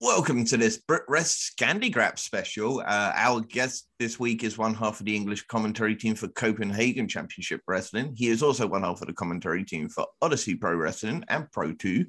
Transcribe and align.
Welcome 0.00 0.44
to 0.44 0.56
this 0.56 0.76
Brit 0.76 1.02
Wres 1.08 1.50
Scandi 1.58 1.92
Grap 1.92 2.20
special. 2.20 2.78
Uh, 2.86 3.10
our 3.16 3.40
guest 3.40 3.88
this 3.98 4.16
week 4.20 4.44
is 4.44 4.56
one 4.56 4.72
half 4.72 5.00
of 5.00 5.06
the 5.06 5.16
English 5.16 5.48
commentary 5.48 5.96
team 5.96 6.14
for 6.14 6.28
Copenhagen 6.28 7.08
Championship 7.08 7.62
Wrestling. 7.66 8.14
He 8.14 8.28
is 8.28 8.40
also 8.40 8.68
one 8.68 8.84
half 8.84 9.00
of 9.00 9.08
the 9.08 9.12
commentary 9.12 9.64
team 9.64 9.88
for 9.88 10.06
Odyssey 10.22 10.54
Pro 10.54 10.76
Wrestling 10.76 11.24
and 11.26 11.50
Pro 11.50 11.72
2. 11.72 12.06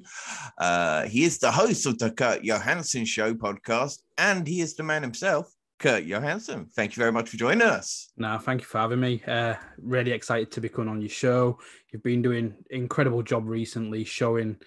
Uh, 0.58 1.08
he 1.08 1.24
is 1.24 1.40
the 1.40 1.50
host 1.50 1.84
of 1.84 1.98
the 1.98 2.12
Kurt 2.12 2.44
Johansson 2.44 3.04
Show 3.04 3.34
podcast, 3.34 3.98
and 4.16 4.46
he 4.46 4.60
is 4.60 4.76
the 4.76 4.84
man 4.84 5.02
himself, 5.02 5.52
Kurt 5.80 6.04
Johansson. 6.04 6.68
Thank 6.76 6.94
you 6.94 7.00
very 7.00 7.10
much 7.10 7.28
for 7.28 7.38
joining 7.38 7.66
us. 7.66 8.12
No, 8.16 8.38
thank 8.38 8.60
you 8.60 8.68
for 8.68 8.78
having 8.78 9.00
me. 9.00 9.20
Uh, 9.26 9.54
really 9.82 10.12
excited 10.12 10.52
to 10.52 10.60
be 10.60 10.68
coming 10.68 10.90
on 10.90 11.00
your 11.00 11.10
show. 11.10 11.58
You've 11.92 12.04
been 12.04 12.22
doing 12.22 12.54
incredible 12.70 13.24
job 13.24 13.48
recently, 13.48 14.04
showing 14.04 14.58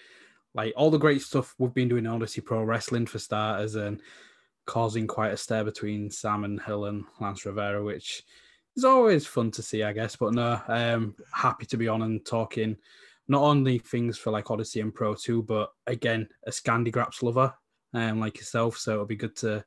like 0.53 0.73
all 0.75 0.91
the 0.91 0.97
great 0.97 1.21
stuff 1.21 1.55
we've 1.57 1.73
been 1.73 1.87
doing 1.87 2.05
in 2.05 2.11
Odyssey 2.11 2.41
Pro 2.41 2.63
Wrestling 2.63 3.05
for 3.05 3.19
starters, 3.19 3.75
and 3.75 4.01
causing 4.65 5.07
quite 5.07 5.33
a 5.33 5.37
stir 5.37 5.63
between 5.63 6.09
Sam 6.09 6.43
and 6.43 6.61
Hill 6.61 6.85
and 6.85 7.03
Lance 7.19 7.45
Rivera, 7.45 7.83
which 7.83 8.23
is 8.75 8.85
always 8.85 9.25
fun 9.25 9.51
to 9.51 9.61
see, 9.61 9.83
I 9.83 9.93
guess. 9.93 10.15
But 10.15 10.33
no, 10.33 10.59
um, 10.67 11.15
happy 11.33 11.65
to 11.67 11.77
be 11.77 11.87
on 11.87 12.01
and 12.03 12.25
talking 12.25 12.77
not 13.27 13.41
only 13.41 13.79
things 13.79 14.17
for 14.17 14.31
like 14.31 14.51
Odyssey 14.51 14.81
and 14.81 14.93
Pro 14.93 15.15
2, 15.15 15.43
but 15.43 15.71
again, 15.87 16.27
a 16.45 16.51
Scandi 16.51 16.91
Graps 16.91 17.23
lover 17.23 17.53
um, 17.93 18.19
like 18.19 18.37
yourself. 18.37 18.77
So 18.77 18.93
it'll 18.93 19.05
be 19.05 19.15
good 19.15 19.35
to 19.37 19.63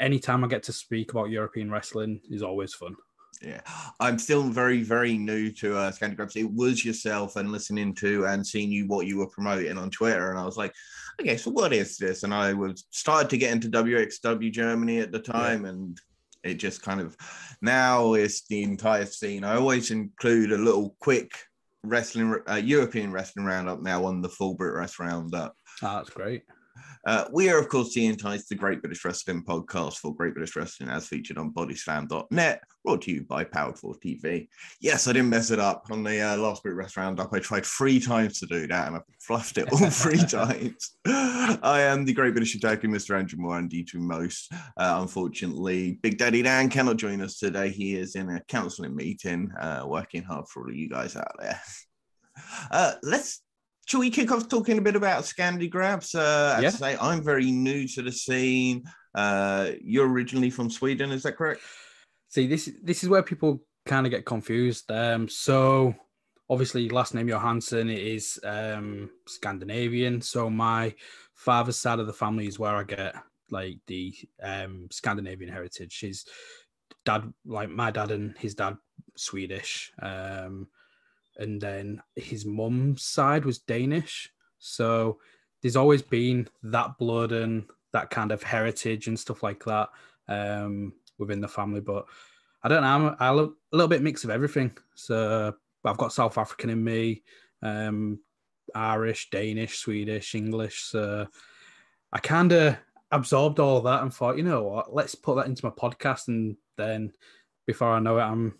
anytime 0.00 0.44
I 0.44 0.48
get 0.48 0.62
to 0.64 0.72
speak 0.72 1.12
about 1.12 1.30
European 1.30 1.70
wrestling 1.70 2.20
is 2.30 2.42
always 2.42 2.74
fun. 2.74 2.96
Yeah, 3.42 3.60
I'm 4.00 4.18
still 4.18 4.42
very, 4.42 4.82
very 4.82 5.18
new 5.18 5.50
to 5.52 5.76
uh, 5.76 5.92
Scandi 5.92 6.16
Graps. 6.16 6.36
It 6.36 6.50
was 6.50 6.84
yourself 6.84 7.36
and 7.36 7.52
listening 7.52 7.94
to 7.96 8.26
and 8.26 8.46
seeing 8.46 8.70
you 8.70 8.86
what 8.86 9.06
you 9.06 9.18
were 9.18 9.28
promoting 9.28 9.76
on 9.78 9.90
Twitter, 9.90 10.30
and 10.30 10.38
I 10.38 10.44
was 10.44 10.56
like, 10.56 10.72
okay, 11.20 11.36
so 11.36 11.50
what 11.50 11.72
is 11.72 11.96
this? 11.96 12.22
And 12.22 12.34
I 12.34 12.52
was 12.52 12.84
started 12.90 13.30
to 13.30 13.38
get 13.38 13.52
into 13.52 13.68
WXW 13.68 14.52
Germany 14.52 14.98
at 15.00 15.12
the 15.12 15.20
time, 15.20 15.64
yeah. 15.64 15.70
and 15.70 16.00
it 16.42 16.54
just 16.54 16.82
kind 16.82 17.00
of 17.00 17.16
now 17.62 18.14
is 18.14 18.42
the 18.48 18.62
entire 18.62 19.06
scene. 19.06 19.44
I 19.44 19.56
always 19.56 19.90
include 19.90 20.52
a 20.52 20.58
little 20.58 20.94
quick 21.00 21.32
wrestling, 21.82 22.40
uh, 22.48 22.54
European 22.54 23.12
wrestling 23.12 23.46
roundup 23.46 23.82
now 23.82 24.04
on 24.04 24.20
the 24.20 24.28
full 24.28 24.54
Brit 24.54 24.74
Wres 24.74 24.98
roundup. 24.98 25.54
Oh, 25.82 25.96
that's 25.96 26.10
great. 26.10 26.42
Uh, 27.06 27.26
we 27.32 27.50
are, 27.50 27.58
of 27.58 27.68
course, 27.68 27.92
the 27.92 28.06
Entice, 28.06 28.46
the 28.46 28.54
Great 28.54 28.80
British 28.80 29.04
Wrestling 29.04 29.42
podcast 29.44 29.98
for 29.98 30.14
Great 30.14 30.34
British 30.34 30.56
Wrestling 30.56 30.88
as 30.88 31.06
featured 31.06 31.36
on 31.36 31.52
bodyslam.net, 31.52 32.62
brought 32.82 33.02
to 33.02 33.12
you 33.12 33.24
by 33.24 33.44
Powered 33.44 33.78
4 33.78 33.94
TV. 33.96 34.48
Yes, 34.80 35.06
I 35.06 35.12
didn't 35.12 35.28
mess 35.28 35.50
it 35.50 35.58
up 35.58 35.86
on 35.90 36.02
the 36.02 36.20
uh, 36.20 36.36
last 36.38 36.62
Brit 36.62 36.74
Wres 36.76 36.96
Roundup. 36.96 37.32
I 37.32 37.40
tried 37.40 37.66
three 37.66 38.00
times 38.00 38.40
to 38.40 38.46
do 38.46 38.66
that 38.68 38.86
and 38.86 38.96
I 38.96 39.00
fluffed 39.20 39.58
it 39.58 39.70
all 39.70 39.90
three 39.90 40.16
times. 40.26 40.96
I 41.06 41.82
am 41.82 42.06
the 42.06 42.14
Great 42.14 42.32
British 42.32 42.54
Attacker, 42.54 42.88
Mr. 42.88 43.18
Andrew 43.18 43.38
Moore, 43.38 43.58
and 43.58 43.70
D2 43.70 43.96
Most. 43.96 44.50
Uh, 44.52 44.98
unfortunately, 45.02 45.98
Big 46.02 46.16
Daddy 46.16 46.40
Dan 46.42 46.70
cannot 46.70 46.96
join 46.96 47.20
us 47.20 47.38
today. 47.38 47.68
He 47.68 47.96
is 47.96 48.16
in 48.16 48.30
a 48.30 48.40
counseling 48.48 48.96
meeting, 48.96 49.52
uh, 49.60 49.84
working 49.86 50.22
hard 50.22 50.48
for 50.48 50.64
all 50.64 50.72
you 50.72 50.88
guys 50.88 51.16
out 51.16 51.32
there. 51.38 51.60
Uh, 52.70 52.94
let's 53.02 53.42
Shall 53.86 54.00
we 54.00 54.10
kick 54.10 54.32
off 54.32 54.48
talking 54.48 54.78
a 54.78 54.80
bit 54.80 54.96
about 54.96 55.24
Scandi 55.24 55.68
Graps? 55.70 56.14
Uh, 56.14 56.58
yeah. 56.62 56.70
say, 56.70 56.96
I'm 57.00 57.22
very 57.22 57.50
new 57.50 57.86
to 57.88 58.02
the 58.02 58.12
scene. 58.12 58.84
Uh, 59.14 59.72
you're 59.82 60.08
originally 60.08 60.50
from 60.50 60.70
Sweden, 60.70 61.12
is 61.12 61.22
that 61.24 61.36
correct? 61.36 61.60
See, 62.28 62.46
this 62.46 62.70
this 62.82 63.02
is 63.02 63.08
where 63.08 63.22
people 63.22 63.62
kind 63.86 64.06
of 64.06 64.10
get 64.10 64.24
confused. 64.24 64.90
Um, 64.90 65.28
so 65.28 65.94
obviously, 66.48 66.88
last 66.88 67.14
name 67.14 67.28
Johansson 67.28 67.90
is 67.90 68.40
um, 68.42 69.10
Scandinavian. 69.26 70.20
So 70.20 70.50
my 70.50 70.94
father's 71.34 71.78
side 71.78 72.00
of 72.00 72.06
the 72.06 72.12
family 72.12 72.46
is 72.46 72.58
where 72.58 72.74
I 72.74 72.84
get 72.84 73.14
like 73.50 73.78
the 73.86 74.14
um, 74.42 74.88
Scandinavian 74.90 75.52
heritage. 75.52 76.00
His 76.00 76.24
dad, 77.04 77.32
like 77.44 77.70
my 77.70 77.90
dad 77.90 78.10
and 78.10 78.36
his 78.38 78.54
dad, 78.54 78.76
Swedish. 79.16 79.92
Um, 80.00 80.68
and 81.36 81.60
then 81.60 82.02
his 82.16 82.44
mum's 82.44 83.02
side 83.02 83.44
was 83.44 83.58
Danish. 83.58 84.30
So 84.58 85.18
there's 85.62 85.76
always 85.76 86.02
been 86.02 86.48
that 86.62 86.98
blood 86.98 87.32
and 87.32 87.64
that 87.92 88.10
kind 88.10 88.32
of 88.32 88.42
heritage 88.42 89.06
and 89.06 89.18
stuff 89.18 89.42
like 89.42 89.64
that 89.64 89.88
um, 90.28 90.92
within 91.18 91.40
the 91.40 91.48
family. 91.48 91.80
But 91.80 92.06
I 92.62 92.68
don't 92.68 92.82
know, 92.82 92.88
I'm, 92.88 93.16
I'm 93.18 93.38
a 93.38 93.52
little 93.72 93.88
bit 93.88 94.02
mix 94.02 94.24
of 94.24 94.30
everything. 94.30 94.76
So 94.94 95.54
I've 95.84 95.96
got 95.96 96.12
South 96.12 96.38
African 96.38 96.70
in 96.70 96.82
me, 96.82 97.22
um, 97.62 98.20
Irish, 98.74 99.30
Danish, 99.30 99.78
Swedish, 99.78 100.34
English. 100.34 100.82
So 100.82 101.26
I 102.12 102.18
kind 102.18 102.52
of 102.52 102.76
absorbed 103.10 103.60
all 103.60 103.80
that 103.82 104.02
and 104.02 104.12
thought, 104.12 104.36
you 104.36 104.42
know 104.42 104.62
what, 104.62 104.94
let's 104.94 105.14
put 105.14 105.36
that 105.36 105.46
into 105.46 105.64
my 105.64 105.70
podcast. 105.70 106.28
And 106.28 106.56
then 106.76 107.12
before 107.66 107.90
I 107.90 108.00
know 108.00 108.18
it, 108.18 108.22
I'm 108.22 108.54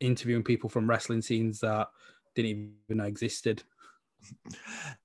interviewing 0.00 0.44
people 0.44 0.68
from 0.68 0.88
wrestling 0.88 1.22
scenes 1.22 1.60
that 1.60 1.88
didn't 2.42 2.74
even 2.88 2.98
know 2.98 3.04
existed. 3.04 3.62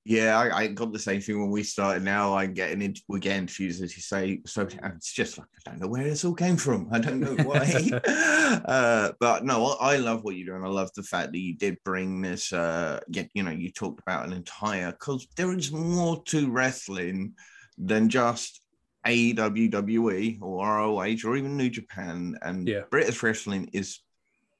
Yeah, 0.06 0.38
I, 0.38 0.58
I, 0.58 0.68
got 0.68 0.92
the 0.92 1.00
same 1.00 1.22
thing 1.22 1.40
when 1.40 1.52
we 1.52 1.64
started. 1.64 2.04
Now 2.04 2.36
I'm 2.36 2.54
getting 2.54 2.82
into 2.82 3.02
we're 3.08 3.20
getting 3.20 3.46
confused 3.46 3.82
as 3.82 3.96
you 3.96 4.02
say. 4.02 4.42
So 4.46 4.68
it's 4.68 5.14
just 5.14 5.38
like 5.38 5.48
I 5.66 5.72
don't 5.72 5.82
know 5.82 5.88
where 5.88 6.04
this 6.04 6.26
all 6.26 6.34
came 6.34 6.58
from. 6.58 6.90
I 6.92 7.00
don't 7.00 7.20
know 7.20 7.36
why. 7.44 7.90
uh, 8.66 9.12
but 9.20 9.46
no, 9.46 9.78
I 9.80 9.98
love 9.98 10.24
what 10.24 10.36
you're 10.36 10.48
doing. 10.48 10.66
I 10.66 10.74
love 10.74 10.90
the 10.96 11.04
fact 11.04 11.32
that 11.32 11.40
you 11.40 11.56
did 11.56 11.78
bring 11.86 12.22
this. 12.22 12.52
Uh, 12.52 13.00
get 13.12 13.30
you 13.34 13.44
know, 13.44 13.52
you 13.52 13.72
talked 13.72 14.02
about 14.02 14.26
an 14.26 14.34
entire 14.34 14.92
because 14.92 15.28
there 15.38 15.54
is 15.54 15.72
more 15.72 16.22
to 16.26 16.52
wrestling 16.52 17.34
than 17.78 18.10
just 18.10 18.62
AWWE 19.06 20.42
or 20.42 20.68
ROH 20.68 21.18
or 21.24 21.38
even 21.38 21.56
New 21.56 21.70
Japan. 21.70 22.38
And 22.42 22.68
yeah. 22.68 22.82
British 22.90 23.24
wrestling 23.24 23.70
is 23.74 24.00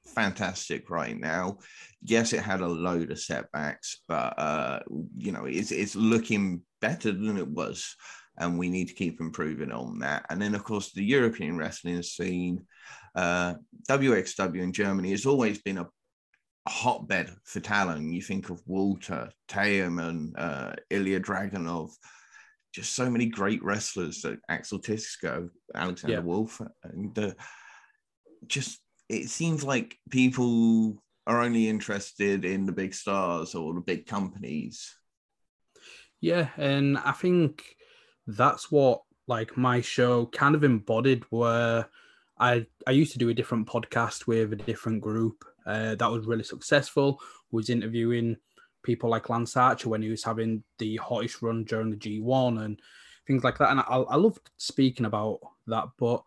fantastic 0.06 0.90
right 0.90 1.18
now. 1.18 1.58
Yes, 2.02 2.32
it 2.32 2.40
had 2.40 2.60
a 2.60 2.68
load 2.68 3.10
of 3.10 3.18
setbacks, 3.18 4.02
but 4.08 4.38
uh, 4.38 4.80
you 5.16 5.32
know, 5.32 5.44
it's 5.46 5.72
it's 5.72 5.96
looking 5.96 6.62
better 6.80 7.12
than 7.12 7.36
it 7.36 7.48
was, 7.48 7.96
and 8.38 8.58
we 8.58 8.68
need 8.68 8.88
to 8.88 8.94
keep 8.94 9.20
improving 9.20 9.72
on 9.72 9.98
that. 10.00 10.26
And 10.30 10.40
then, 10.40 10.54
of 10.54 10.64
course, 10.64 10.92
the 10.92 11.04
European 11.04 11.56
wrestling 11.56 12.02
scene, 12.02 12.66
uh, 13.14 13.54
WXW 13.88 14.60
in 14.62 14.72
Germany 14.72 15.10
has 15.10 15.26
always 15.26 15.60
been 15.62 15.78
a 15.78 15.88
hotbed 16.68 17.30
for 17.44 17.60
talent. 17.60 18.12
You 18.12 18.22
think 18.22 18.50
of 18.50 18.62
Walter, 18.66 19.30
Teoman, 19.48 20.32
uh, 20.36 20.74
Ilja 20.90 21.20
Dragunov, 21.20 21.90
just 22.74 22.94
so 22.94 23.08
many 23.08 23.26
great 23.26 23.62
wrestlers, 23.62 24.24
uh, 24.24 24.36
Axel 24.48 24.80
Tisco, 24.80 25.48
Alexander 25.74 26.16
yeah. 26.16 26.22
Wolfe, 26.22 26.60
and 26.82 27.18
uh, 27.18 27.32
just 28.46 28.80
it 29.08 29.28
seems 29.28 29.64
like 29.64 29.98
people 30.10 31.02
are 31.26 31.42
only 31.42 31.68
interested 31.68 32.44
in 32.44 32.66
the 32.66 32.72
big 32.72 32.94
stars 32.94 33.54
or 33.54 33.74
the 33.74 33.80
big 33.80 34.06
companies. 34.06 34.94
Yeah, 36.20 36.48
and 36.56 36.98
I 36.98 37.12
think 37.12 37.76
that's 38.26 38.70
what 38.70 39.02
like 39.26 39.56
my 39.56 39.80
show 39.80 40.26
kind 40.26 40.54
of 40.54 40.64
embodied 40.64 41.24
where 41.30 41.88
I 42.38 42.66
I 42.86 42.90
used 42.90 43.12
to 43.12 43.18
do 43.18 43.28
a 43.28 43.34
different 43.34 43.66
podcast 43.66 44.26
with 44.26 44.52
a 44.52 44.56
different 44.56 45.00
group 45.00 45.44
uh, 45.66 45.94
that 45.94 46.10
was 46.10 46.26
really 46.26 46.44
successful. 46.44 47.20
Was 47.50 47.70
interviewing 47.70 48.36
people 48.82 49.10
like 49.10 49.28
Lance 49.28 49.56
Archer 49.56 49.88
when 49.88 50.02
he 50.02 50.10
was 50.10 50.24
having 50.24 50.62
the 50.78 50.96
hottest 50.96 51.42
run 51.42 51.64
during 51.64 51.90
the 51.90 51.96
G1 51.96 52.64
and 52.64 52.80
things 53.26 53.42
like 53.42 53.58
that. 53.58 53.70
And 53.70 53.80
I, 53.80 53.82
I 53.84 54.16
loved 54.16 54.50
speaking 54.56 55.06
about 55.06 55.40
that, 55.66 55.88
but 55.98 56.22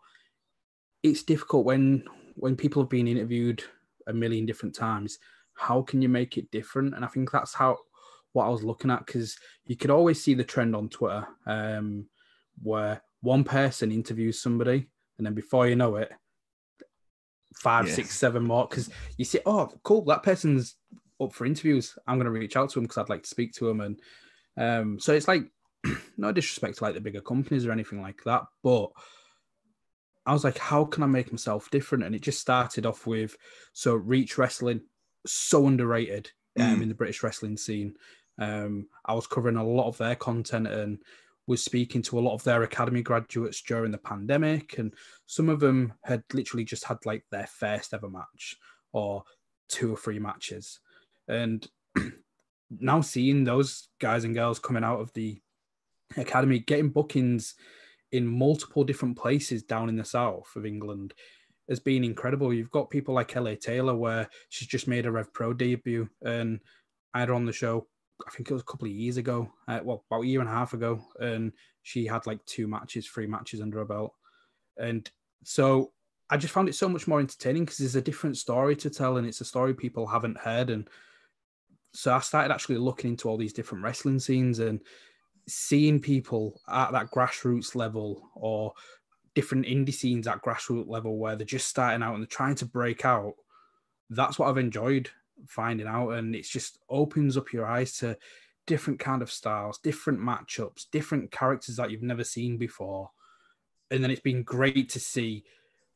it's 1.02 1.22
difficult 1.22 1.64
when 1.64 2.04
when 2.38 2.56
people 2.56 2.82
have 2.82 2.90
been 2.90 3.08
interviewed 3.08 3.62
a 4.06 4.12
million 4.12 4.46
different 4.46 4.74
times, 4.74 5.18
how 5.54 5.82
can 5.82 6.00
you 6.00 6.08
make 6.08 6.38
it 6.38 6.50
different? 6.50 6.94
And 6.94 7.04
I 7.04 7.08
think 7.08 7.30
that's 7.30 7.54
how 7.54 7.78
what 8.32 8.44
I 8.44 8.48
was 8.48 8.62
looking 8.62 8.90
at 8.90 9.04
because 9.06 9.36
you 9.66 9.76
could 9.76 9.90
always 9.90 10.22
see 10.22 10.34
the 10.34 10.44
trend 10.44 10.76
on 10.76 10.88
Twitter 10.88 11.26
um, 11.46 12.06
where 12.62 13.02
one 13.20 13.44
person 13.44 13.90
interviews 13.90 14.40
somebody, 14.40 14.86
and 15.18 15.26
then 15.26 15.34
before 15.34 15.66
you 15.66 15.74
know 15.74 15.96
it, 15.96 16.12
five, 17.56 17.86
yes. 17.86 17.96
six, 17.96 18.16
seven 18.16 18.44
more. 18.44 18.66
Because 18.68 18.90
you 19.16 19.24
see, 19.24 19.40
oh, 19.44 19.68
cool, 19.82 20.04
that 20.04 20.22
person's 20.22 20.76
up 21.20 21.32
for 21.32 21.46
interviews. 21.46 21.98
I'm 22.06 22.16
going 22.16 22.26
to 22.26 22.30
reach 22.30 22.56
out 22.56 22.70
to 22.70 22.78
him 22.78 22.84
because 22.84 22.98
I'd 22.98 23.08
like 23.08 23.24
to 23.24 23.28
speak 23.28 23.52
to 23.54 23.68
him. 23.68 23.80
And 23.80 24.00
um, 24.56 25.00
so 25.00 25.12
it's 25.12 25.28
like, 25.28 25.50
no 26.16 26.32
disrespect 26.32 26.78
to 26.78 26.84
like 26.84 26.94
the 26.94 27.00
bigger 27.00 27.20
companies 27.20 27.66
or 27.66 27.72
anything 27.72 28.00
like 28.00 28.22
that, 28.24 28.42
but 28.62 28.90
I 30.28 30.32
was 30.32 30.44
like, 30.44 30.58
how 30.58 30.84
can 30.84 31.02
I 31.02 31.06
make 31.06 31.32
myself 31.32 31.70
different? 31.70 32.04
And 32.04 32.14
it 32.14 32.20
just 32.20 32.38
started 32.38 32.84
off 32.84 33.06
with 33.06 33.36
so 33.72 33.94
Reach 33.94 34.36
Wrestling, 34.36 34.82
so 35.26 35.66
underrated 35.66 36.30
um, 36.60 36.78
mm. 36.78 36.82
in 36.82 36.88
the 36.88 36.94
British 36.94 37.22
wrestling 37.22 37.56
scene. 37.56 37.94
Um, 38.38 38.88
I 39.06 39.14
was 39.14 39.26
covering 39.26 39.56
a 39.56 39.64
lot 39.64 39.88
of 39.88 39.96
their 39.96 40.14
content 40.14 40.66
and 40.66 40.98
was 41.46 41.64
speaking 41.64 42.02
to 42.02 42.18
a 42.18 42.20
lot 42.20 42.34
of 42.34 42.44
their 42.44 42.62
academy 42.62 43.00
graduates 43.00 43.62
during 43.62 43.90
the 43.90 43.98
pandemic, 43.98 44.76
and 44.76 44.92
some 45.24 45.48
of 45.48 45.60
them 45.60 45.94
had 46.04 46.22
literally 46.34 46.64
just 46.64 46.84
had 46.84 46.98
like 47.06 47.24
their 47.30 47.46
first 47.46 47.94
ever 47.94 48.10
match 48.10 48.54
or 48.92 49.24
two 49.70 49.94
or 49.94 49.96
three 49.96 50.18
matches. 50.18 50.80
And 51.26 51.66
now 52.70 53.00
seeing 53.00 53.44
those 53.44 53.88
guys 53.98 54.24
and 54.24 54.34
girls 54.34 54.58
coming 54.58 54.84
out 54.84 55.00
of 55.00 55.10
the 55.14 55.40
academy, 56.18 56.58
getting 56.58 56.90
bookings 56.90 57.54
in 58.12 58.26
multiple 58.26 58.84
different 58.84 59.16
places 59.16 59.62
down 59.62 59.88
in 59.88 59.96
the 59.96 60.04
south 60.04 60.54
of 60.56 60.64
England 60.64 61.14
has 61.68 61.80
been 61.80 62.04
incredible. 62.04 62.52
You've 62.52 62.70
got 62.70 62.90
people 62.90 63.14
like 63.14 63.34
LA 63.34 63.54
Taylor, 63.54 63.94
where 63.94 64.28
she's 64.48 64.68
just 64.68 64.88
made 64.88 65.06
a 65.06 65.10
Rev 65.10 65.32
Pro 65.32 65.52
debut, 65.52 66.08
and 66.22 66.60
I 67.12 67.20
had 67.20 67.28
her 67.28 67.34
on 67.34 67.44
the 67.44 67.52
show. 67.52 67.86
I 68.26 68.30
think 68.30 68.50
it 68.50 68.54
was 68.54 68.62
a 68.62 68.66
couple 68.66 68.88
of 68.88 68.92
years 68.92 69.16
ago, 69.16 69.50
uh, 69.68 69.80
well, 69.84 70.04
about 70.10 70.22
a 70.22 70.26
year 70.26 70.40
and 70.40 70.48
a 70.48 70.52
half 70.52 70.72
ago, 70.72 71.00
and 71.20 71.52
she 71.82 72.06
had 72.06 72.26
like 72.26 72.44
two 72.46 72.66
matches, 72.66 73.06
three 73.06 73.26
matches 73.26 73.60
under 73.60 73.78
her 73.78 73.84
belt, 73.84 74.14
and 74.78 75.08
so 75.44 75.92
I 76.30 76.36
just 76.36 76.52
found 76.52 76.68
it 76.68 76.74
so 76.74 76.88
much 76.88 77.06
more 77.06 77.20
entertaining 77.20 77.64
because 77.64 77.78
there's 77.78 77.96
a 77.96 78.02
different 78.02 78.36
story 78.36 78.74
to 78.76 78.90
tell, 78.90 79.18
and 79.18 79.26
it's 79.26 79.40
a 79.40 79.44
story 79.44 79.74
people 79.74 80.06
haven't 80.06 80.38
heard, 80.38 80.70
and 80.70 80.88
so 81.92 82.14
I 82.14 82.20
started 82.20 82.52
actually 82.52 82.78
looking 82.78 83.10
into 83.10 83.28
all 83.28 83.36
these 83.36 83.52
different 83.52 83.84
wrestling 83.84 84.18
scenes 84.18 84.58
and 84.58 84.80
seeing 85.48 86.00
people 86.00 86.60
at 86.68 86.92
that 86.92 87.10
grassroots 87.10 87.74
level 87.74 88.30
or 88.34 88.72
different 89.34 89.66
indie 89.66 89.94
scenes 89.94 90.26
at 90.26 90.42
grassroots 90.42 90.88
level 90.88 91.18
where 91.18 91.36
they're 91.36 91.46
just 91.46 91.68
starting 91.68 92.02
out 92.02 92.14
and 92.14 92.22
they're 92.22 92.28
trying 92.28 92.54
to 92.56 92.66
break 92.66 93.04
out. 93.04 93.34
That's 94.10 94.38
what 94.38 94.48
I've 94.48 94.58
enjoyed 94.58 95.10
finding 95.46 95.86
out, 95.86 96.10
and 96.10 96.34
it 96.34 96.44
just 96.44 96.78
opens 96.88 97.36
up 97.36 97.52
your 97.52 97.66
eyes 97.66 97.96
to 97.98 98.16
different 98.66 99.00
kind 99.00 99.22
of 99.22 99.30
styles, 99.30 99.78
different 99.78 100.20
matchups, 100.20 100.86
different 100.90 101.30
characters 101.30 101.76
that 101.76 101.90
you've 101.90 102.02
never 102.02 102.24
seen 102.24 102.58
before. 102.58 103.10
And 103.90 104.02
then 104.02 104.10
it's 104.10 104.20
been 104.20 104.42
great 104.42 104.88
to 104.90 105.00
see 105.00 105.44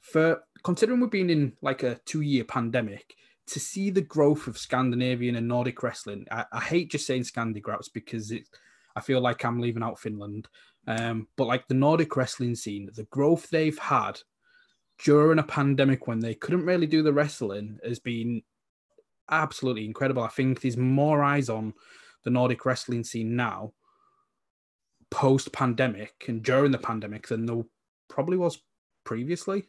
for 0.00 0.42
considering 0.64 1.00
we've 1.00 1.10
been 1.10 1.30
in 1.30 1.52
like 1.60 1.82
a 1.82 2.00
two 2.04 2.22
year 2.22 2.44
pandemic 2.44 3.14
to 3.46 3.60
see 3.60 3.90
the 3.90 4.00
growth 4.00 4.46
of 4.46 4.56
Scandinavian 4.56 5.36
and 5.36 5.48
Nordic 5.48 5.82
wrestling. 5.82 6.26
I, 6.30 6.44
I 6.52 6.60
hate 6.60 6.90
just 6.90 7.06
saying 7.06 7.24
Scandinavian 7.24 7.78
because 7.92 8.30
it, 8.30 8.44
I 8.96 9.00
feel 9.00 9.20
like 9.20 9.44
I'm 9.44 9.60
leaving 9.60 9.82
out 9.82 9.98
Finland. 9.98 10.48
Um, 10.86 11.28
but 11.36 11.46
like 11.46 11.68
the 11.68 11.74
Nordic 11.74 12.16
wrestling 12.16 12.54
scene, 12.54 12.88
the 12.94 13.04
growth 13.04 13.48
they've 13.50 13.78
had 13.78 14.18
during 15.04 15.38
a 15.38 15.44
pandemic 15.44 16.06
when 16.06 16.20
they 16.20 16.34
couldn't 16.34 16.66
really 16.66 16.86
do 16.86 17.02
the 17.02 17.12
wrestling 17.12 17.78
has 17.84 17.98
been 17.98 18.42
absolutely 19.30 19.84
incredible. 19.84 20.22
I 20.22 20.28
think 20.28 20.60
there's 20.60 20.76
more 20.76 21.22
eyes 21.22 21.48
on 21.48 21.74
the 22.24 22.30
Nordic 22.30 22.64
wrestling 22.64 23.04
scene 23.04 23.34
now, 23.36 23.72
post 25.10 25.52
pandemic 25.52 26.12
and 26.28 26.42
during 26.42 26.72
the 26.72 26.78
pandemic, 26.78 27.28
than 27.28 27.46
there 27.46 27.62
probably 28.08 28.36
was 28.36 28.62
previously. 29.04 29.64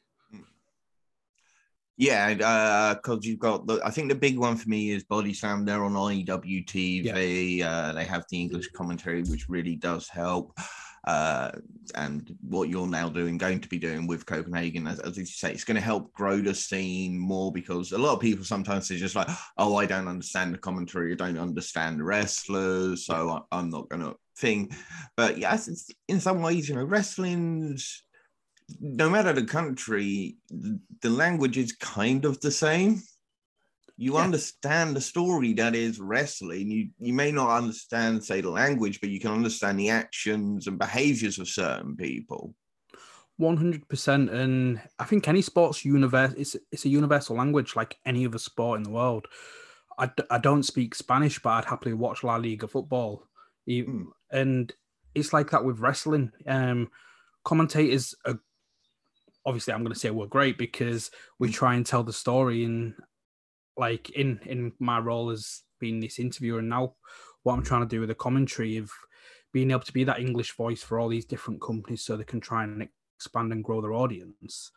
Yeah, 1.97 2.33
because 2.33 3.17
uh, 3.17 3.19
you've 3.21 3.39
got 3.39 3.67
the. 3.67 3.79
I 3.85 3.91
think 3.91 4.09
the 4.09 4.15
big 4.15 4.37
one 4.37 4.55
for 4.55 4.67
me 4.67 4.89
is 4.89 5.03
Body 5.03 5.33
Slam. 5.33 5.63
They're 5.63 5.83
on 5.83 5.93
IWTV. 5.93 7.03
Yeah. 7.03 7.67
Uh, 7.67 7.93
they 7.93 8.05
have 8.05 8.25
the 8.29 8.41
English 8.41 8.69
commentary, 8.71 9.21
which 9.23 9.47
really 9.47 9.75
does 9.75 10.09
help. 10.09 10.57
Uh, 11.05 11.51
and 11.95 12.33
what 12.41 12.69
you're 12.69 12.87
now 12.87 13.09
doing, 13.09 13.37
going 13.37 13.59
to 13.59 13.67
be 13.67 13.77
doing 13.77 14.07
with 14.07 14.25
Copenhagen, 14.25 14.87
as, 14.87 14.99
as 14.99 15.17
you 15.17 15.25
say, 15.25 15.51
it's 15.51 15.65
going 15.65 15.75
to 15.75 15.81
help 15.81 16.13
grow 16.13 16.37
the 16.37 16.55
scene 16.55 17.19
more 17.19 17.51
because 17.51 17.91
a 17.91 17.97
lot 17.97 18.13
of 18.13 18.21
people 18.21 18.45
sometimes 18.45 18.87
they're 18.87 18.97
just 18.97 19.15
like, 19.15 19.27
oh, 19.57 19.75
I 19.75 19.85
don't 19.85 20.07
understand 20.07 20.53
the 20.53 20.57
commentary, 20.57 21.11
I 21.11 21.15
don't 21.15 21.37
understand 21.37 21.99
the 21.99 22.05
wrestlers, 22.05 23.05
so 23.05 23.43
I, 23.51 23.59
am 23.59 23.69
not 23.69 23.89
going 23.89 24.01
to 24.01 24.15
think. 24.37 24.73
But 25.17 25.37
yes, 25.37 25.91
in 26.07 26.21
some 26.21 26.41
ways, 26.41 26.69
you 26.69 26.75
know, 26.75 26.85
wrestling's 26.85 28.03
no 28.79 29.09
matter 29.09 29.33
the 29.33 29.45
country, 29.45 30.37
the 30.49 31.09
language 31.09 31.57
is 31.57 31.73
kind 31.73 32.25
of 32.25 32.39
the 32.39 32.51
same. 32.51 33.01
You 33.97 34.13
yeah. 34.15 34.21
understand 34.21 34.95
the 34.95 35.01
story 35.01 35.53
that 35.53 35.75
is 35.75 35.99
wrestling. 35.99 36.71
You 36.71 36.89
you 36.99 37.13
may 37.13 37.31
not 37.31 37.49
understand, 37.49 38.23
say, 38.23 38.41
the 38.41 38.49
language, 38.49 38.99
but 38.99 39.09
you 39.09 39.19
can 39.19 39.31
understand 39.31 39.79
the 39.79 39.89
actions 39.89 40.67
and 40.67 40.79
behaviors 40.79 41.37
of 41.39 41.47
certain 41.47 41.95
people. 41.95 42.55
One 43.37 43.57
hundred 43.57 43.87
percent, 43.87 44.29
and 44.29 44.81
I 44.99 45.05
think 45.05 45.27
any 45.27 45.41
sports 45.41 45.85
universe 45.85 46.33
it's 46.37 46.55
it's 46.71 46.85
a 46.85 46.89
universal 46.89 47.35
language 47.35 47.75
like 47.75 47.97
any 48.05 48.25
other 48.25 48.39
sport 48.39 48.77
in 48.77 48.83
the 48.83 48.89
world. 48.89 49.27
I, 49.97 50.09
I 50.31 50.39
don't 50.39 50.63
speak 50.63 50.95
Spanish, 50.95 51.39
but 51.39 51.51
I'd 51.51 51.65
happily 51.65 51.93
watch 51.93 52.23
La 52.23 52.35
Liga 52.37 52.67
football, 52.67 53.27
mm. 53.69 54.05
and 54.31 54.73
it's 55.13 55.33
like 55.33 55.51
that 55.51 55.63
with 55.63 55.79
wrestling. 55.79 56.31
Um, 56.47 56.89
commentators 57.43 58.15
are 58.25 58.39
obviously 59.45 59.73
I'm 59.73 59.83
going 59.83 59.93
to 59.93 59.99
say 59.99 60.09
we're 60.09 60.27
great 60.27 60.57
because 60.57 61.11
we 61.39 61.49
mm. 61.49 61.53
try 61.53 61.75
and 61.75 61.85
tell 61.85 62.03
the 62.03 62.13
story 62.13 62.63
and 62.63 62.93
like 63.77 64.09
in 64.11 64.39
in 64.45 64.71
my 64.79 64.99
role 64.99 65.29
as 65.29 65.61
being 65.79 65.99
this 65.99 66.19
interviewer 66.19 66.59
and 66.59 66.69
now 66.69 66.93
what 67.43 67.53
I'm 67.53 67.63
trying 67.63 67.81
to 67.81 67.87
do 67.87 67.99
with 67.99 68.09
the 68.09 68.15
commentary 68.15 68.77
of 68.77 68.89
being 69.51 69.71
able 69.71 69.81
to 69.81 69.93
be 69.93 70.03
that 70.03 70.19
English 70.19 70.55
voice 70.55 70.81
for 70.81 70.99
all 70.99 71.09
these 71.09 71.25
different 71.25 71.61
companies 71.61 72.03
so 72.03 72.17
they 72.17 72.23
can 72.23 72.39
try 72.39 72.63
and 72.63 72.87
expand 73.17 73.51
and 73.51 73.63
grow 73.63 73.81
their 73.81 73.93
audience. 73.93 74.71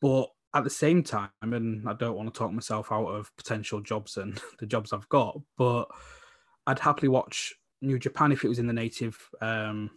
But 0.00 0.28
at 0.54 0.64
the 0.64 0.70
same 0.70 1.02
time, 1.02 1.30
and 1.42 1.88
I 1.88 1.92
don't 1.92 2.16
want 2.16 2.32
to 2.32 2.36
talk 2.36 2.50
myself 2.52 2.90
out 2.90 3.06
of 3.06 3.30
potential 3.36 3.80
jobs 3.80 4.16
and 4.16 4.40
the 4.58 4.66
jobs 4.66 4.92
I've 4.92 5.08
got, 5.08 5.38
but 5.56 5.86
I'd 6.66 6.78
happily 6.78 7.08
watch 7.08 7.54
New 7.80 7.98
Japan 7.98 8.32
if 8.32 8.44
it 8.44 8.48
was 8.48 8.58
in 8.58 8.66
the 8.66 8.72
native 8.72 9.18
um, 9.40 9.90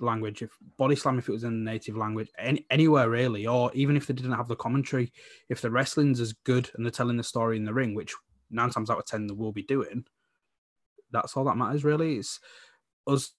language, 0.00 0.42
if 0.42 0.50
body 0.76 0.96
slam, 0.96 1.18
if 1.18 1.28
it 1.28 1.32
was 1.32 1.44
in 1.44 1.64
the 1.64 1.70
native 1.70 1.96
language, 1.96 2.30
any, 2.38 2.66
anywhere 2.70 3.08
really, 3.08 3.46
or 3.46 3.70
even 3.74 3.96
if 3.96 4.06
they 4.06 4.14
didn't 4.14 4.32
have 4.32 4.48
the 4.48 4.56
commentary, 4.56 5.12
if 5.48 5.60
the 5.60 5.70
wrestling's 5.70 6.20
as 6.20 6.32
good 6.44 6.70
and 6.74 6.84
they're 6.84 6.90
telling 6.90 7.16
the 7.16 7.22
story 7.22 7.56
in 7.56 7.64
the 7.64 7.74
ring, 7.74 7.94
which 7.94 8.14
nine 8.50 8.70
times 8.70 8.90
out 8.90 8.98
of 8.98 9.06
ten 9.06 9.26
they 9.26 9.34
will 9.34 9.52
be 9.52 9.62
doing, 9.62 10.04
that's 11.10 11.36
all 11.36 11.44
that 11.44 11.56
matters 11.56 11.84
really. 11.84 12.16
It's 12.16 12.40
us. 13.06 13.32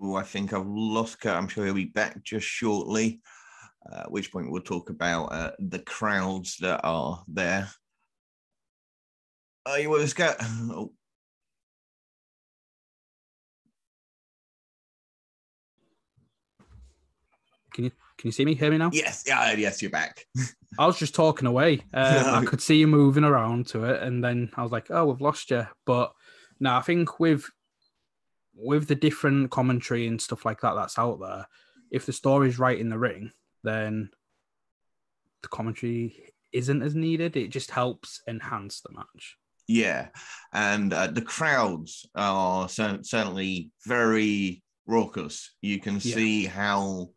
Oh, 0.00 0.14
I 0.14 0.22
think 0.22 0.52
I've 0.52 0.66
lost 0.66 1.20
Kurt. 1.20 1.34
I'm 1.34 1.48
sure 1.48 1.64
he'll 1.64 1.74
be 1.74 1.86
back 1.86 2.22
just 2.22 2.46
shortly. 2.46 3.20
Uh, 3.90 4.00
at 4.00 4.10
which 4.10 4.30
point 4.32 4.50
we'll 4.50 4.62
talk 4.62 4.90
about 4.90 5.26
uh, 5.26 5.52
the 5.58 5.78
crowds 5.78 6.56
that 6.58 6.80
are 6.84 7.22
there. 7.26 7.68
Oh, 9.66 9.76
you 9.76 9.90
was 9.90 10.14
got. 10.14 10.36
Oh, 10.40 10.92
Can 17.78 17.84
you 17.84 17.92
can 18.18 18.26
you 18.26 18.32
see 18.32 18.44
me? 18.44 18.56
Hear 18.56 18.72
me 18.72 18.78
now? 18.78 18.90
Yes. 18.92 19.22
Yeah. 19.24 19.52
Yes, 19.52 19.80
you're 19.80 19.92
back. 19.92 20.26
I 20.80 20.86
was 20.86 20.98
just 20.98 21.14
talking 21.14 21.46
away. 21.46 21.80
No. 21.92 22.00
I 22.02 22.44
could 22.44 22.60
see 22.60 22.74
you 22.74 22.88
moving 22.88 23.22
around 23.22 23.68
to 23.68 23.84
it, 23.84 24.02
and 24.02 24.22
then 24.22 24.50
I 24.56 24.64
was 24.64 24.72
like, 24.72 24.90
"Oh, 24.90 25.04
we've 25.04 25.20
lost 25.20 25.52
you." 25.52 25.64
But 25.86 26.12
no, 26.58 26.74
I 26.74 26.80
think 26.80 27.20
with 27.20 27.48
with 28.52 28.88
the 28.88 28.96
different 28.96 29.52
commentary 29.52 30.08
and 30.08 30.20
stuff 30.20 30.44
like 30.44 30.60
that 30.62 30.74
that's 30.74 30.98
out 30.98 31.20
there, 31.20 31.46
if 31.92 32.04
the 32.04 32.12
story's 32.12 32.58
right 32.58 32.76
in 32.76 32.88
the 32.88 32.98
ring, 32.98 33.30
then 33.62 34.10
the 35.42 35.48
commentary 35.48 36.32
isn't 36.50 36.82
as 36.82 36.96
needed. 36.96 37.36
It 37.36 37.50
just 37.50 37.70
helps 37.70 38.22
enhance 38.26 38.80
the 38.80 38.92
match. 38.92 39.36
Yeah, 39.68 40.08
and 40.52 40.92
uh, 40.92 41.06
the 41.06 41.22
crowds 41.22 42.08
are 42.16 42.68
certainly 42.68 43.70
very 43.86 44.64
raucous. 44.84 45.54
You 45.60 45.78
can 45.78 45.94
yeah. 45.94 46.14
see 46.16 46.44
how 46.46 47.10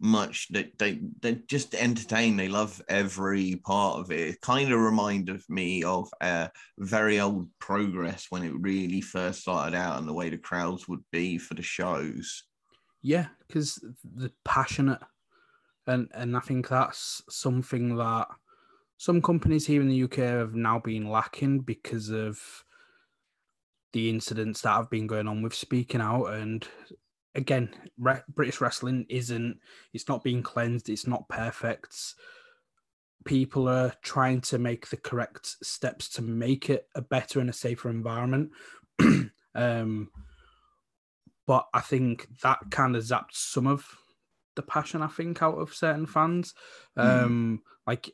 much 0.00 0.48
that 0.50 0.78
they, 0.78 1.00
they 1.20 1.34
just 1.46 1.74
entertain 1.74 2.36
they 2.36 2.48
love 2.48 2.82
every 2.88 3.56
part 3.64 3.98
of 3.98 4.10
it. 4.10 4.28
It 4.28 4.40
kind 4.40 4.72
of 4.72 4.80
reminded 4.80 5.42
me 5.48 5.82
of 5.84 6.08
a 6.20 6.50
very 6.78 7.20
old 7.20 7.48
progress 7.58 8.26
when 8.30 8.42
it 8.42 8.52
really 8.58 9.00
first 9.00 9.42
started 9.42 9.76
out 9.76 9.98
and 9.98 10.08
the 10.08 10.14
way 10.14 10.30
the 10.30 10.38
crowds 10.38 10.88
would 10.88 11.04
be 11.12 11.38
for 11.38 11.54
the 11.54 11.62
shows. 11.62 12.44
Yeah 13.02 13.26
because 13.46 13.82
the 14.14 14.30
passionate 14.44 15.00
and 15.86 16.08
and 16.14 16.36
i 16.36 16.40
think 16.40 16.68
that's 16.68 17.22
something 17.28 17.96
that 17.96 18.26
some 18.98 19.20
companies 19.20 19.66
here 19.66 19.80
in 19.80 19.88
the 19.88 20.02
uk 20.04 20.14
have 20.14 20.54
now 20.54 20.78
been 20.78 21.08
lacking 21.08 21.60
because 21.60 22.10
of 22.10 22.38
the 23.92 24.10
incidents 24.10 24.62
that 24.62 24.72
have 24.72 24.90
been 24.90 25.06
going 25.06 25.28
on 25.28 25.42
with 25.42 25.54
speaking 25.54 26.00
out 26.00 26.26
and 26.26 26.66
again, 27.36 27.68
re- 27.98 28.22
British 28.28 28.60
wrestling 28.60 29.06
isn't, 29.08 29.60
it's 29.92 30.08
not 30.08 30.24
being 30.24 30.42
cleansed, 30.42 30.88
it's 30.88 31.06
not 31.06 31.28
perfect. 31.28 32.14
People 33.24 33.68
are 33.68 33.92
trying 34.02 34.40
to 34.42 34.58
make 34.58 34.88
the 34.88 34.96
correct 34.96 35.56
steps 35.62 36.08
to 36.10 36.22
make 36.22 36.70
it 36.70 36.88
a 36.94 37.02
better 37.02 37.40
and 37.40 37.50
a 37.50 37.52
safer 37.52 37.90
environment. 37.90 38.50
um, 39.54 40.10
but 41.46 41.66
I 41.72 41.80
think 41.80 42.26
that 42.42 42.58
kind 42.70 42.96
of 42.96 43.04
zapped 43.04 43.32
some 43.32 43.66
of 43.66 43.86
the 44.56 44.62
passion, 44.62 45.02
I 45.02 45.08
think, 45.08 45.42
out 45.42 45.58
of 45.58 45.74
certain 45.74 46.06
fans. 46.06 46.54
Mm. 46.98 47.24
Um, 47.24 47.62
like 47.86 48.10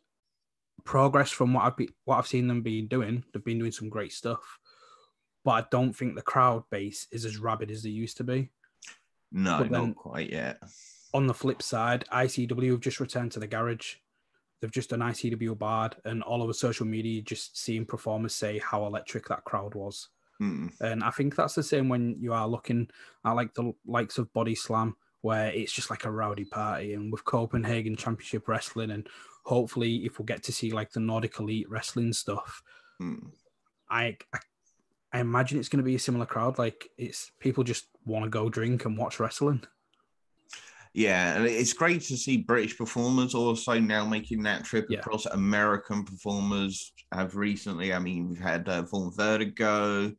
progress 0.84 1.30
from 1.30 1.54
what 1.54 1.64
I've 1.64 1.76
be, 1.76 1.88
what 2.04 2.18
I've 2.18 2.26
seen 2.26 2.48
them 2.48 2.62
being 2.62 2.88
doing, 2.88 3.24
they've 3.32 3.44
been 3.44 3.58
doing 3.58 3.72
some 3.72 3.88
great 3.88 4.12
stuff. 4.12 4.58
But 5.44 5.50
I 5.52 5.64
don't 5.70 5.92
think 5.92 6.14
the 6.14 6.22
crowd 6.22 6.64
base 6.70 7.06
is 7.10 7.24
as 7.24 7.38
rabid 7.38 7.70
as 7.70 7.82
they 7.82 7.90
used 7.90 8.16
to 8.18 8.24
be. 8.24 8.50
No, 9.32 9.58
but 9.58 9.70
not 9.70 9.96
quite 9.96 10.30
yet. 10.30 10.62
On 11.14 11.26
the 11.26 11.34
flip 11.34 11.62
side, 11.62 12.04
ICW 12.12 12.70
have 12.70 12.80
just 12.80 13.00
returned 13.00 13.32
to 13.32 13.40
the 13.40 13.46
garage. 13.46 13.96
They've 14.60 14.70
just 14.70 14.90
done 14.90 15.00
ICW 15.00 15.58
bad, 15.58 15.96
and 16.04 16.22
all 16.22 16.42
over 16.42 16.52
social 16.52 16.86
media, 16.86 17.22
just 17.22 17.58
seeing 17.58 17.84
performers 17.84 18.34
say 18.34 18.58
how 18.58 18.86
electric 18.86 19.28
that 19.28 19.44
crowd 19.44 19.74
was. 19.74 20.08
Hmm. 20.38 20.68
And 20.80 21.02
I 21.02 21.10
think 21.10 21.34
that's 21.34 21.54
the 21.54 21.62
same 21.62 21.88
when 21.88 22.16
you 22.18 22.32
are 22.32 22.46
looking 22.46 22.88
at 23.24 23.32
like 23.32 23.54
the 23.54 23.72
likes 23.86 24.18
of 24.18 24.32
Body 24.32 24.54
Slam, 24.54 24.96
where 25.22 25.48
it's 25.48 25.72
just 25.72 25.90
like 25.90 26.04
a 26.04 26.10
rowdy 26.10 26.44
party, 26.44 26.94
and 26.94 27.10
with 27.10 27.24
Copenhagen 27.24 27.96
Championship 27.96 28.48
Wrestling, 28.48 28.92
and 28.92 29.08
hopefully 29.44 30.04
if 30.04 30.18
we 30.18 30.24
get 30.24 30.42
to 30.44 30.52
see 30.52 30.70
like 30.70 30.92
the 30.92 31.00
Nordic 31.00 31.40
Elite 31.40 31.68
Wrestling 31.68 32.12
stuff, 32.12 32.62
Hmm. 33.02 33.26
I, 33.90 34.16
I 34.32 34.38
I 35.12 35.20
imagine 35.20 35.58
it's 35.58 35.68
going 35.68 35.78
to 35.78 35.84
be 35.84 35.94
a 35.94 35.98
similar 35.98 36.26
crowd. 36.26 36.58
Like 36.58 36.88
it's 36.96 37.30
people 37.38 37.64
just 37.64 37.86
want 38.06 38.24
to 38.24 38.30
go 38.30 38.48
drink 38.48 38.84
and 38.84 38.96
watch 38.96 39.20
wrestling. 39.20 39.62
Yeah, 40.94 41.36
and 41.36 41.46
it's 41.46 41.72
great 41.72 42.02
to 42.02 42.16
see 42.18 42.36
British 42.36 42.76
performers 42.76 43.34
also 43.34 43.78
now 43.78 44.04
making 44.04 44.42
that 44.42 44.64
trip 44.64 44.86
Yeah. 44.90 44.98
across. 44.98 45.24
American 45.26 46.04
performers 46.04 46.92
have 47.12 47.34
recently. 47.34 47.94
I 47.94 47.98
mean, 47.98 48.28
we've 48.28 48.38
had 48.40 48.68
uh, 48.68 48.82
Vaughn 48.82 49.10
Vertigo, 49.10 50.12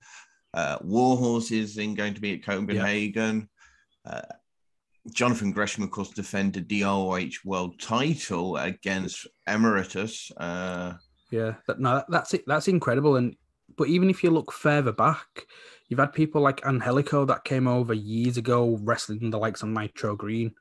uh, 0.53 0.77
Warhorse 0.81 1.51
is 1.51 1.77
in 1.77 1.93
going 1.93 2.15
to 2.15 2.21
be 2.21 2.33
at 2.33 2.43
Copenhagen. 2.43 3.49
Uh, 4.05 4.21
Jonathan 5.11 5.51
Gresham, 5.51 5.83
of 5.83 5.91
course, 5.91 6.09
defended 6.09 6.67
the 6.69 6.83
ROH 6.83 7.37
World 7.45 7.79
Title 7.79 8.57
against 8.57 9.27
Emeritus. 9.47 10.31
Uh, 10.37 10.93
Yeah, 11.29 11.55
that, 11.67 11.79
no, 11.79 12.03
that's 12.09 12.33
it. 12.33 12.45
That's 12.47 12.67
incredible. 12.67 13.17
And 13.17 13.35
but 13.77 13.87
even 13.87 14.09
if 14.09 14.23
you 14.23 14.31
look 14.31 14.51
further 14.51 14.91
back, 14.91 15.45
you've 15.87 15.99
had 15.99 16.13
people 16.13 16.41
like 16.41 16.65
Angelico 16.65 17.25
that 17.25 17.43
came 17.43 17.67
over 17.67 17.93
years 17.93 18.37
ago 18.37 18.79
wrestling 18.81 19.29
the 19.29 19.39
likes 19.39 19.63
of 19.63 19.69
Nitro 19.69 20.15
Green, 20.15 20.53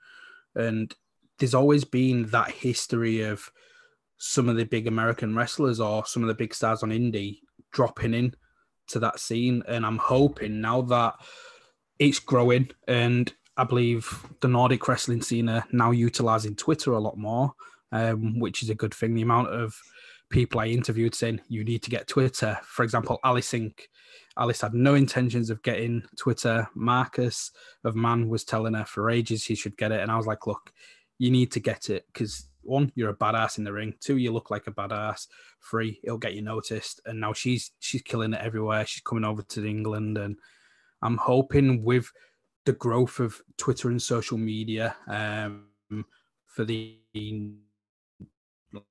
and 0.54 0.94
there's 1.38 1.54
always 1.54 1.84
been 1.84 2.26
that 2.26 2.50
history 2.50 3.22
of 3.22 3.50
some 4.24 4.48
of 4.48 4.56
the 4.56 4.64
big 4.64 4.86
American 4.86 5.34
wrestlers 5.34 5.80
or 5.80 6.06
some 6.06 6.22
of 6.22 6.28
the 6.28 6.34
big 6.34 6.54
stars 6.54 6.84
on 6.84 6.90
indie 6.90 7.40
dropping 7.72 8.14
in 8.14 8.32
to 8.86 9.00
that 9.00 9.18
scene. 9.18 9.64
And 9.66 9.84
I'm 9.84 9.98
hoping 9.98 10.60
now 10.60 10.82
that 10.82 11.14
it's 11.98 12.20
growing 12.20 12.70
and 12.86 13.32
I 13.56 13.64
believe 13.64 14.24
the 14.40 14.46
Nordic 14.48 14.86
wrestling 14.86 15.22
scene 15.22 15.48
are 15.48 15.64
now 15.72 15.90
utilizing 15.90 16.54
Twitter 16.54 16.92
a 16.92 17.00
lot 17.00 17.18
more, 17.18 17.52
um, 17.90 18.38
which 18.38 18.62
is 18.62 18.70
a 18.70 18.76
good 18.76 18.94
thing. 18.94 19.14
The 19.14 19.22
amount 19.22 19.48
of 19.48 19.76
people 20.32 20.60
I 20.60 20.66
interviewed 20.66 21.14
saying 21.14 21.40
you 21.48 21.62
need 21.62 21.82
to 21.84 21.90
get 21.90 22.08
Twitter. 22.08 22.58
For 22.64 22.82
example, 22.82 23.20
Alice 23.22 23.52
Inc. 23.52 23.78
Alice 24.36 24.62
had 24.62 24.74
no 24.74 24.94
intentions 24.94 25.50
of 25.50 25.62
getting 25.62 26.02
Twitter. 26.18 26.66
Marcus 26.74 27.52
of 27.84 27.94
Man 27.94 28.28
was 28.28 28.42
telling 28.42 28.74
her 28.74 28.84
for 28.84 29.10
ages 29.10 29.44
he 29.44 29.54
should 29.54 29.76
get 29.76 29.92
it. 29.92 30.00
And 30.00 30.10
I 30.10 30.16
was 30.16 30.26
like, 30.26 30.46
look, 30.46 30.72
you 31.18 31.30
need 31.30 31.52
to 31.52 31.60
get 31.60 31.90
it 31.90 32.06
because 32.12 32.48
one, 32.62 32.90
you're 32.94 33.10
a 33.10 33.16
badass 33.16 33.58
in 33.58 33.64
the 33.64 33.72
ring. 33.72 33.94
Two, 34.00 34.16
you 34.16 34.32
look 34.32 34.50
like 34.50 34.66
a 34.66 34.72
badass. 34.72 35.26
Three, 35.70 36.00
it'll 36.02 36.18
get 36.18 36.34
you 36.34 36.42
noticed. 36.42 37.00
And 37.04 37.20
now 37.20 37.32
she's 37.32 37.72
she's 37.80 38.02
killing 38.02 38.32
it 38.32 38.40
everywhere. 38.40 38.86
She's 38.86 39.02
coming 39.02 39.24
over 39.24 39.42
to 39.42 39.66
England. 39.66 40.16
And 40.16 40.36
I'm 41.02 41.18
hoping 41.18 41.84
with 41.84 42.10
the 42.64 42.72
growth 42.72 43.20
of 43.20 43.40
Twitter 43.58 43.88
and 43.88 44.00
social 44.00 44.38
media 44.38 44.96
um, 45.08 45.66
for 46.46 46.64
the 46.64 46.98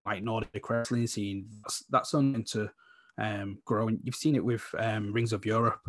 like 0.05 0.23
Nordic 0.23 0.69
wrestling 0.69 1.07
scene, 1.07 1.47
that's, 1.63 1.83
that's 1.89 2.11
something 2.11 2.43
to 2.45 2.69
um, 3.17 3.59
grow. 3.65 3.87
And 3.87 3.99
you've 4.03 4.15
seen 4.15 4.35
it 4.35 4.43
with 4.43 4.63
um, 4.77 5.13
Rings 5.13 5.33
of 5.33 5.45
Europe. 5.45 5.81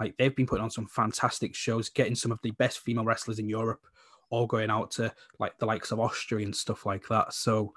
Like 0.00 0.16
they've 0.16 0.34
been 0.34 0.46
putting 0.46 0.64
on 0.64 0.70
some 0.70 0.86
fantastic 0.86 1.54
shows, 1.54 1.88
getting 1.88 2.14
some 2.14 2.32
of 2.32 2.38
the 2.42 2.52
best 2.52 2.80
female 2.80 3.04
wrestlers 3.04 3.38
in 3.38 3.48
Europe, 3.48 3.84
all 4.30 4.46
going 4.46 4.70
out 4.70 4.90
to 4.92 5.12
like 5.38 5.58
the 5.58 5.66
likes 5.66 5.90
of 5.90 6.00
Austria 6.00 6.44
and 6.44 6.54
stuff 6.54 6.86
like 6.86 7.08
that. 7.08 7.32
So 7.32 7.74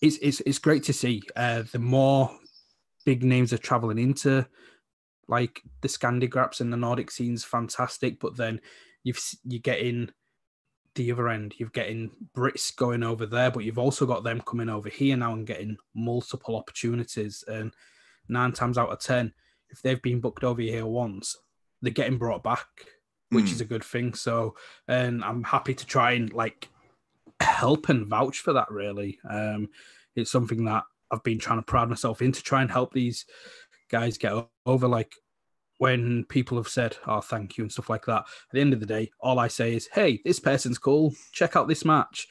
it's 0.00 0.16
it's 0.18 0.40
it's 0.40 0.58
great 0.58 0.82
to 0.84 0.92
see. 0.92 1.22
Uh, 1.36 1.62
the 1.70 1.78
more 1.78 2.30
big 3.04 3.22
names 3.22 3.52
are 3.52 3.58
traveling 3.58 3.98
into 3.98 4.46
like 5.28 5.62
the 5.80 5.88
Scandinavians 5.88 6.60
and 6.60 6.72
the 6.72 6.76
Nordic 6.76 7.10
scene's 7.10 7.44
fantastic, 7.44 8.18
but 8.18 8.36
then 8.36 8.60
you've 9.04 9.20
you 9.44 9.58
get 9.58 9.80
in 9.80 10.10
the 10.94 11.10
other 11.12 11.28
end, 11.28 11.54
you've 11.58 11.72
getting 11.72 12.10
Brits 12.36 12.74
going 12.74 13.02
over 13.02 13.26
there, 13.26 13.50
but 13.50 13.64
you've 13.64 13.78
also 13.78 14.06
got 14.06 14.24
them 14.24 14.40
coming 14.40 14.68
over 14.68 14.88
here 14.88 15.16
now 15.16 15.32
and 15.32 15.46
getting 15.46 15.76
multiple 15.94 16.56
opportunities. 16.56 17.44
And 17.48 17.74
nine 18.28 18.52
times 18.52 18.78
out 18.78 18.90
of 18.90 19.00
ten, 19.00 19.32
if 19.70 19.80
they've 19.82 20.02
been 20.02 20.20
booked 20.20 20.44
over 20.44 20.60
here 20.60 20.86
once, 20.86 21.36
they're 21.80 21.92
getting 21.92 22.18
brought 22.18 22.42
back, 22.42 22.66
which 23.30 23.46
Hmm. 23.46 23.52
is 23.52 23.60
a 23.60 23.66
good 23.66 23.84
thing. 23.84 24.14
So, 24.14 24.54
and 24.86 25.24
I'm 25.24 25.44
happy 25.44 25.74
to 25.74 25.86
try 25.86 26.12
and 26.12 26.32
like 26.32 26.68
help 27.40 27.88
and 27.88 28.06
vouch 28.06 28.40
for 28.40 28.52
that. 28.52 28.70
Really, 28.70 29.18
um, 29.28 29.68
it's 30.14 30.30
something 30.30 30.64
that 30.66 30.84
I've 31.10 31.22
been 31.22 31.38
trying 31.38 31.58
to 31.58 31.62
pride 31.62 31.88
myself 31.88 32.22
in 32.22 32.32
to 32.32 32.42
try 32.42 32.62
and 32.62 32.70
help 32.70 32.92
these 32.92 33.24
guys 33.90 34.18
get 34.18 34.32
over. 34.66 34.88
Like 34.88 35.14
when 35.82 36.24
people 36.26 36.56
have 36.56 36.68
said, 36.68 36.96
"Oh, 37.08 37.20
thank 37.20 37.58
you" 37.58 37.64
and 37.64 37.72
stuff 37.72 37.90
like 37.90 38.04
that. 38.06 38.20
At 38.20 38.52
the 38.52 38.60
end 38.60 38.72
of 38.72 38.78
the 38.78 38.86
day, 38.86 39.10
all 39.18 39.40
I 39.40 39.48
say 39.48 39.74
is, 39.74 39.88
"Hey, 39.92 40.20
this 40.24 40.38
person's 40.38 40.78
cool. 40.78 41.12
Check 41.32 41.56
out 41.56 41.66
this 41.66 41.84
match." 41.84 42.28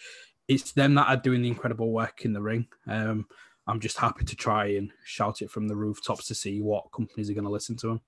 It's 0.47 0.71
them 0.71 0.93
that 0.95 1.09
are 1.09 1.17
doing 1.17 1.41
the 1.41 1.49
incredible 1.49 1.91
work 1.91 2.23
in 2.23 2.31
the 2.31 2.41
ring. 2.41 2.67
Um, 2.87 3.25
I'm 3.67 3.81
just 3.81 3.97
happy 3.97 4.23
to 4.23 4.35
try 4.37 4.67
and 4.77 4.89
shout 5.03 5.41
it 5.41 5.51
from 5.51 5.67
the 5.67 5.75
rooftops 5.75 6.27
to 6.27 6.35
see 6.35 6.61
what 6.61 6.93
companies 6.95 7.29
are 7.29 7.33
going 7.33 7.43
to 7.43 7.51
listen 7.51 7.75
to 7.79 7.87
them. 7.87 8.01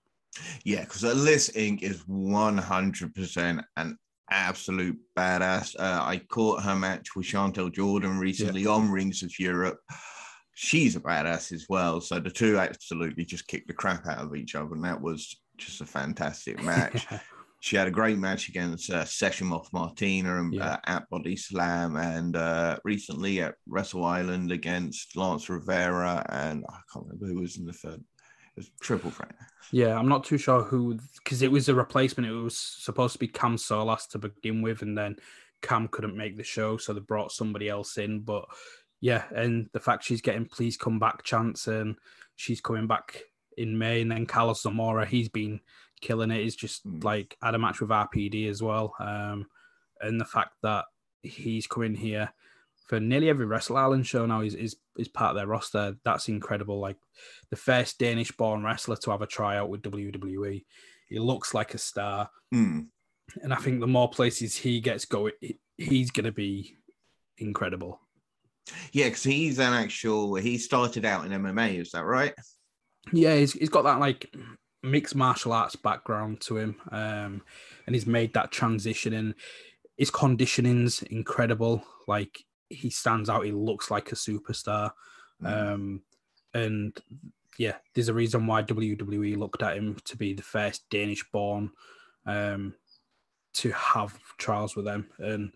Yeah, 0.63 0.85
because 0.85 1.03
Alyss 1.03 1.51
Inc. 1.57 1.83
is 1.83 2.05
100% 2.05 3.65
an 3.75 3.97
absolute 4.29 4.97
badass. 5.17 5.75
Uh, 5.77 6.03
I 6.03 6.21
caught 6.29 6.63
her 6.63 6.75
match 6.75 7.17
with 7.17 7.25
Chantal 7.25 7.69
Jordan 7.69 8.17
recently 8.17 8.65
on 8.65 8.89
Rings 8.89 9.23
of 9.23 9.37
Europe. 9.37 9.81
She's 10.55 10.95
a 10.95 10.99
badass 10.99 11.51
as 11.51 11.65
well. 11.69 11.99
So 12.01 12.19
the 12.19 12.29
two 12.29 12.57
absolutely 12.59 13.25
just 13.25 13.47
kicked 13.47 13.67
the 13.67 13.73
crap 13.73 14.05
out 14.07 14.19
of 14.19 14.35
each 14.35 14.55
other. 14.55 14.73
And 14.73 14.83
that 14.83 15.01
was 15.01 15.39
just 15.57 15.81
a 15.81 15.85
fantastic 15.85 16.61
match. 16.63 17.07
she 17.59 17.75
had 17.75 17.87
a 17.87 17.91
great 17.91 18.17
match 18.17 18.49
against 18.49 18.89
uh, 18.91 19.05
Session 19.05 19.47
Moth 19.47 19.69
Martina 19.71 20.39
and, 20.39 20.53
Yeah. 20.53 20.73
uh, 20.73 20.77
at 20.85 21.09
Body 21.09 21.35
Slam, 21.35 21.95
and 21.95 22.35
uh, 22.35 22.77
recently 22.83 23.41
at 23.41 23.55
Wrestle 23.67 24.03
Island 24.03 24.51
against 24.51 25.15
Lance 25.15 25.49
Rivera, 25.49 26.25
and 26.29 26.65
I 26.69 26.79
can't 26.91 27.05
remember 27.05 27.27
who 27.27 27.39
was 27.41 27.57
in 27.57 27.65
the 27.65 27.73
third. 27.73 28.01
It 28.01 28.57
was 28.57 28.71
triple 28.81 29.11
threat. 29.11 29.33
Yeah, 29.71 29.97
I'm 29.97 30.09
not 30.09 30.25
too 30.25 30.37
sure 30.37 30.61
who 30.61 30.99
because 31.23 31.41
it 31.41 31.51
was 31.51 31.69
a 31.69 31.73
replacement. 31.73 32.29
It 32.29 32.33
was 32.33 32.57
supposed 32.57 33.13
to 33.13 33.19
be 33.19 33.27
Cam 33.27 33.55
Solas 33.55 34.07
to 34.09 34.19
begin 34.19 34.61
with, 34.61 34.81
and 34.83 34.95
then 34.97 35.15
Cam 35.61 35.87
couldn't 35.87 36.17
make 36.17 36.37
the 36.37 36.43
show, 36.43 36.77
so 36.77 36.93
they 36.93 36.99
brought 36.99 37.31
somebody 37.31 37.69
else 37.69 37.97
in. 37.97 38.19
But 38.19 38.45
yeah, 39.03 39.23
and 39.35 39.69
the 39.73 39.81
fact 39.81 40.05
she's 40.05 40.21
getting 40.21 40.45
please 40.45 40.77
come 40.77 40.97
back 40.97 41.23
chance 41.23 41.67
and 41.67 41.97
she's 42.37 42.61
coming 42.61 42.87
back 42.87 43.19
in 43.57 43.77
May, 43.77 44.01
and 44.01 44.09
then 44.09 44.25
Carlos 44.25 44.61
Zamora, 44.61 45.05
he's 45.05 45.27
been 45.27 45.59
killing 45.99 46.31
it. 46.31 46.41
He's 46.41 46.55
just 46.55 46.87
Mm. 46.87 47.03
like 47.03 47.35
had 47.41 47.53
a 47.53 47.59
match 47.59 47.81
with 47.81 47.91
RPD 47.91 48.47
as 48.47 48.63
well, 48.63 48.95
um, 48.99 49.45
and 49.99 50.21
the 50.21 50.25
fact 50.25 50.53
that 50.61 50.85
he's 51.21 51.67
coming 51.67 51.95
here 51.95 52.33
for 52.87 53.01
nearly 53.01 53.27
every 53.29 53.45
Wrestle 53.45 53.75
Island 53.77 54.07
show 54.07 54.25
now 54.25 54.39
is, 54.41 54.55
is 54.55 54.77
is 54.97 55.09
part 55.09 55.31
of 55.31 55.35
their 55.35 55.47
roster. 55.47 55.97
That's 56.05 56.29
incredible. 56.29 56.79
Like 56.79 56.97
the 57.49 57.57
first 57.57 57.99
Danish 57.99 58.31
born 58.31 58.63
wrestler 58.63 58.95
to 58.95 59.11
have 59.11 59.21
a 59.21 59.27
tryout 59.27 59.67
with 59.69 59.81
WWE. 59.81 60.63
He 61.09 61.19
looks 61.19 61.53
like 61.53 61.73
a 61.73 61.77
star. 61.77 62.29
Hmm. 62.51 62.81
And 63.41 63.53
I 63.53 63.57
think 63.57 63.79
the 63.79 63.87
more 63.87 64.09
places 64.09 64.55
he 64.55 64.79
gets 64.79 65.05
going, 65.05 65.33
he's 65.77 66.11
going 66.11 66.25
to 66.25 66.31
be 66.31 66.77
incredible. 67.37 67.99
Yeah, 68.91 69.05
because 69.05 69.23
he's 69.23 69.59
an 69.59 69.73
actual. 69.73 70.35
He 70.35 70.57
started 70.57 71.05
out 71.05 71.25
in 71.25 71.31
MMA. 71.31 71.81
Is 71.81 71.91
that 71.91 72.05
right? 72.05 72.33
Yeah, 73.11 73.35
he's, 73.35 73.53
he's 73.53 73.69
got 73.69 73.83
that 73.83 73.99
like 73.99 74.33
mixed 74.81 75.15
martial 75.15 75.53
arts 75.53 75.75
background 75.75 76.41
to 76.41 76.57
him. 76.57 76.75
Um, 76.91 77.41
and 77.85 77.95
he's 77.95 78.05
made 78.05 78.33
that 78.33 78.51
transition 78.51 79.13
and 79.13 79.33
his 79.97 80.11
conditioning's 80.11 81.01
incredible. 81.03 81.83
Like 82.07 82.43
he 82.69 82.89
stands 82.89 83.29
out, 83.29 83.45
he 83.45 83.51
looks 83.51 83.89
like 83.89 84.11
a 84.11 84.15
superstar. 84.15 84.91
Mm. 85.41 85.73
Um, 85.73 86.01
and 86.53 86.97
yeah, 87.57 87.75
there's 87.93 88.09
a 88.09 88.13
reason 88.13 88.45
why 88.47 88.63
WWE 88.63 89.37
looked 89.37 89.61
at 89.61 89.77
him 89.77 89.97
to 90.05 90.17
be 90.17 90.33
the 90.33 90.43
first 90.43 90.89
Danish 90.89 91.23
born 91.31 91.71
um, 92.25 92.73
to 93.53 93.71
have 93.71 94.17
trials 94.37 94.75
with 94.75 94.85
them. 94.85 95.07
And 95.19 95.51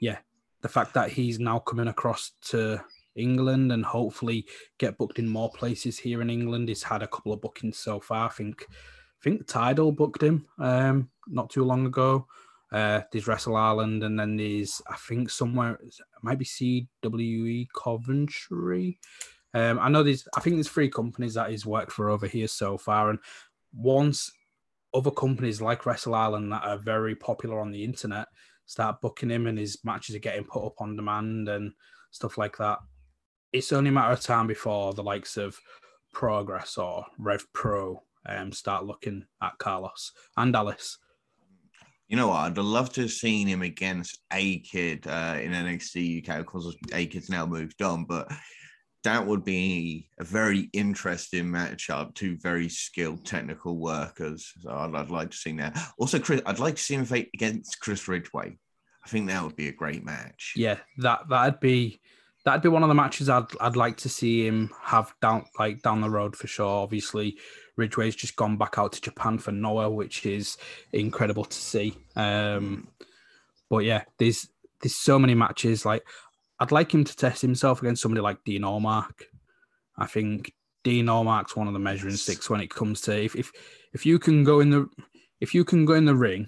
yeah, 0.00 0.18
the 0.62 0.68
fact 0.68 0.94
that 0.94 1.10
he's 1.10 1.38
now 1.38 1.58
coming 1.58 1.88
across 1.88 2.32
to 2.42 2.82
England 3.16 3.72
and 3.72 3.84
hopefully 3.84 4.46
get 4.78 4.96
booked 4.96 5.18
in 5.18 5.28
more 5.28 5.50
places 5.50 5.98
here 5.98 6.22
in 6.22 6.30
England. 6.30 6.68
He's 6.68 6.82
had 6.82 7.02
a 7.02 7.08
couple 7.08 7.32
of 7.32 7.40
bookings 7.40 7.78
so 7.78 8.00
far. 8.00 8.28
I 8.28 8.32
think 8.32 8.66
I 8.70 9.22
think 9.22 9.46
Tidal 9.46 9.92
booked 9.92 10.22
him 10.22 10.46
um, 10.58 11.10
not 11.28 11.50
too 11.50 11.64
long 11.64 11.86
ago. 11.86 12.26
Uh, 12.72 13.02
there's 13.12 13.26
Wrestle 13.26 13.56
Island, 13.56 14.02
and 14.02 14.18
then 14.18 14.36
there's 14.36 14.80
I 14.88 14.96
think 14.96 15.30
somewhere 15.30 15.78
it 15.82 15.94
might 16.22 16.38
be 16.38 16.44
CWE 16.46 17.66
Coventry. 17.76 18.98
Um, 19.54 19.78
I 19.78 19.90
know 19.90 20.02
there's 20.02 20.26
I 20.34 20.40
think 20.40 20.56
there's 20.56 20.68
three 20.68 20.88
companies 20.88 21.34
that 21.34 21.50
he's 21.50 21.66
worked 21.66 21.92
for 21.92 22.08
over 22.08 22.26
here 22.26 22.48
so 22.48 22.78
far, 22.78 23.10
and 23.10 23.18
once 23.74 24.32
other 24.94 25.10
companies 25.10 25.60
like 25.60 25.86
Wrestle 25.86 26.14
Island 26.14 26.52
that 26.52 26.64
are 26.64 26.78
very 26.78 27.14
popular 27.14 27.60
on 27.60 27.70
the 27.70 27.84
internet 27.84 28.28
start 28.72 29.02
booking 29.02 29.28
him 29.28 29.46
and 29.46 29.58
his 29.58 29.78
matches 29.84 30.16
are 30.16 30.20
getting 30.20 30.44
put 30.44 30.64
up 30.64 30.80
on 30.80 30.96
demand 30.96 31.46
and 31.50 31.72
stuff 32.10 32.38
like 32.38 32.56
that, 32.56 32.78
it's 33.52 33.70
only 33.70 33.90
a 33.90 33.92
matter 33.92 34.12
of 34.14 34.20
time 34.20 34.46
before 34.46 34.94
the 34.94 35.02
likes 35.02 35.36
of 35.36 35.58
Progress 36.14 36.78
or 36.78 37.04
Rev 37.18 37.44
Pro 37.52 38.02
um, 38.26 38.50
start 38.50 38.86
looking 38.86 39.26
at 39.42 39.58
Carlos 39.58 40.12
and 40.38 40.56
Alice. 40.56 40.96
You 42.08 42.16
know 42.16 42.28
what? 42.28 42.40
I'd 42.40 42.56
love 42.56 42.92
to 42.94 43.02
have 43.02 43.10
seen 43.10 43.46
him 43.46 43.60
against 43.60 44.20
A 44.32 44.60
Kid 44.60 45.06
uh, 45.06 45.36
in 45.40 45.52
NXT 45.52 46.26
UK. 46.26 46.40
Of 46.40 46.46
course, 46.46 46.74
A 46.94 47.06
Kid's 47.06 47.28
now 47.28 47.44
moved 47.44 47.82
on, 47.82 48.04
but 48.04 48.30
that 49.04 49.26
would 49.26 49.44
be 49.44 50.08
a 50.18 50.24
very 50.24 50.70
interesting 50.72 51.46
matchup. 51.46 52.14
Two 52.14 52.36
very 52.38 52.68
skilled 52.68 53.24
technical 53.24 53.76
workers. 53.76 54.52
So 54.60 54.70
I'd, 54.70 54.94
I'd 54.94 55.10
like 55.10 55.30
to 55.30 55.36
see 55.36 55.52
that. 55.56 55.78
Also, 55.98 56.18
Chris, 56.18 56.40
I'd 56.46 56.58
like 56.58 56.76
to 56.76 56.82
see 56.82 56.94
him 56.94 57.04
fight 57.04 57.30
against 57.34 57.80
Chris 57.80 58.06
Ridgeway. 58.06 58.56
I 59.04 59.08
think 59.08 59.28
that 59.28 59.42
would 59.42 59.56
be 59.56 59.68
a 59.68 59.72
great 59.72 60.04
match. 60.04 60.52
Yeah, 60.56 60.78
that 60.98 61.28
that'd 61.28 61.60
be 61.60 62.00
that'd 62.44 62.62
be 62.62 62.68
one 62.68 62.82
of 62.82 62.88
the 62.88 62.94
matches 62.94 63.28
I'd 63.28 63.46
I'd 63.60 63.76
like 63.76 63.96
to 63.98 64.08
see 64.08 64.46
him 64.46 64.70
have 64.80 65.12
down 65.20 65.44
like 65.58 65.82
down 65.82 66.00
the 66.00 66.10
road 66.10 66.36
for 66.36 66.46
sure. 66.46 66.82
Obviously, 66.82 67.38
Ridgeway's 67.76 68.14
just 68.14 68.36
gone 68.36 68.56
back 68.56 68.78
out 68.78 68.92
to 68.92 69.00
Japan 69.00 69.38
for 69.38 69.50
Noah, 69.50 69.90
which 69.90 70.24
is 70.26 70.56
incredible 70.92 71.44
to 71.44 71.56
see. 71.56 71.96
Um, 72.14 72.88
but 73.68 73.78
yeah, 73.78 74.04
there's 74.18 74.48
there's 74.80 74.94
so 74.94 75.18
many 75.18 75.34
matches. 75.34 75.84
Like 75.84 76.04
I'd 76.62 76.70
like 76.70 76.94
him 76.94 77.02
to 77.02 77.16
test 77.16 77.42
himself 77.42 77.80
against 77.82 78.02
somebody 78.02 78.20
like 78.20 78.44
Dean 78.44 78.62
Allmark. 78.62 79.24
I 79.98 80.06
think 80.06 80.52
Dean 80.84 81.06
Allmark's 81.06 81.56
one 81.56 81.66
of 81.66 81.72
the 81.72 81.80
measuring 81.80 82.14
sticks 82.14 82.48
when 82.48 82.60
it 82.60 82.70
comes 82.70 83.00
to 83.02 83.20
if 83.20 83.34
if 83.34 83.50
if 83.92 84.06
you 84.06 84.20
can 84.20 84.44
go 84.44 84.60
in 84.60 84.70
the 84.70 84.88
if 85.40 85.54
you 85.54 85.64
can 85.64 85.84
go 85.84 85.94
in 85.94 86.04
the 86.04 86.14
ring, 86.14 86.46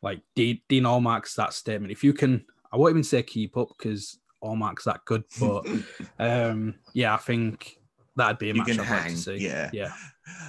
like 0.00 0.20
Dean, 0.36 0.60
Dean 0.68 0.84
Allmark's 0.84 1.34
that 1.34 1.54
statement. 1.54 1.90
If 1.90 2.04
you 2.04 2.12
can, 2.12 2.44
I 2.72 2.76
won't 2.76 2.90
even 2.90 3.02
say 3.02 3.24
keep 3.24 3.56
up 3.56 3.68
because 3.76 4.20
Allmark's 4.44 4.84
that 4.84 5.04
good, 5.06 5.24
but 5.40 5.66
um, 6.20 6.76
yeah, 6.92 7.14
I 7.14 7.16
think 7.18 7.76
that'd 8.14 8.38
be 8.38 8.50
a 8.50 8.54
You 8.54 8.60
match 8.60 8.70
I'd 8.70 8.78
like 8.78 8.86
hang, 8.86 9.10
to 9.10 9.16
see. 9.16 9.36
yeah. 9.38 9.70
yeah, 9.72 9.92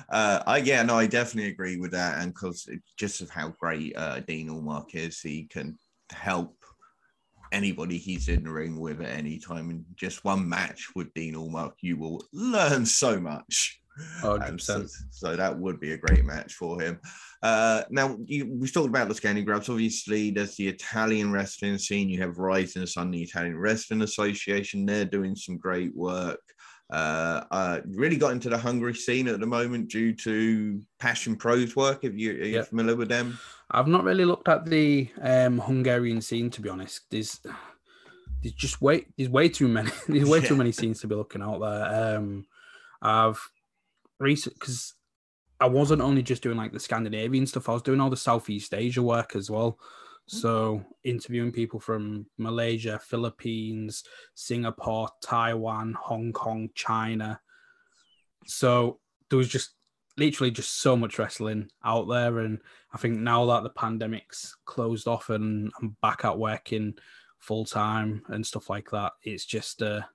Uh, 0.09 0.43
I 0.45 0.57
yeah, 0.57 0.83
no, 0.83 0.97
I 0.99 1.07
definitely 1.07 1.49
agree 1.49 1.77
with 1.77 1.91
that, 1.91 2.21
and 2.21 2.31
because 2.31 2.69
just 2.95 3.21
of 3.21 3.31
how 3.31 3.49
great 3.59 3.97
uh, 3.97 4.19
Dean 4.19 4.49
Allmark 4.49 4.93
is, 4.93 5.19
he 5.19 5.45
can 5.45 5.79
help 6.11 6.55
anybody 7.51 7.97
he's 7.97 8.27
in 8.27 8.43
the 8.43 8.51
ring 8.51 8.79
with 8.79 9.01
at 9.01 9.09
any 9.09 9.39
time. 9.39 9.69
In 9.69 9.85
just 9.95 10.23
one 10.23 10.47
match 10.47 10.89
with 10.95 11.13
Dean 11.13 11.35
Allmark, 11.35 11.73
you 11.81 11.97
will 11.97 12.23
learn 12.33 12.85
so 12.85 13.19
much. 13.19 13.79
Oh, 14.23 14.35
And 14.35 14.59
so, 14.59 14.81
100%. 14.81 14.91
so 15.11 15.35
that 15.35 15.57
would 15.57 15.79
be 15.79 15.93
a 15.93 15.97
great 15.97 16.25
match 16.25 16.53
for 16.55 16.81
him. 16.81 16.99
Uh, 17.41 17.83
now, 17.89 18.17
you, 18.25 18.51
we've 18.51 18.73
talked 18.73 18.89
about 18.89 19.07
the 19.07 19.13
Scandi 19.13 19.45
Graps. 19.45 19.69
Obviously, 19.69 20.31
there's 20.31 20.55
the 20.55 20.67
Italian 20.67 21.31
wrestling 21.31 21.77
scene. 21.77 22.09
You 22.09 22.19
have 22.21 22.37
Rising 22.37 22.85
Sun, 22.87 23.11
the 23.11 23.21
Italian 23.21 23.57
Wrestling 23.57 24.01
Association. 24.01 24.85
They're 24.85 25.05
doing 25.05 25.35
some 25.35 25.57
great 25.57 25.95
work. 25.95 26.41
Uh, 26.89 27.43
uh, 27.49 27.79
really 27.87 28.15
got 28.15 28.31
into 28.31 28.49
the 28.49 28.57
Hungary 28.57 28.93
scene 28.93 29.27
at 29.27 29.39
the 29.39 29.45
moment 29.45 29.89
due 29.89 30.13
to 30.13 30.81
Passion 30.99 31.35
Pro's 31.35 31.75
work. 31.75 32.03
If 32.03 32.13
you, 32.15 32.31
are 32.31 32.35
you 32.35 32.53
Yep. 32.55 32.67
familiar 32.67 32.95
with 32.95 33.09
them? 33.09 33.39
I've 33.71 33.87
not 33.87 34.03
really 34.03 34.25
looked 34.25 34.47
at 34.47 34.65
the 34.65 35.09
um, 35.21 35.57
Hungarian 35.59 36.21
scene 36.21 36.51
to 36.51 36.61
be 36.61 36.69
honest. 36.69 37.01
There's 37.09 37.39
there's 38.41 38.53
just 38.53 38.81
way 38.81 39.07
there's 39.17 39.29
way 39.29 39.49
too 39.49 39.67
many 39.67 39.89
there's 40.07 40.29
way 40.29 40.41
too 40.41 40.55
many 40.55 40.71
scenes 40.71 41.01
to 41.01 41.07
be 41.07 41.15
looking 41.15 41.41
out 41.41 41.59
there. 41.59 42.17
Um, 42.17 42.45
I've 43.01 43.39
recent 44.19 44.53
because 44.55 44.93
I 45.59 45.67
wasn't 45.67 46.01
only 46.03 46.21
just 46.21 46.43
doing 46.43 46.57
like 46.57 46.73
the 46.73 46.79
Scandinavian 46.79 47.47
stuff. 47.47 47.67
I 47.69 47.73
was 47.73 47.81
doing 47.81 47.99
all 47.99 48.11
the 48.11 48.17
Southeast 48.17 48.73
Asia 48.75 49.01
work 49.01 49.35
as 49.35 49.49
well. 49.49 49.79
So 50.27 50.83
interviewing 51.03 51.51
people 51.51 51.79
from 51.79 52.25
Malaysia, 52.37 52.99
Philippines, 52.99 54.03
Singapore, 54.33 55.09
Taiwan, 55.21 55.95
Hong 55.99 56.33
Kong, 56.33 56.69
China. 56.73 57.39
So 58.47 58.99
there 59.29 59.37
was 59.37 59.47
just 59.49 59.71
literally 60.17 60.51
just 60.51 60.81
so 60.81 60.95
much 60.95 61.19
wrestling 61.19 61.69
out 61.83 62.07
there 62.07 62.39
and 62.39 62.59
I 62.93 62.97
think 62.97 63.19
now 63.19 63.45
that 63.47 63.63
the 63.63 63.69
pandemic's 63.69 64.55
closed 64.65 65.07
off 65.07 65.29
and 65.29 65.71
I'm 65.81 65.97
back 66.01 66.23
at 66.23 66.39
working 66.39 66.93
full 67.39 67.65
time 67.65 68.23
and 68.29 68.45
stuff 68.45 68.69
like 68.69 68.91
that, 68.91 69.11
it's 69.23 69.45
just 69.45 69.81
a, 69.81 70.07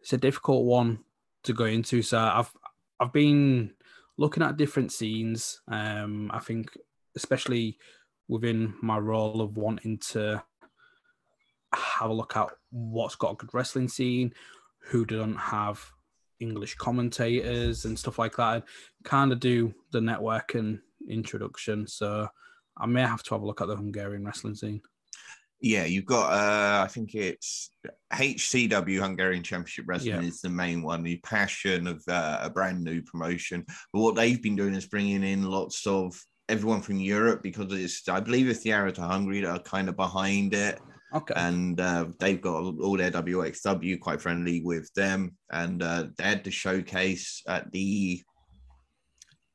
it's 0.00 0.14
a 0.14 0.18
difficult 0.18 0.64
one 0.64 1.00
to 1.44 1.52
go 1.52 1.64
into. 1.66 2.02
So 2.02 2.18
I've 2.18 2.50
I've 2.98 3.12
been 3.12 3.74
looking 4.16 4.42
at 4.42 4.56
different 4.56 4.92
scenes. 4.92 5.60
Um 5.68 6.30
I 6.32 6.38
think 6.38 6.76
especially 7.14 7.78
within 8.32 8.72
my 8.80 8.98
role 8.98 9.42
of 9.42 9.58
wanting 9.58 9.98
to 9.98 10.42
have 11.74 12.08
a 12.08 12.12
look 12.14 12.34
at 12.34 12.48
what's 12.70 13.14
got 13.14 13.32
a 13.32 13.36
good 13.36 13.52
wrestling 13.52 13.88
scene, 13.88 14.32
who 14.84 15.04
doesn't 15.04 15.36
have 15.36 15.84
English 16.40 16.74
commentators 16.76 17.84
and 17.84 17.98
stuff 17.98 18.18
like 18.18 18.36
that. 18.36 18.64
Kind 19.04 19.32
of 19.32 19.38
do 19.38 19.74
the 19.92 20.00
network 20.00 20.54
and 20.54 20.80
introduction. 21.08 21.86
So 21.86 22.26
I 22.76 22.86
may 22.86 23.02
have 23.02 23.22
to 23.24 23.34
have 23.34 23.42
a 23.42 23.46
look 23.46 23.60
at 23.60 23.68
the 23.68 23.76
Hungarian 23.76 24.24
wrestling 24.24 24.54
scene. 24.54 24.80
Yeah, 25.60 25.84
you've 25.84 26.06
got, 26.06 26.32
uh, 26.32 26.82
I 26.82 26.88
think 26.88 27.14
it's 27.14 27.70
HCW 28.12 28.98
Hungarian 28.98 29.44
Championship 29.44 29.84
Wrestling 29.86 30.22
Yeah. 30.22 30.28
is 30.28 30.40
the 30.40 30.48
main 30.48 30.82
one, 30.82 31.02
the 31.02 31.18
passion 31.18 31.86
of 31.86 32.02
uh, 32.08 32.40
a 32.42 32.50
brand 32.50 32.82
new 32.82 33.02
promotion. 33.02 33.64
But 33.92 34.00
what 34.00 34.14
they've 34.16 34.42
been 34.42 34.56
doing 34.56 34.74
is 34.74 34.86
bringing 34.86 35.22
in 35.22 35.44
lots 35.44 35.86
of 35.86 36.18
everyone 36.48 36.82
from 36.82 36.96
Europe 37.00 37.42
because 37.42 37.72
it's, 37.72 38.08
I 38.08 38.20
believe 38.20 38.48
it's 38.48 38.60
the 38.60 38.72
Arrow 38.72 38.90
to 38.92 39.02
Hungary 39.02 39.40
that 39.40 39.50
are 39.50 39.58
kind 39.60 39.88
of 39.88 39.96
behind 39.96 40.54
it. 40.54 40.80
Okay. 41.14 41.34
And 41.36 41.78
uh, 41.80 42.06
they've 42.18 42.40
got 42.40 42.62
all 42.80 42.96
their 42.96 43.10
WXW 43.10 44.00
quite 44.00 44.20
friendly 44.20 44.62
with 44.62 44.92
them. 44.94 45.36
And 45.50 45.82
uh, 45.82 46.06
they 46.16 46.24
had 46.24 46.42
the 46.44 46.50
showcase 46.50 47.42
at 47.46 47.70
the, 47.70 48.22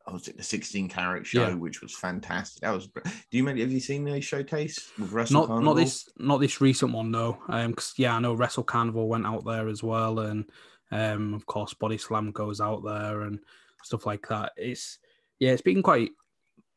oh, 0.07 0.13
was 0.13 0.27
it 0.27 0.37
the 0.37 0.43
16 0.43 0.87
carat 0.89 1.25
show, 1.25 1.47
Yeah. 1.47 1.53
which 1.55 1.81
was 1.81 1.95
fantastic. 1.95 2.61
That 2.61 2.73
was, 2.75 2.87
do 2.87 3.01
you 3.31 3.43
maybe, 3.43 3.61
have 3.61 3.71
you 3.71 3.79
seen 3.79 4.03
the 4.05 4.21
showcase 4.21 4.91
with 4.99 5.11
Wrestle 5.11 5.41
not 5.41 5.47
Carnival? 5.47 5.73
not 5.73 5.79
this 5.81 6.09
not 6.17 6.39
this 6.39 6.61
recent 6.61 6.93
one 6.93 7.11
though. 7.11 7.39
Um, 7.49 7.73
'cause, 7.73 7.93
yeah, 7.97 8.15
I 8.15 8.19
know 8.19 8.33
Wrestle 8.35 8.63
Carnival 8.63 9.07
went 9.09 9.25
out 9.25 9.43
there 9.45 9.67
as 9.67 9.81
well, 9.81 10.19
and 10.19 10.45
um, 10.91 11.33
of 11.33 11.45
course 11.47 11.73
Body 11.73 11.97
Slam 11.97 12.31
goes 12.31 12.61
out 12.61 12.83
there 12.85 13.21
and 13.21 13.39
stuff 13.83 14.05
like 14.05 14.27
that. 14.29 14.51
It's 14.57 14.99
yeah, 15.39 15.51
it's 15.51 15.61
been 15.63 15.81
quite 15.83 16.11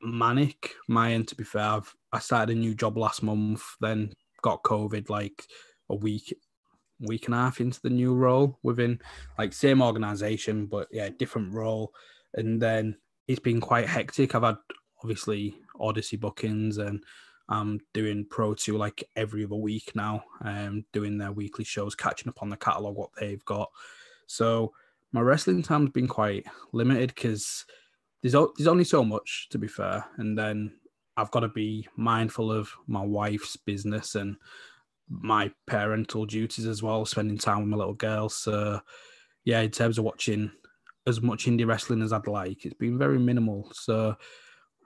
manic. 0.02 0.74
My 0.88 1.12
end, 1.12 1.28
to 1.28 1.36
be 1.36 1.44
fair, 1.44 1.62
I've, 1.62 1.94
I 2.12 2.18
started 2.18 2.56
a 2.56 2.58
new 2.58 2.74
job 2.74 2.96
last 2.96 3.22
month, 3.22 3.62
then 3.80 4.12
got 4.42 4.62
COVID 4.62 5.10
like 5.10 5.46
a 5.88 5.94
week 5.94 6.34
week 7.02 7.26
and 7.26 7.34
a 7.34 7.38
half 7.38 7.60
into 7.60 7.80
the 7.82 7.90
new 7.90 8.14
role 8.14 8.58
within 8.62 9.00
like 9.38 9.52
same 9.52 9.80
organization, 9.80 10.66
but 10.66 10.86
yeah, 10.90 11.08
different 11.18 11.52
role, 11.52 11.92
and 12.34 12.60
then 12.60 12.96
it's 13.26 13.40
been 13.40 13.60
quite 13.60 13.86
hectic. 13.86 14.34
I've 14.34 14.42
had 14.42 14.56
obviously 15.02 15.56
Odyssey 15.78 16.16
bookings 16.16 16.78
and 16.78 17.02
I'm 17.48 17.80
doing 17.94 18.26
Pro 18.28 18.54
2 18.54 18.76
like 18.76 19.04
every 19.16 19.44
other 19.44 19.56
week 19.56 19.92
now, 19.94 20.24
um, 20.42 20.84
doing 20.92 21.18
their 21.18 21.32
weekly 21.32 21.64
shows, 21.64 21.94
catching 21.94 22.28
up 22.28 22.42
on 22.42 22.48
the 22.48 22.56
catalogue, 22.56 22.96
what 22.96 23.10
they've 23.18 23.44
got. 23.44 23.70
So 24.26 24.72
my 25.12 25.20
wrestling 25.20 25.62
time's 25.62 25.90
been 25.90 26.06
quite 26.06 26.46
limited 26.72 27.14
because 27.14 27.64
there's, 28.22 28.34
o- 28.34 28.52
there's 28.56 28.68
only 28.68 28.84
so 28.84 29.04
much, 29.04 29.48
to 29.50 29.58
be 29.58 29.68
fair. 29.68 30.04
And 30.16 30.36
then 30.36 30.72
I've 31.16 31.30
got 31.30 31.40
to 31.40 31.48
be 31.48 31.88
mindful 31.96 32.52
of 32.52 32.70
my 32.86 33.02
wife's 33.02 33.56
business 33.56 34.14
and 34.14 34.36
my 35.08 35.50
parental 35.66 36.26
duties 36.26 36.66
as 36.66 36.82
well, 36.82 37.04
spending 37.04 37.38
time 37.38 37.60
with 37.60 37.68
my 37.68 37.76
little 37.76 37.94
girl. 37.94 38.28
So, 38.28 38.80
yeah, 39.44 39.60
in 39.60 39.70
terms 39.70 39.98
of 39.98 40.04
watching 40.04 40.50
as 41.06 41.20
much 41.20 41.46
indie 41.46 41.66
wrestling 41.66 42.02
as 42.02 42.12
I'd 42.12 42.26
like, 42.26 42.64
it's 42.64 42.74
been 42.74 42.98
very 42.98 43.18
minimal. 43.18 43.70
So, 43.72 44.16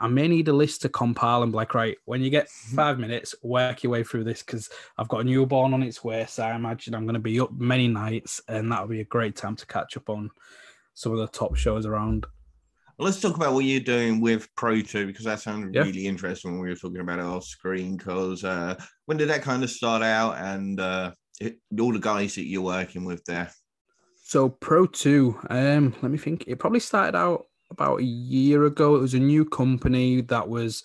I 0.01 0.09
may 0.09 0.27
need 0.27 0.49
a 0.49 0.53
list 0.53 0.83
to 0.83 0.89
compile 0.89 1.43
and 1.43 1.53
be 1.53 1.57
like, 1.57 1.75
right, 1.75 1.97
when 2.05 2.21
you 2.21 2.31
get 2.31 2.47
mm-hmm. 2.47 2.77
five 2.77 2.99
minutes, 2.99 3.35
work 3.43 3.83
your 3.83 3.93
way 3.93 4.03
through 4.03 4.25
this 4.25 4.43
because 4.43 4.69
I've 4.99 5.09
got 5.09 5.21
a 5.21 5.25
newborn 5.25 5.73
on 5.73 5.83
its 5.83 6.03
way. 6.03 6.27
So 6.29 6.43
I 6.43 6.55
imagine 6.55 6.95
I'm 6.95 7.05
going 7.05 7.15
to 7.15 7.21
be 7.21 7.39
up 7.41 7.53
many 7.53 7.89
nights 7.89 8.41
and 8.49 8.71
that'll 8.71 8.89
be 8.89 9.01
a 9.01 9.05
great 9.05 9.37
time 9.37 9.57
to 9.57 9.67
catch 9.67 9.97
up 9.97 10.09
on 10.11 10.31
some 10.95 11.13
of 11.13 11.19
the 11.19 11.29
top 11.29 11.55
shows 11.55 11.87
around. 11.87 12.27
Let's 12.99 13.21
talk 13.21 13.37
about 13.37 13.55
what 13.55 13.65
you're 13.65 13.81
doing 13.81 14.21
with 14.21 14.49
Pro 14.55 14.81
2 14.81 15.07
because 15.07 15.25
that 15.25 15.41
sounded 15.41 15.75
Yeah. 15.75 15.83
really 15.83 16.07
interesting 16.07 16.53
when 16.53 16.61
we 16.61 16.69
were 16.69 16.77
talking 16.77 17.01
about 17.01 17.19
it 17.19 17.25
off 17.25 17.45
screen. 17.45 17.97
Because 17.97 18.45
uh, 18.45 18.77
when 19.07 19.17
did 19.17 19.29
that 19.31 19.43
kind 19.43 19.65
of 19.65 19.71
start 19.71 20.03
out 20.03 20.37
and 20.39 20.79
uh, 20.79 21.13
it, 21.41 21.59
all 21.81 21.93
the 21.93 21.99
guys 21.99 22.37
that 22.37 22.45
you're 22.47 22.63
working 22.63 23.05
with 23.05 23.25
there? 23.25 23.51
So 24.23 24.49
Pro 24.49 24.87
2, 24.87 25.39
um, 25.51 25.95
let 26.03 26.11
me 26.11 26.19
think. 26.19 26.45
It 26.47 26.59
probably 26.59 26.81
started 26.81 27.17
out 27.17 27.47
about 27.71 28.01
a 28.01 28.05
year 28.05 28.65
ago. 28.65 28.95
It 28.97 29.01
was 29.01 29.15
a 29.15 29.19
new 29.19 29.45
company 29.45 30.21
that 30.23 30.49
was 30.49 30.83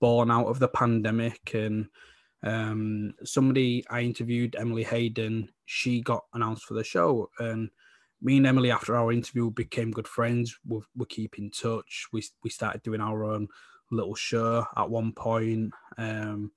born 0.00 0.30
out 0.30 0.46
of 0.46 0.58
the 0.60 0.68
pandemic 0.68 1.52
and 1.54 1.86
um 2.42 3.12
somebody 3.22 3.84
I 3.90 4.00
interviewed, 4.00 4.56
Emily 4.56 4.82
Hayden, 4.84 5.50
she 5.66 6.00
got 6.00 6.24
announced 6.32 6.64
for 6.64 6.72
the 6.72 6.84
show 6.84 7.28
and 7.38 7.68
me 8.22 8.36
and 8.36 8.46
Emily 8.46 8.70
after 8.70 8.96
our 8.96 9.12
interview 9.12 9.50
became 9.50 9.90
good 9.90 10.08
friends. 10.08 10.58
We 10.66 10.80
we 10.94 11.06
keep 11.06 11.38
in 11.38 11.50
touch. 11.50 12.06
We 12.12 12.22
we 12.42 12.50
started 12.50 12.82
doing 12.82 13.00
our 13.00 13.24
own 13.24 13.48
little 13.90 14.14
show 14.14 14.66
at 14.76 14.90
one 14.90 15.12
point. 15.12 15.72
Um 15.98 16.52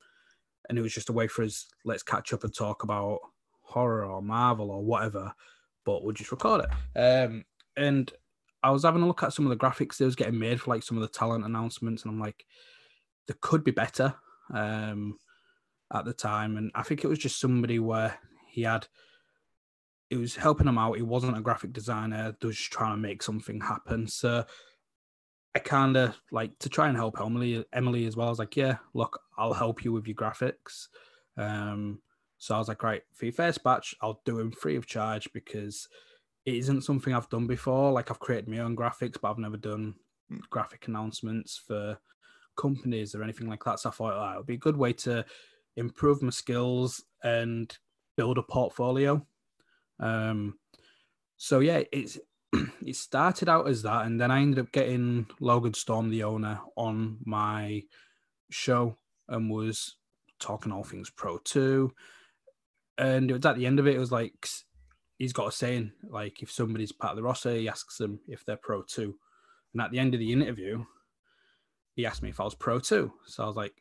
and 0.69 0.77
it 0.77 0.81
was 0.81 0.93
just 0.93 1.09
a 1.09 1.13
way 1.13 1.27
for 1.27 1.43
us 1.43 1.67
let's 1.83 2.03
catch 2.03 2.31
up 2.31 2.45
and 2.45 2.55
talk 2.55 2.83
about 2.83 3.19
horror 3.61 4.05
or 4.05 4.21
Marvel 4.21 4.71
or 4.71 4.81
whatever 4.81 5.33
but 5.85 6.03
we'll 6.03 6.13
just 6.13 6.31
record 6.31 6.65
it. 6.65 6.99
Um, 6.99 7.43
and 7.75 8.11
I 8.61 8.71
was 8.71 8.83
having 8.83 9.01
a 9.01 9.07
look 9.07 9.23
at 9.23 9.33
some 9.33 9.45
of 9.45 9.49
the 9.49 9.63
graphics 9.63 9.97
that 9.97 10.05
was 10.05 10.15
getting 10.15 10.39
made 10.39 10.61
for 10.61 10.71
like 10.71 10.83
some 10.83 10.97
of 10.97 11.01
the 11.01 11.09
talent 11.09 11.45
announcements, 11.45 12.03
and 12.03 12.11
I'm 12.11 12.19
like, 12.19 12.45
there 13.27 13.37
could 13.41 13.63
be 13.63 13.71
better 13.71 14.15
um, 14.53 15.17
at 15.93 16.05
the 16.05 16.13
time. 16.13 16.57
And 16.57 16.71
I 16.75 16.83
think 16.83 17.03
it 17.03 17.09
was 17.09 17.19
just 17.19 17.39
somebody 17.39 17.79
where 17.79 18.17
he 18.47 18.63
had, 18.63 18.87
it 20.13 20.19
was 20.19 20.35
helping 20.35 20.67
him 20.67 20.77
out. 20.77 20.95
He 20.95 21.01
wasn't 21.01 21.37
a 21.37 21.41
graphic 21.41 21.73
designer, 21.73 22.35
was 22.43 22.55
just 22.55 22.71
trying 22.71 22.93
to 22.93 23.01
make 23.01 23.23
something 23.23 23.59
happen. 23.59 24.07
So 24.07 24.45
I 25.55 25.59
kind 25.59 25.97
of 25.97 26.15
like 26.31 26.59
to 26.59 26.69
try 26.69 26.87
and 26.87 26.95
help 26.95 27.19
Emily, 27.19 27.65
Emily 27.73 28.05
as 28.05 28.15
well. 28.15 28.27
I 28.27 28.29
was 28.29 28.37
like, 28.37 28.55
yeah, 28.55 28.77
look, 28.93 29.19
I'll 29.39 29.53
help 29.53 29.83
you 29.83 29.91
with 29.91 30.05
your 30.05 30.15
graphics. 30.15 30.87
Um, 31.35 31.99
so 32.37 32.53
I 32.53 32.59
was 32.59 32.67
like, 32.67 32.83
right, 32.83 33.01
for 33.15 33.25
your 33.25 33.33
first 33.33 33.63
batch, 33.63 33.95
I'll 34.01 34.21
do 34.23 34.37
them 34.37 34.51
free 34.51 34.75
of 34.75 34.85
charge 34.85 35.33
because 35.33 35.87
it 36.45 36.53
isn't 36.57 36.83
something 36.83 37.11
I've 37.11 37.29
done 37.29 37.47
before. 37.47 37.91
Like 37.91 38.11
I've 38.11 38.19
created 38.19 38.47
my 38.47 38.59
own 38.59 38.75
graphics, 38.75 39.19
but 39.19 39.31
I've 39.31 39.39
never 39.39 39.57
done 39.57 39.95
hmm. 40.29 40.37
graphic 40.51 40.87
announcements 40.87 41.59
for 41.65 41.97
companies 42.55 43.15
or 43.15 43.23
anything 43.23 43.49
like 43.49 43.63
that. 43.63 43.79
So 43.79 43.89
I 43.89 43.93
thought 43.93 44.13
oh, 44.13 44.33
it 44.33 44.37
would 44.37 44.45
be 44.45 44.55
a 44.55 44.57
good 44.57 44.77
way 44.77 44.93
to 44.93 45.25
improve 45.75 46.21
my 46.21 46.29
skills 46.29 47.03
and 47.23 47.75
build 48.15 48.37
a 48.37 48.43
portfolio. 48.43 49.25
Um, 50.03 50.59
so 51.37 51.59
yeah, 51.59 51.83
it's 51.91 52.19
it 52.85 52.95
started 52.95 53.49
out 53.49 53.67
as 53.67 53.81
that, 53.83 54.05
and 54.05 54.19
then 54.19 54.31
I 54.31 54.41
ended 54.41 54.59
up 54.59 54.71
getting 54.71 55.27
Logan 55.39 55.73
Storm, 55.73 56.09
the 56.09 56.23
owner, 56.23 56.59
on 56.75 57.17
my 57.25 57.83
show 58.49 58.97
and 59.27 59.49
was 59.49 59.95
talking 60.39 60.71
all 60.71 60.83
things 60.83 61.09
Pro 61.09 61.37
2. 61.37 61.91
And 62.97 63.31
it 63.31 63.33
was 63.33 63.45
at 63.45 63.55
the 63.55 63.65
end 63.65 63.79
of 63.79 63.87
it, 63.87 63.95
it 63.95 63.99
was 63.99 64.11
like 64.11 64.47
he's 65.17 65.33
got 65.33 65.47
a 65.47 65.51
saying 65.51 65.91
like 66.09 66.43
if 66.43 66.51
somebody's 66.51 66.91
part 66.91 67.11
of 67.11 67.17
the 67.17 67.23
roster, 67.23 67.55
he 67.55 67.69
asks 67.69 67.97
them 67.97 68.19
if 68.27 68.45
they're 68.45 68.57
pro 68.57 68.83
two. 68.83 69.15
And 69.73 69.81
at 69.81 69.91
the 69.91 69.99
end 69.99 70.13
of 70.13 70.19
the 70.19 70.31
interview, 70.31 70.83
he 71.95 72.05
asked 72.05 72.21
me 72.21 72.29
if 72.29 72.39
I 72.39 72.43
was 72.43 72.55
pro 72.55 72.79
two. 72.79 73.13
So 73.25 73.43
I 73.43 73.47
was 73.47 73.55
like, 73.55 73.73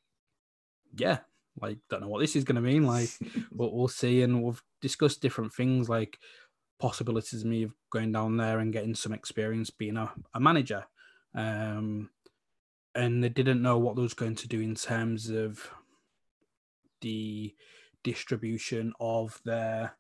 yeah, 0.97 1.19
like 1.61 1.79
don't 1.91 2.01
know 2.01 2.09
what 2.09 2.21
this 2.21 2.37
is 2.37 2.45
going 2.45 2.57
to 2.57 2.63
mean. 2.63 2.87
Like, 2.87 3.11
but 3.53 3.75
we'll 3.75 3.89
see. 3.89 4.23
And 4.23 4.43
we've 4.43 4.63
discussed 4.83 5.23
different 5.23 5.55
things 5.55 5.89
like 5.89 6.19
possibilities 6.79 7.43
of 7.43 7.49
me 7.49 7.69
going 7.91 8.13
down 8.13 8.37
there 8.37 8.59
and 8.59 8.73
getting 8.73 8.95
some 8.95 9.13
experience 9.13 9.71
being 9.71 9.97
a, 9.97 10.13
a 10.35 10.41
manager. 10.41 10.85
Um, 11.35 12.11
and 12.95 13.25
they 13.25 13.31
didn't 13.31 13.63
know 13.63 13.79
what 13.79 13.97
they 13.97 14.03
was 14.03 14.15
going 14.15 14.35
to 14.35 14.49
do 14.49 14.61
in 14.61 14.75
terms 14.75 15.31
of 15.31 15.71
the 17.01 17.55
distribution 18.03 18.93
of 19.01 19.41
their 19.45 19.97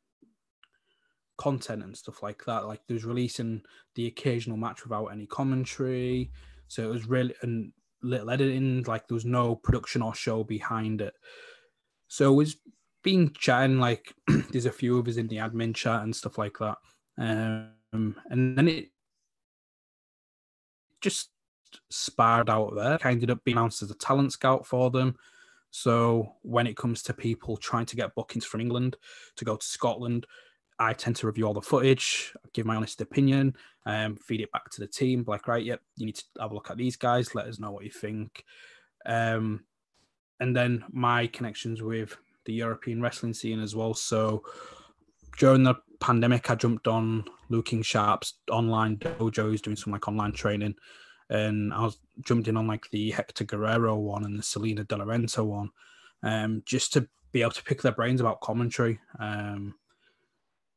content 1.38 1.82
and 1.82 1.96
stuff 1.96 2.22
like 2.22 2.44
that. 2.44 2.66
Like 2.66 2.80
there 2.86 2.94
was 2.94 3.04
releasing 3.04 3.62
the 3.94 4.06
occasional 4.06 4.56
match 4.56 4.84
without 4.84 5.06
any 5.06 5.26
commentary. 5.26 6.30
So 6.68 6.82
it 6.84 6.90
was 6.90 7.06
really 7.08 7.34
and 7.42 7.72
little 8.02 8.30
editing, 8.30 8.82
like 8.86 9.08
there 9.08 9.14
was 9.14 9.24
no 9.24 9.54
production 9.54 10.02
or 10.02 10.14
show 10.14 10.44
behind 10.44 11.00
it. 11.00 11.14
So 12.08 12.32
it 12.32 12.36
was 12.36 12.56
being 13.02 13.32
chatting 13.32 13.78
like 13.78 14.14
there's 14.50 14.66
a 14.66 14.72
few 14.72 14.98
of 14.98 15.08
us 15.08 15.16
in 15.16 15.28
the 15.28 15.36
admin 15.36 15.74
chat 15.74 16.02
and 16.02 16.14
stuff 16.14 16.38
like 16.38 16.58
that. 16.58 16.78
Um, 17.18 18.16
and 18.30 18.56
then 18.56 18.68
it 18.68 18.90
just 21.00 21.30
sparred 21.90 22.48
out 22.48 22.74
there. 22.74 22.98
I 23.02 23.10
ended 23.10 23.30
up 23.30 23.42
being 23.44 23.56
announced 23.56 23.82
as 23.82 23.90
a 23.90 23.96
talent 23.96 24.32
scout 24.32 24.66
for 24.66 24.90
them. 24.90 25.16
So 25.70 26.34
when 26.42 26.66
it 26.66 26.76
comes 26.76 27.02
to 27.04 27.14
people 27.14 27.56
trying 27.56 27.86
to 27.86 27.96
get 27.96 28.14
bookings 28.14 28.44
from 28.44 28.60
England 28.60 28.96
to 29.36 29.44
go 29.44 29.56
to 29.56 29.66
Scotland, 29.66 30.26
I 30.78 30.92
tend 30.92 31.16
to 31.16 31.26
review 31.26 31.46
all 31.46 31.54
the 31.54 31.62
footage, 31.62 32.34
give 32.52 32.66
my 32.66 32.76
honest 32.76 33.00
opinion, 33.00 33.56
um, 33.86 34.16
feed 34.16 34.40
it 34.40 34.52
back 34.52 34.70
to 34.70 34.80
the 34.80 34.86
team. 34.86 35.24
Like, 35.26 35.48
right, 35.48 35.64
yep, 35.64 35.80
you 35.96 36.06
need 36.06 36.16
to 36.16 36.24
have 36.40 36.50
a 36.50 36.54
look 36.54 36.70
at 36.70 36.76
these 36.76 36.96
guys. 36.96 37.34
Let 37.34 37.46
us 37.46 37.58
know 37.58 37.70
what 37.70 37.84
you 37.84 37.90
think. 37.90 38.44
Um, 39.06 39.64
and 40.40 40.56
then 40.56 40.84
my 40.90 41.28
connections 41.28 41.82
with 41.82 42.16
the 42.44 42.52
European 42.52 43.00
wrestling 43.00 43.34
scene 43.34 43.60
as 43.60 43.74
well. 43.74 43.94
So 43.94 44.42
during 45.38 45.62
the 45.62 45.74
pandemic, 46.00 46.50
I 46.50 46.54
jumped 46.54 46.88
on 46.88 47.24
Luke 47.48 47.66
King 47.66 47.82
Sharp's 47.82 48.34
online 48.50 48.96
dojo. 48.96 49.50
He's 49.50 49.62
doing 49.62 49.76
some 49.76 49.92
like 49.92 50.08
online 50.08 50.32
training, 50.32 50.74
and 51.30 51.72
I 51.72 51.82
was 51.82 51.98
jumped 52.20 52.48
in 52.48 52.56
on 52.56 52.66
like 52.66 52.88
the 52.90 53.10
Hector 53.10 53.44
Guerrero 53.44 53.96
one 53.96 54.24
and 54.24 54.38
the 54.38 54.42
Salina 54.42 54.84
De 54.84 54.96
Lorenzo 54.96 55.44
one, 55.44 55.70
um, 56.22 56.62
just 56.66 56.92
to 56.94 57.08
be 57.32 57.42
able 57.42 57.52
to 57.52 57.64
pick 57.64 57.82
their 57.82 57.92
brains 57.92 58.20
about 58.20 58.40
commentary. 58.40 59.00
Um, 59.18 59.74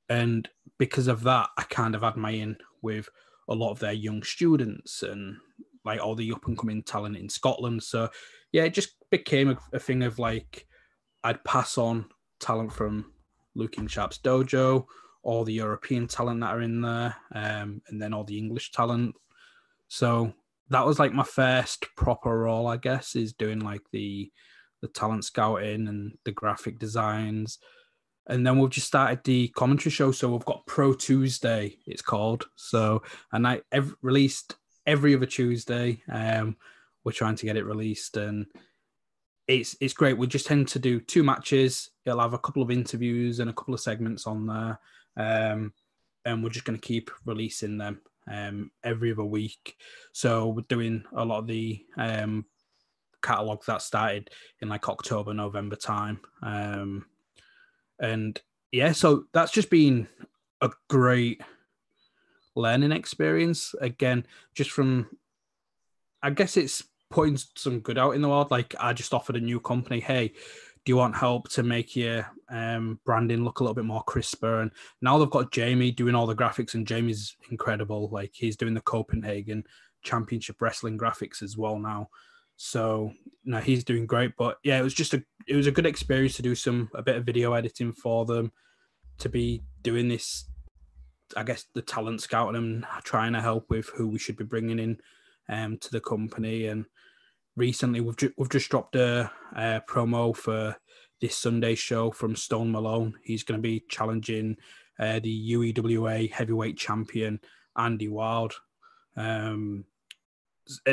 and 0.10 0.47
because 0.78 1.08
of 1.08 1.23
that, 1.23 1.49
I 1.58 1.63
kind 1.63 1.95
of 1.95 2.01
had 2.01 2.15
my 2.15 2.32
in 2.32 2.58
with 2.82 3.10
a 3.49 3.56
lot 3.56 3.71
of 3.71 3.80
their 3.80 3.93
young 3.93 4.23
students 4.23 5.04
and 5.04 5.38
like 5.84 6.01
all 6.01 6.15
the 6.15 6.32
up 6.32 6.47
and 6.47 6.58
coming 6.58 6.82
talent 6.84 7.17
in 7.17 7.30
Scotland. 7.30 7.84
So 7.84 8.10
yeah, 8.51 8.63
it 8.63 8.73
just 8.73 8.95
became 9.10 9.49
a, 9.49 9.58
a 9.73 9.80
thing 9.80 10.04
of 10.04 10.17
like 10.19 10.67
I'd 11.26 11.44
pass 11.44 11.78
on 11.78 12.06
talent 12.40 12.72
from 12.72 13.12
Luke 13.56 13.74
King 13.74 13.88
Sharp's 13.88 14.20
dojo, 14.20 14.86
all 15.24 15.44
the 15.44 15.54
European 15.54 16.08
talent 16.08 16.42
that 16.42 16.56
are 16.56 16.62
in 16.62 16.82
there, 16.82 17.16
um, 17.34 17.82
and 17.88 18.02
then 18.02 18.14
all 18.14 18.24
the 18.24 18.38
English 18.38 18.72
talent. 18.72 19.16
So 19.88 20.34
that 20.70 20.86
was 20.86 21.00
like 21.00 21.14
my 21.14 21.24
first 21.24 21.88
proper 21.98 22.38
role, 22.38 22.68
I 22.68 22.78
guess, 22.78 23.16
is 23.16 23.34
doing 23.34 23.60
like 23.60 23.82
the 23.92 24.32
the 24.82 24.88
talent 24.90 25.26
scouting 25.26 25.88
and 25.88 26.18
the 26.26 26.32
graphic 26.32 26.78
designs 26.78 27.58
and 28.28 28.46
then 28.46 28.58
we've 28.58 28.70
just 28.70 28.88
started 28.88 29.24
the 29.24 29.48
commentary 29.50 29.92
show. 29.92 30.12
So 30.12 30.30
we've 30.30 30.46
got 30.46 30.66
Pro 30.66 30.94
Tuesday, 30.94 31.78
it's 31.86 32.02
called. 32.02 32.46
So 32.56 33.04
and 33.32 33.48
I 33.48 33.62
have 33.72 33.94
released 34.02 34.56
every 34.86 35.16
other 35.16 35.26
Tuesday. 35.26 36.02
Um, 36.12 36.58
we're 37.04 37.12
trying 37.12 37.36
to 37.36 37.46
get 37.46 37.58
it 37.58 37.66
released, 37.66 38.18
and 38.18 38.48
it's 39.47 39.75
it's 39.79 39.93
great. 39.93 40.17
We 40.17 40.27
just 40.27 40.47
tend 40.47 40.67
to 40.69 40.79
do 40.79 40.99
two 40.99 41.23
matches. 41.23 41.91
It'll 42.05 42.19
have 42.19 42.34
a 42.34 42.39
couple 42.39 42.63
of 42.63 42.71
interviews 42.71 43.39
and 43.39 43.49
a 43.49 43.53
couple 43.53 43.73
of 43.73 43.79
segments 43.79 44.25
on 44.27 44.47
there, 44.47 44.79
um, 45.17 45.73
and 46.25 46.43
we're 46.43 46.49
just 46.49 46.65
going 46.65 46.79
to 46.79 46.88
keep 46.88 47.12
releasing 47.25 47.77
them 47.77 48.01
um, 48.31 48.71
every 48.84 49.12
other 49.12 49.23
week. 49.23 49.75
So 50.12 50.47
we're 50.47 50.62
doing 50.67 51.03
a 51.15 51.23
lot 51.23 51.39
of 51.39 51.47
the 51.47 51.86
um, 51.97 52.45
catalog 53.21 53.63
that 53.65 53.81
started 53.81 54.29
in 54.62 54.69
like 54.69 54.89
October, 54.89 55.34
November 55.34 55.75
time. 55.75 56.19
Um, 56.41 57.05
and 57.99 58.39
yeah, 58.71 58.91
so 58.91 59.25
that's 59.34 59.51
just 59.51 59.69
been 59.69 60.08
a 60.62 60.71
great 60.89 61.41
learning 62.55 62.91
experience. 62.91 63.73
Again, 63.81 64.25
just 64.53 64.71
from, 64.71 65.10
I 66.21 66.29
guess 66.29 66.58
it's 66.58 66.84
putting 67.15 67.39
some 67.56 67.80
good 67.80 67.97
out 67.97 68.12
in 68.12 68.21
the 68.21 68.28
world. 68.28 68.51
Like 68.51 68.75
I 68.78 68.91
just 68.91 69.13
offered 69.13 69.38
a 69.38 69.39
new 69.39 69.62
company, 69.62 70.01
hey, 70.01 70.28
do 70.28 70.91
you 70.91 70.97
want 70.97 71.15
help 71.15 71.47
to 71.51 71.63
make 71.63 71.95
your 71.95 72.30
um, 72.49 72.99
branding 73.06 73.45
look 73.45 73.62
a 73.62 73.63
little 73.63 73.73
bit 73.73 73.86
more 73.86 74.04
crisper? 74.04 74.60
And 74.60 74.71
now 75.01 75.17
they've 75.17 75.30
got 75.30 75.54
Jamie 75.54 75.91
doing 75.91 76.13
all 76.13 76.28
the 76.28 76.36
graphics, 76.36 76.73
and 76.73 76.86
Jamie's 76.86 77.38
incredible. 77.49 78.10
Like 78.12 78.32
he's 78.34 78.58
doing 78.58 78.73
the 78.73 78.82
Copenhagen 78.82 79.63
Championship 80.04 80.62
Wrestling 80.62 80.97
graphics 80.97 81.41
as 81.41 81.56
well 81.58 81.80
now. 81.80 82.10
So 82.58 83.13
no, 83.45 83.60
he's 83.60 83.86
doing 83.86 84.06
great. 84.06 84.34
But 84.38 84.58
yeah, 84.63 84.78
it 84.78 84.84
was 84.84 84.93
just 84.93 85.13
a 85.13 85.23
it 85.47 85.56
was 85.56 85.67
a 85.67 85.71
good 85.71 85.86
experience 85.86 86.36
to 86.36 86.41
do 86.41 86.54
some 86.54 86.89
a 86.93 87.01
bit 87.01 87.15
of 87.15 87.25
video 87.25 87.54
editing 87.54 87.93
for 87.93 88.25
them, 88.25 88.51
to 89.19 89.30
be 89.30 89.63
doing 89.84 90.10
this. 90.10 90.49
I 91.38 91.43
guess 91.43 91.65
the 91.73 91.82
talent 91.82 92.21
scouting 92.21 92.58
and 92.58 92.86
trying 93.04 93.34
to 93.34 93.41
help 93.41 93.69
with 93.69 93.89
who 93.95 94.10
we 94.10 94.19
should 94.19 94.36
be 94.36 94.43
bringing 94.43 94.80
in 94.80 94.97
um, 95.47 95.78
to 95.78 95.91
the 95.91 96.01
company. 96.01 96.67
And 96.67 96.86
recently, 97.56 98.02
we've 98.02 98.18
ju- 98.18 98.34
we've 98.38 98.50
just 98.50 98.70
dropped 98.70 98.96
a, 98.96 99.32
a 99.56 99.82
promo 99.88 100.36
for 100.36 100.76
this 101.22 101.38
Sunday 101.38 101.76
show 101.76 102.12
from 102.12 102.36
Stone 102.36 102.72
Malone. 102.72 103.15
He's 103.24 103.44
going 103.44 103.58
to 103.58 103.62
be 103.62 103.84
challenging 103.89 104.58
uh, 105.00 105.20
the 105.20 105.54
UEWA 105.54 106.32
heavyweight 106.32 106.78
champion 106.78 107.39
Andy 107.78 108.08
Wild. 108.08 108.54
Um, 109.18 109.86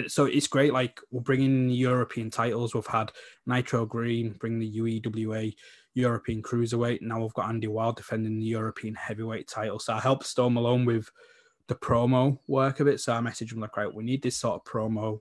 so 0.06 0.26
it's 0.26 0.48
great. 0.48 0.72
Like 0.72 1.00
we're 1.10 1.22
bringing 1.22 1.70
European 1.70 2.30
titles. 2.30 2.74
We've 2.74 2.86
had 2.86 3.10
Nitro 3.46 3.86
Green 3.86 4.32
bring 4.38 4.58
the 4.58 4.78
UEWA 4.78 5.54
European 5.94 6.42
Cruiserweight. 6.42 7.02
Now 7.02 7.20
we've 7.20 7.34
got 7.34 7.48
Andy 7.48 7.68
Wild 7.68 7.96
defending 7.96 8.38
the 8.38 8.44
European 8.44 8.94
Heavyweight 8.94 9.48
title. 9.48 9.78
So 9.78 9.94
I 9.94 10.00
helped 10.00 10.26
Stone 10.26 10.54
Malone 10.54 10.84
with 10.84 11.10
the 11.68 11.74
promo 11.74 12.38
work 12.46 12.80
of 12.80 12.86
it. 12.86 13.00
So 13.00 13.14
I 13.14 13.20
messaged 13.20 13.52
him 13.52 13.60
like, 13.60 13.76
right, 13.76 13.92
we 13.92 14.04
need 14.04 14.22
this 14.22 14.36
sort 14.36 14.56
of 14.56 14.64
promo. 14.70 15.20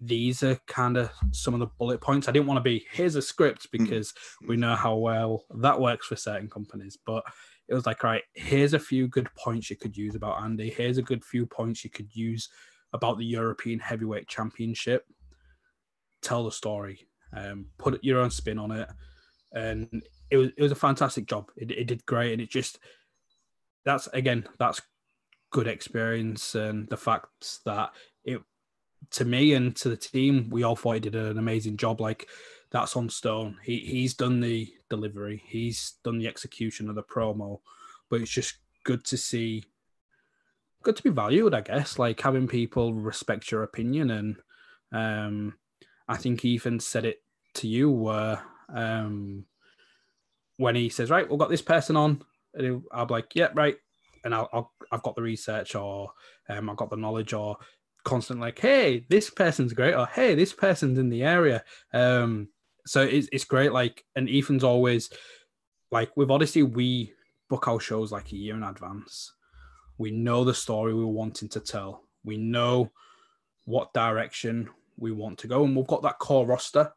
These 0.00 0.42
are 0.42 0.58
kind 0.66 0.96
of 0.96 1.10
some 1.30 1.54
of 1.54 1.60
the 1.60 1.66
bullet 1.78 2.00
points. 2.00 2.28
I 2.28 2.32
didn't 2.32 2.46
want 2.46 2.58
to 2.58 2.62
be 2.62 2.86
here's 2.92 3.14
a 3.16 3.22
script 3.22 3.66
hmm. 3.70 3.84
because 3.84 4.12
we 4.46 4.56
know 4.56 4.74
how 4.74 4.96
well 4.96 5.44
that 5.56 5.80
works 5.80 6.06
for 6.06 6.16
certain 6.16 6.48
companies, 6.48 6.98
but 7.04 7.24
it 7.68 7.74
was 7.74 7.86
like, 7.86 8.04
right, 8.04 8.22
here's 8.34 8.74
a 8.74 8.78
few 8.78 9.08
good 9.08 9.28
points 9.34 9.70
you 9.70 9.76
could 9.76 9.96
use 9.96 10.14
about 10.14 10.42
Andy. 10.42 10.70
Here's 10.70 10.98
a 10.98 11.02
good 11.02 11.24
few 11.24 11.46
points 11.46 11.82
you 11.82 11.90
could 11.90 12.14
use 12.14 12.48
about 12.92 13.18
the 13.18 13.24
European 13.24 13.80
Heavyweight 13.80 14.28
Championship. 14.28 15.04
Tell 16.22 16.44
the 16.44 16.52
story, 16.52 17.08
um, 17.32 17.66
put 17.78 18.02
your 18.04 18.20
own 18.20 18.30
spin 18.30 18.58
on 18.58 18.70
it, 18.70 18.88
and 19.52 20.02
it 20.30 20.36
was 20.36 20.50
it 20.56 20.62
was 20.62 20.72
a 20.72 20.76
fantastic 20.76 21.26
job. 21.26 21.50
It, 21.56 21.70
it 21.70 21.86
did 21.86 22.06
great, 22.06 22.32
and 22.32 22.40
it 22.40 22.50
just 22.50 22.78
that's 23.84 24.06
again 24.08 24.46
that's 24.58 24.80
good 25.50 25.68
experience 25.68 26.54
and 26.54 26.88
the 26.88 26.96
fact 26.96 27.64
that 27.64 27.90
to 29.12 29.24
me 29.24 29.54
and 29.54 29.74
to 29.76 29.88
the 29.88 29.96
team, 29.96 30.48
we 30.50 30.62
all 30.62 30.76
thought 30.76 30.94
he 30.94 31.00
did 31.00 31.14
an 31.14 31.38
amazing 31.38 31.76
job. 31.76 32.00
Like 32.00 32.28
that's 32.70 32.96
on 32.96 33.08
Stone. 33.08 33.58
He 33.62 33.78
he's 33.78 34.14
done 34.14 34.40
the 34.40 34.72
delivery, 34.90 35.42
he's 35.46 35.94
done 36.04 36.18
the 36.18 36.28
execution 36.28 36.88
of 36.88 36.94
the 36.94 37.02
promo, 37.02 37.60
but 38.10 38.20
it's 38.20 38.30
just 38.30 38.56
good 38.84 39.04
to 39.04 39.16
see, 39.16 39.64
good 40.82 40.96
to 40.96 41.02
be 41.02 41.10
valued, 41.10 41.54
I 41.54 41.60
guess. 41.60 41.98
Like 41.98 42.20
having 42.20 42.48
people 42.48 42.94
respect 42.94 43.50
your 43.50 43.62
opinion, 43.62 44.10
and 44.10 44.36
um, 44.92 45.54
I 46.08 46.16
think 46.16 46.44
Ethan 46.44 46.80
said 46.80 47.04
it 47.04 47.22
to 47.54 47.68
you 47.68 47.90
where 47.90 48.42
um, 48.72 49.46
when 50.56 50.74
he 50.74 50.88
says, 50.88 51.10
"Right, 51.10 51.28
we've 51.28 51.38
got 51.38 51.50
this 51.50 51.62
person 51.62 51.96
on," 51.96 52.22
I'll 52.92 53.06
be 53.06 53.14
like, 53.14 53.34
"Yeah, 53.34 53.48
right," 53.54 53.76
and 54.24 54.34
I'll, 54.34 54.48
I'll 54.52 54.72
I've 54.90 55.02
got 55.02 55.16
the 55.16 55.22
research 55.22 55.74
or 55.74 56.12
um, 56.48 56.70
I've 56.70 56.76
got 56.76 56.90
the 56.90 56.96
knowledge 56.96 57.32
or 57.32 57.56
constant 58.06 58.40
like, 58.40 58.58
hey, 58.58 59.04
this 59.10 59.28
person's 59.28 59.74
great, 59.74 59.94
or 59.94 60.06
hey, 60.06 60.34
this 60.34 60.54
person's 60.54 60.98
in 60.98 61.10
the 61.10 61.22
area. 61.22 61.62
Um, 61.92 62.48
so 62.86 63.02
it's 63.02 63.28
it's 63.32 63.44
great. 63.44 63.72
Like, 63.72 64.04
and 64.14 64.30
Ethan's 64.30 64.64
always 64.64 65.10
like 65.90 66.16
with 66.16 66.30
Odyssey, 66.30 66.62
we 66.62 67.12
book 67.50 67.68
our 67.68 67.80
shows 67.80 68.10
like 68.12 68.32
a 68.32 68.36
year 68.36 68.54
in 68.54 68.62
advance. 68.62 69.32
We 69.98 70.10
know 70.10 70.44
the 70.44 70.54
story 70.54 70.94
we 70.94 71.02
are 71.02 71.06
wanting 71.06 71.48
to 71.50 71.60
tell. 71.60 72.04
We 72.24 72.36
know 72.36 72.90
what 73.64 73.92
direction 73.92 74.70
we 74.96 75.12
want 75.12 75.38
to 75.40 75.48
go, 75.48 75.64
and 75.64 75.76
we've 75.76 75.86
got 75.86 76.02
that 76.02 76.18
core 76.18 76.46
roster. 76.46 76.92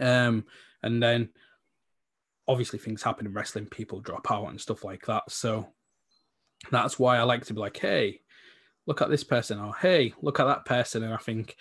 Um, 0.00 0.44
and 0.82 1.02
then 1.02 1.30
obviously 2.48 2.78
things 2.78 3.02
happen 3.02 3.26
in 3.26 3.32
wrestling, 3.32 3.66
people 3.66 4.00
drop 4.00 4.30
out 4.30 4.48
and 4.48 4.60
stuff 4.60 4.84
like 4.84 5.06
that. 5.06 5.24
So 5.30 5.68
that's 6.70 6.98
why 6.98 7.18
I 7.18 7.22
like 7.22 7.44
to 7.46 7.54
be 7.54 7.60
like, 7.60 7.76
hey, 7.76 8.21
look 8.86 9.02
at 9.02 9.10
this 9.10 9.24
person, 9.24 9.58
or 9.58 9.74
hey, 9.80 10.14
look 10.22 10.40
at 10.40 10.46
that 10.46 10.64
person. 10.64 11.02
And 11.02 11.14
I 11.14 11.18
think 11.18 11.56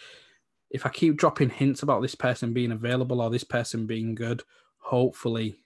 if 0.69 0.85
I 0.85 0.89
keep 0.89 1.17
dropping 1.17 1.49
hints 1.49 1.83
about 1.83 2.01
this 2.01 2.15
person 2.15 2.53
being 2.53 2.71
available 2.71 3.21
or 3.21 3.29
this 3.29 3.43
person 3.43 3.85
being 3.85 4.15
good, 4.15 4.43
hopefully 4.77 5.57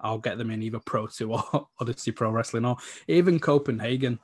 I'll 0.00 0.18
get 0.18 0.38
them 0.38 0.50
in 0.50 0.62
either 0.62 0.80
Pro 0.80 1.06
2 1.06 1.32
or 1.52 1.68
Odyssey 1.80 2.12
Pro 2.12 2.30
Wrestling 2.30 2.64
or 2.64 2.76
even 3.08 3.38
Copenhagen. 3.38 4.18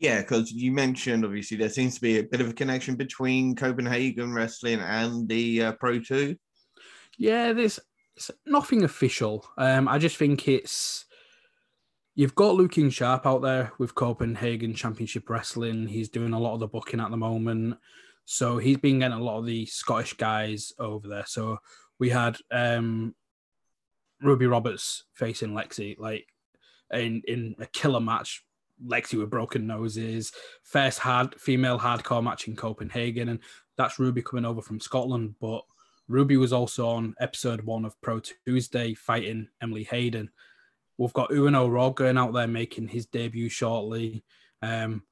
Yeah, 0.00 0.20
because 0.20 0.52
you 0.52 0.72
mentioned 0.72 1.24
obviously 1.24 1.56
there 1.56 1.68
seems 1.68 1.94
to 1.94 2.00
be 2.00 2.18
a 2.18 2.24
bit 2.24 2.40
of 2.40 2.48
a 2.50 2.52
connection 2.52 2.96
between 2.96 3.54
Copenhagen 3.54 4.34
Wrestling 4.34 4.80
and 4.80 5.28
the 5.28 5.62
uh, 5.62 5.72
Pro 5.72 6.00
2. 6.00 6.36
Yeah, 7.16 7.52
there's 7.52 7.78
nothing 8.44 8.82
official. 8.82 9.46
Um, 9.56 9.88
I 9.88 9.98
just 9.98 10.16
think 10.16 10.48
it's 10.48 11.06
You've 12.16 12.36
got 12.36 12.54
Looking 12.54 12.90
Sharp 12.90 13.26
out 13.26 13.42
there 13.42 13.72
with 13.78 13.96
Copenhagen 13.96 14.72
Championship 14.72 15.28
Wrestling. 15.28 15.88
He's 15.88 16.08
doing 16.08 16.32
a 16.32 16.38
lot 16.38 16.54
of 16.54 16.60
the 16.60 16.68
booking 16.68 17.00
at 17.00 17.10
the 17.10 17.16
moment. 17.16 17.76
So 18.24 18.58
he's 18.58 18.76
been 18.76 19.00
getting 19.00 19.18
a 19.18 19.22
lot 19.22 19.38
of 19.38 19.46
the 19.46 19.66
Scottish 19.66 20.12
guys 20.14 20.72
over 20.78 21.08
there. 21.08 21.24
So 21.26 21.58
we 21.98 22.10
had 22.10 22.36
um, 22.52 23.16
Ruby 24.22 24.46
Roberts 24.46 25.04
facing 25.12 25.50
Lexi, 25.50 25.98
like 25.98 26.26
in, 26.92 27.22
in 27.26 27.56
a 27.58 27.66
killer 27.66 28.00
match. 28.00 28.44
Lexi 28.84 29.18
with 29.18 29.30
broken 29.30 29.66
noses, 29.66 30.32
first 30.64 30.98
hard 30.98 31.40
female 31.40 31.78
hardcore 31.78 32.22
match 32.22 32.48
in 32.48 32.56
Copenhagen, 32.56 33.28
and 33.28 33.38
that's 33.76 34.00
Ruby 34.00 34.20
coming 34.20 34.44
over 34.44 34.60
from 34.60 34.80
Scotland. 34.80 35.36
But 35.40 35.62
Ruby 36.08 36.36
was 36.36 36.52
also 36.52 36.88
on 36.88 37.14
episode 37.20 37.60
one 37.62 37.84
of 37.84 38.00
Pro 38.02 38.20
Tuesday 38.20 38.94
fighting 38.94 39.48
Emily 39.62 39.84
Hayden. 39.84 40.30
We've 40.98 41.12
got 41.12 41.32
Uno 41.32 41.64
O'Rourke 41.64 41.96
going 41.96 42.18
out 42.18 42.32
there 42.32 42.46
making 42.46 42.88
his 42.88 43.06
debut 43.06 43.48
shortly. 43.48 44.24
Um, 44.62 45.02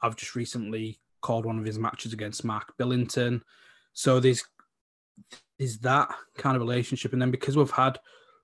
I've 0.00 0.16
just 0.16 0.34
recently 0.34 1.00
called 1.20 1.46
one 1.46 1.58
of 1.58 1.64
his 1.64 1.78
matches 1.78 2.12
against 2.12 2.44
Mark 2.44 2.74
Billington. 2.78 3.42
So 3.92 4.20
there's 4.20 4.42
is 5.58 5.78
that 5.78 6.12
kind 6.36 6.56
of 6.56 6.62
relationship. 6.62 7.12
And 7.12 7.22
then 7.22 7.30
because 7.30 7.56
we've 7.56 7.70
had 7.70 7.98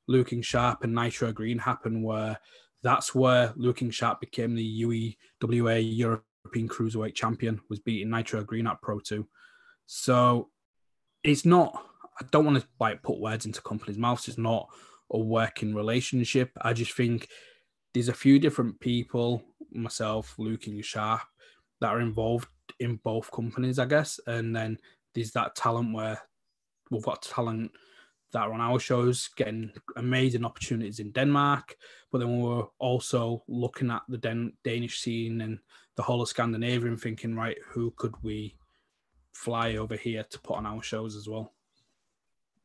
Looking 0.07 0.41
Sharp 0.41 0.85
and 0.85 0.95
Nitro 0.95 1.33
Green 1.33 1.59
happen, 1.59 2.03
where 2.03 2.39
that's 2.83 3.15
where 3.15 3.53
Looking 3.57 3.91
Sharp 3.91 4.21
became 4.21 4.55
the 4.55 4.83
UEWA 4.83 5.97
European 5.97 6.69
Cruiserweight 6.69 7.15
Champion, 7.15 7.61
was 7.69 7.81
beating 7.81 8.11
Nitro 8.11 8.45
Green 8.45 8.67
at 8.67 8.81
Pro 8.81 9.01
2. 9.01 9.27
So 9.87 10.51
it's 11.25 11.45
not, 11.45 11.83
I 12.21 12.25
don't 12.31 12.45
want 12.45 12.61
to 12.61 12.69
like 12.79 13.03
put 13.03 13.19
words 13.19 13.47
into 13.47 13.61
companies' 13.63 13.99
mouths. 13.99 14.29
It's 14.29 14.39
not 14.39 14.69
a 15.11 15.19
working 15.19 15.75
relationship. 15.75 16.51
I 16.61 16.73
just 16.73 16.93
think 16.93 17.29
there's 17.95 18.09
a 18.09 18.15
few 18.15 18.39
different 18.39 18.79
people, 18.81 19.43
myself, 19.73 20.35
Luke, 20.39 20.67
and 20.67 20.85
Sharp, 20.85 21.23
that 21.81 21.89
are 21.89 22.01
involved 22.01 22.49
in 22.81 22.97
both 22.97 23.31
companies, 23.31 23.79
I 23.79 23.87
guess. 23.87 24.21
And 24.27 24.55
then 24.55 24.79
there's 25.15 25.33
that 25.33 25.55
talent 25.55 25.95
where 25.95 26.21
we've 26.91 27.03
got 27.03 27.23
talent 27.23 27.73
that 28.33 28.41
are 28.41 28.53
on 28.53 28.61
our 28.61 28.79
shows 28.79 29.29
getting 29.37 29.73
amazing 29.97 30.45
opportunities 30.45 30.99
in 30.99 31.13
Denmark, 31.13 31.77
but 32.13 32.19
then 32.19 32.41
we're 32.41 32.67
also 32.79 33.43
looking 33.49 33.91
at 33.91 34.03
the 34.09 34.19
Den- 34.19 34.53
Danish 34.65 35.01
scene 35.01 35.41
and 35.41 35.59
the 35.97 36.03
whole 36.03 36.21
of 36.21 36.29
Scandinavia 36.29 36.89
and 36.89 37.01
thinking, 37.01 37.35
right, 37.35 37.57
who 37.71 37.93
could 37.97 38.15
we 38.23 38.57
fly 39.33 39.77
over 39.77 39.97
here 39.97 40.25
to 40.31 40.39
put 40.41 40.57
on 40.57 40.67
our 40.67 40.83
shows 40.83 41.17
as 41.17 41.29
well? 41.29 41.55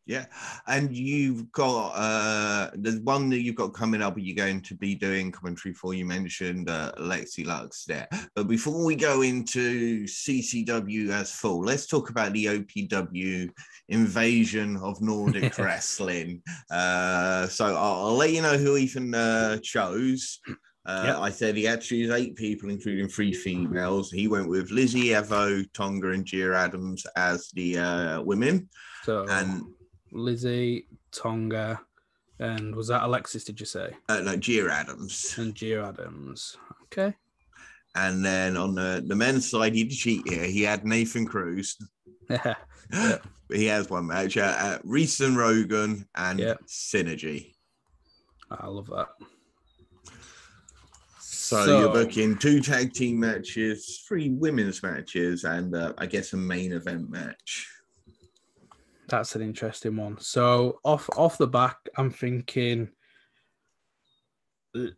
Yeah, 0.06 0.26
and 0.68 0.94
you've 0.94 1.50
got 1.54 1.92
uh 1.92 2.72
there's 2.74 3.00
one 3.00 3.30
that 3.30 3.42
you've 3.42 3.56
got 3.56 3.74
coming 3.74 4.02
up. 4.02 4.16
You're 4.18 4.36
going 4.36 4.62
to 4.62 4.76
be 4.76 4.96
doing 4.96 5.32
commentary 5.32 5.74
for. 5.74 5.94
You 5.94 6.06
mentioned 6.06 6.70
uh, 6.70 6.92
Lexi 7.00 7.46
Lux 7.46 7.86
there, 7.86 8.10
but 8.36 8.50
before 8.50 8.84
we 8.84 8.96
go 8.96 9.22
into 9.22 10.04
CCW 10.04 11.10
as 11.10 11.32
full, 11.32 11.62
let's 11.62 11.88
talk 11.88 12.10
about 12.10 12.34
the 12.34 12.46
OPW 12.46 13.50
invasion 13.88 14.76
of 14.78 15.02
Nordic 15.02 15.58
wrestling. 15.58 16.42
Uh, 16.70 17.48
so 17.48 17.66
I'll, 17.68 18.08
I'll, 18.08 18.16
let 18.16 18.34
you 18.34 18.42
know 18.42 18.58
who 18.58 18.76
Ethan 18.76 19.16
uh, 19.16 19.58
chose. 19.64 20.40
Uh, 20.86 21.04
yep. 21.06 21.18
I 21.20 21.30
said 21.30 21.56
he 21.56 21.64
had 21.64 21.80
to 21.80 21.88
choose 21.88 22.12
eight 22.12 22.36
people, 22.36 22.70
including 22.70 23.08
three 23.08 23.32
females. 23.32 24.12
He 24.12 24.28
went 24.28 24.50
with 24.50 24.70
Lizzy, 24.70 25.10
Evo, 25.10 25.66
Tonga, 25.74 26.10
and 26.10 26.26
Gia 26.26 26.58
Adams 26.58 27.06
as 27.16 27.50
the 27.54 27.78
uh, 27.78 28.22
women. 28.22 28.68
So, 29.06 29.26
and 29.30 29.64
Lizzy, 30.14 30.88
Tonga, 31.12 31.82
and 32.40 32.76
was 32.76 32.88
that 32.88 33.04
Alexis? 33.04 33.44
Did 33.44 33.60
you 33.60 33.66
say? 33.66 33.96
Uh, 34.10 34.22
no, 34.22 34.36
Gia 34.36 34.72
Adams. 34.72 35.36
And 35.38 35.54
Gia 35.56 35.86
Adams. 35.86 36.58
Okay. 36.84 37.14
And 37.96 38.26
then 38.26 38.58
on 38.58 38.76
the, 38.76 39.04
the 39.06 39.16
men's 39.16 39.50
side, 39.50 39.76
he 39.76 39.84
did 39.84 39.96
cheat 39.96 40.28
here. 40.28 40.46
He 40.46 40.64
had 40.64 40.86
Nathan 40.86 41.26
Cruz. 41.26 41.78
yeah. 42.30 42.56
But 43.50 43.58
he 43.58 43.66
has 43.66 43.90
one 43.90 44.08
match. 44.08 44.38
Uh, 44.38 44.56
uh, 44.58 44.78
Reese 44.84 45.20
and 45.20 45.38
Rogan 45.38 46.08
and 46.16 46.40
yeah. 46.40 46.54
Synergy. 46.66 47.54
I 48.50 48.68
love 48.68 48.88
that. 48.88 49.10
So, 51.20 51.66
so, 51.66 51.80
you're 51.80 51.92
booking 51.92 52.38
two 52.38 52.62
tag 52.62 52.94
team 52.94 53.20
matches, 53.20 54.04
three 54.08 54.30
women's 54.30 54.82
matches, 54.82 55.44
and 55.44 55.76
uh, 55.76 55.94
I 55.98 56.06
guess 56.06 56.34
a 56.34 56.38
main 56.38 56.72
event 56.72 57.10
match. 57.10 57.68
That's 59.14 59.36
an 59.36 59.44
interesting 59.44 59.96
one. 59.96 60.18
So 60.20 60.80
off 60.84 61.08
off 61.16 61.38
the 61.38 61.46
back, 61.46 61.78
I'm 61.96 62.10
thinking 62.10 62.90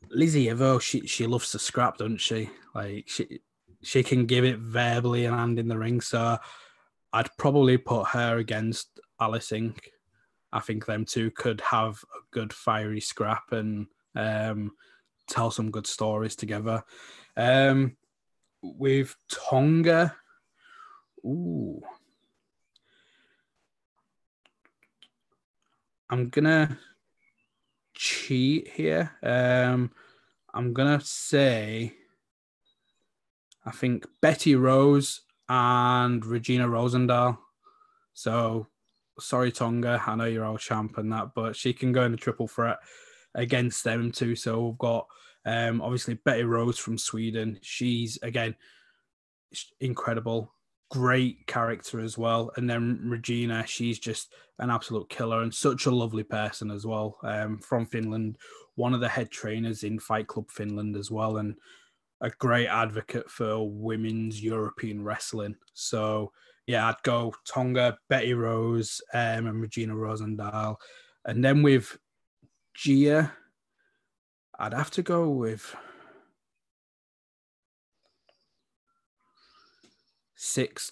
Lizzy 0.09 0.45
Evo. 0.45 0.79
She 0.79 1.05
she 1.05 1.27
loves 1.27 1.51
to 1.51 1.59
scrap, 1.59 1.97
doesn't 1.97 2.21
she? 2.21 2.49
Like 2.73 3.09
she 3.09 3.41
she 3.83 4.03
can 4.03 4.25
give 4.25 4.45
it 4.45 4.59
verbally 4.59 5.25
and 5.25 5.35
hand 5.35 5.59
in 5.59 5.67
the 5.67 5.77
ring. 5.77 5.99
So 5.99 6.37
I'd 7.11 7.27
probably 7.37 7.77
put 7.77 8.07
her 8.07 8.37
against 8.37 9.01
Alice 9.19 9.49
Inc. 9.49 9.79
I 10.53 10.61
think 10.61 10.85
them 10.85 11.03
two 11.03 11.29
could 11.31 11.59
have 11.59 12.01
a 12.15 12.21
good 12.31 12.53
fiery 12.53 13.01
scrap 13.01 13.51
and 13.51 13.87
um, 14.15 14.71
tell 15.27 15.51
some 15.51 15.71
good 15.71 15.87
stories 15.87 16.37
together. 16.37 16.85
Um, 17.35 17.97
with 18.61 19.13
Tonga, 19.29 20.15
ooh, 21.25 21.81
I'm 26.09 26.29
gonna 26.29 26.77
cheat 27.93 28.69
here. 28.69 29.11
Um, 29.23 29.91
I'm 30.53 30.73
gonna 30.73 31.01
say 31.01 31.93
I 33.65 33.71
think 33.71 34.05
Betty 34.21 34.55
Rose 34.55 35.21
and 35.49 36.25
Regina 36.25 36.67
Rosendahl. 36.67 37.37
So 38.13 38.67
sorry, 39.19 39.51
Tonga. 39.51 40.01
I 40.05 40.15
know 40.15 40.25
you're 40.25 40.45
all 40.45 40.57
champ 40.57 40.97
and 40.97 41.11
that, 41.11 41.31
but 41.35 41.55
she 41.55 41.73
can 41.73 41.91
go 41.91 42.03
in 42.03 42.13
a 42.13 42.17
triple 42.17 42.47
threat 42.47 42.77
against 43.33 43.83
them 43.83 44.11
too. 44.11 44.35
So 44.35 44.67
we've 44.67 44.77
got 44.77 45.07
um, 45.45 45.81
obviously 45.81 46.15
Betty 46.15 46.43
Rose 46.43 46.77
from 46.77 46.97
Sweden. 46.97 47.59
She's 47.61 48.19
again 48.21 48.55
incredible 49.79 50.53
great 50.95 51.45
character 51.45 51.99
as 51.99 52.17
well. 52.17 52.51
And 52.55 52.69
then 52.69 53.01
Regina, 53.03 53.65
she's 53.67 53.99
just 53.99 54.33
an 54.59 54.69
absolute 54.69 55.09
killer 55.09 55.41
and 55.41 55.53
such 55.53 55.87
a 55.87 55.91
lovely 55.91 56.23
person 56.23 56.71
as 56.71 56.85
well. 56.85 57.17
Um, 57.21 57.59
from 57.59 57.85
Finland, 57.85 58.37
one 58.75 58.93
of 58.93 59.01
the 59.01 59.09
head 59.09 59.29
trainers 59.29 59.83
in 59.83 59.99
Fight 59.99 60.27
Club 60.27 60.49
Finland 60.49 60.95
as 60.95 61.11
well, 61.11 61.37
and 61.37 61.55
a 62.21 62.29
great 62.29 62.67
advocate 62.67 63.29
for 63.29 63.69
women's 63.69 64.41
European 64.41 65.03
wrestling. 65.03 65.57
So 65.73 66.31
yeah, 66.65 66.87
I'd 66.87 67.03
go 67.03 67.35
Tonga, 67.45 67.97
Betty 68.07 68.33
Rose, 68.33 69.01
um, 69.13 69.47
and 69.47 69.61
Regina 69.61 69.93
Rosendahl, 69.93 70.77
and 71.25 71.43
then 71.43 71.61
with 71.61 71.97
Gia, 72.73 73.33
I'd 74.57 74.73
have 74.73 74.91
to 74.91 75.03
go 75.03 75.29
with 75.29 75.75
six. 80.45 80.91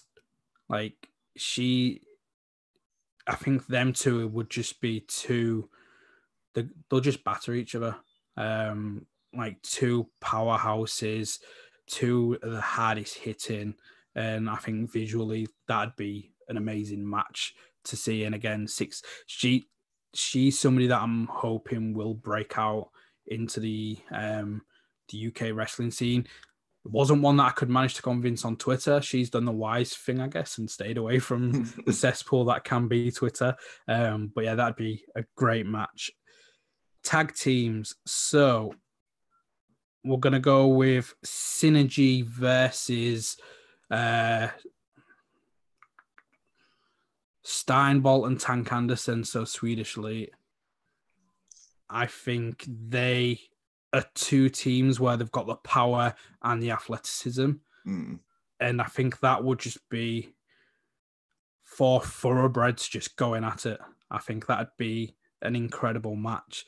Like 0.68 1.08
she, 1.36 2.02
I 3.26 3.34
think 3.34 3.66
them 3.66 3.92
two 3.92 4.28
would 4.28 4.50
just 4.50 4.80
be 4.80 5.00
two. 5.00 5.68
They'll 6.54 7.00
just 7.00 7.24
batter 7.24 7.54
each 7.54 7.74
other. 7.74 7.96
Um, 8.36 9.06
like 9.36 9.60
two 9.62 10.08
powerhouses, 10.22 11.38
two 11.86 12.38
of 12.42 12.52
the 12.52 12.60
hardest 12.60 13.18
hitting, 13.18 13.74
and 14.14 14.48
I 14.48 14.56
think 14.56 14.92
visually 14.92 15.48
that'd 15.66 15.96
be 15.96 16.32
an 16.48 16.56
amazing 16.56 17.08
match 17.08 17.54
to 17.84 17.96
see. 17.96 18.24
And 18.24 18.34
again, 18.34 18.68
six. 18.68 19.02
She 19.26 19.66
she's 20.14 20.58
somebody 20.58 20.86
that 20.86 21.00
I'm 21.02 21.26
hoping 21.26 21.94
will 21.94 22.14
break 22.14 22.56
out 22.58 22.90
into 23.26 23.60
the 23.60 23.98
um, 24.12 24.62
the 25.10 25.28
UK 25.28 25.54
wrestling 25.54 25.90
scene. 25.90 26.26
It 26.84 26.90
wasn't 26.90 27.22
one 27.22 27.38
that 27.38 27.44
I 27.46 27.50
could 27.50 27.70
manage 27.70 27.94
to 27.94 28.02
convince 28.02 28.44
on 28.44 28.56
Twitter. 28.56 29.00
She's 29.00 29.30
done 29.30 29.46
the 29.46 29.52
wise 29.52 29.94
thing, 29.94 30.20
I 30.20 30.28
guess, 30.28 30.58
and 30.58 30.70
stayed 30.70 30.98
away 30.98 31.18
from 31.18 31.64
the 31.86 31.92
cesspool 31.92 32.44
that 32.46 32.64
can 32.64 32.88
be 32.88 33.10
Twitter. 33.10 33.56
Um, 33.88 34.30
but 34.34 34.44
yeah, 34.44 34.54
that'd 34.54 34.76
be 34.76 35.02
a 35.16 35.24
great 35.34 35.66
match. 35.66 36.10
Tag 37.02 37.34
teams. 37.34 37.94
So 38.04 38.74
we're 40.04 40.18
gonna 40.18 40.40
go 40.40 40.68
with 40.68 41.14
Synergy 41.24 42.22
versus 42.24 43.38
uh, 43.90 44.48
Steinbolt 47.44 48.26
and 48.26 48.38
Tank 48.38 48.70
Anderson, 48.72 49.24
so 49.24 49.46
Swedish 49.46 49.96
Elite. 49.96 50.32
I 51.88 52.06
think 52.06 52.66
they 52.68 53.40
are 53.94 54.04
two 54.14 54.48
teams 54.48 54.98
where 54.98 55.16
they've 55.16 55.30
got 55.30 55.46
the 55.46 55.56
power 55.56 56.14
and 56.42 56.62
the 56.62 56.72
athleticism. 56.72 57.52
Mm. 57.86 58.18
And 58.60 58.80
I 58.80 58.84
think 58.84 59.20
that 59.20 59.42
would 59.42 59.58
just 59.58 59.88
be 59.88 60.34
four 61.62 62.00
thoroughbreds 62.00 62.88
just 62.88 63.16
going 63.16 63.44
at 63.44 63.66
it. 63.66 63.80
I 64.10 64.18
think 64.18 64.46
that'd 64.46 64.68
be 64.78 65.16
an 65.42 65.56
incredible 65.56 66.16
match. 66.16 66.64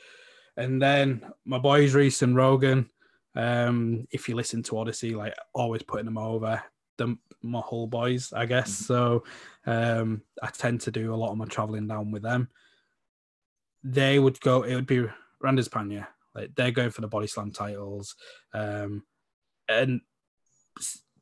And 0.57 0.81
then 0.81 1.25
my 1.45 1.59
boys 1.59 1.95
Reese 1.95 2.23
and 2.23 2.35
Rogan, 2.35 2.91
um, 3.35 4.07
if 4.11 4.29
you 4.29 4.35
listen 4.35 4.63
to 4.65 4.79
Odyssey, 4.79 5.15
like 5.15 5.35
always 5.55 5.83
putting 5.83 6.07
them 6.07 6.19
over 6.19 6.63
the 6.97 7.17
my 7.43 7.61
whole 7.61 7.87
boys, 7.87 8.33
I 8.33 8.47
guess. 8.47 8.71
Mm-hmm. 8.71 8.85
So 8.85 9.25
um, 9.67 10.23
I 10.43 10.49
tend 10.49 10.81
to 10.83 10.91
do 10.91 11.15
a 11.15 11.17
lot 11.17 11.31
of 11.31 11.37
my 11.37 11.45
traveling 11.45 11.87
down 11.87 12.11
with 12.11 12.23
them. 12.23 12.49
They 13.85 14.19
would 14.19 14.41
go. 14.41 14.63
It 14.63 14.75
would 14.75 14.87
be 14.87 15.07
Randa 15.41 15.61
Espada. 15.61 16.09
Like 16.37 16.55
they're 16.55 16.71
going 16.71 16.91
for 16.91 17.01
the 17.01 17.09
body 17.09 17.27
slam 17.27 17.51
titles, 17.51 18.15
um, 18.53 19.03
and 19.69 20.01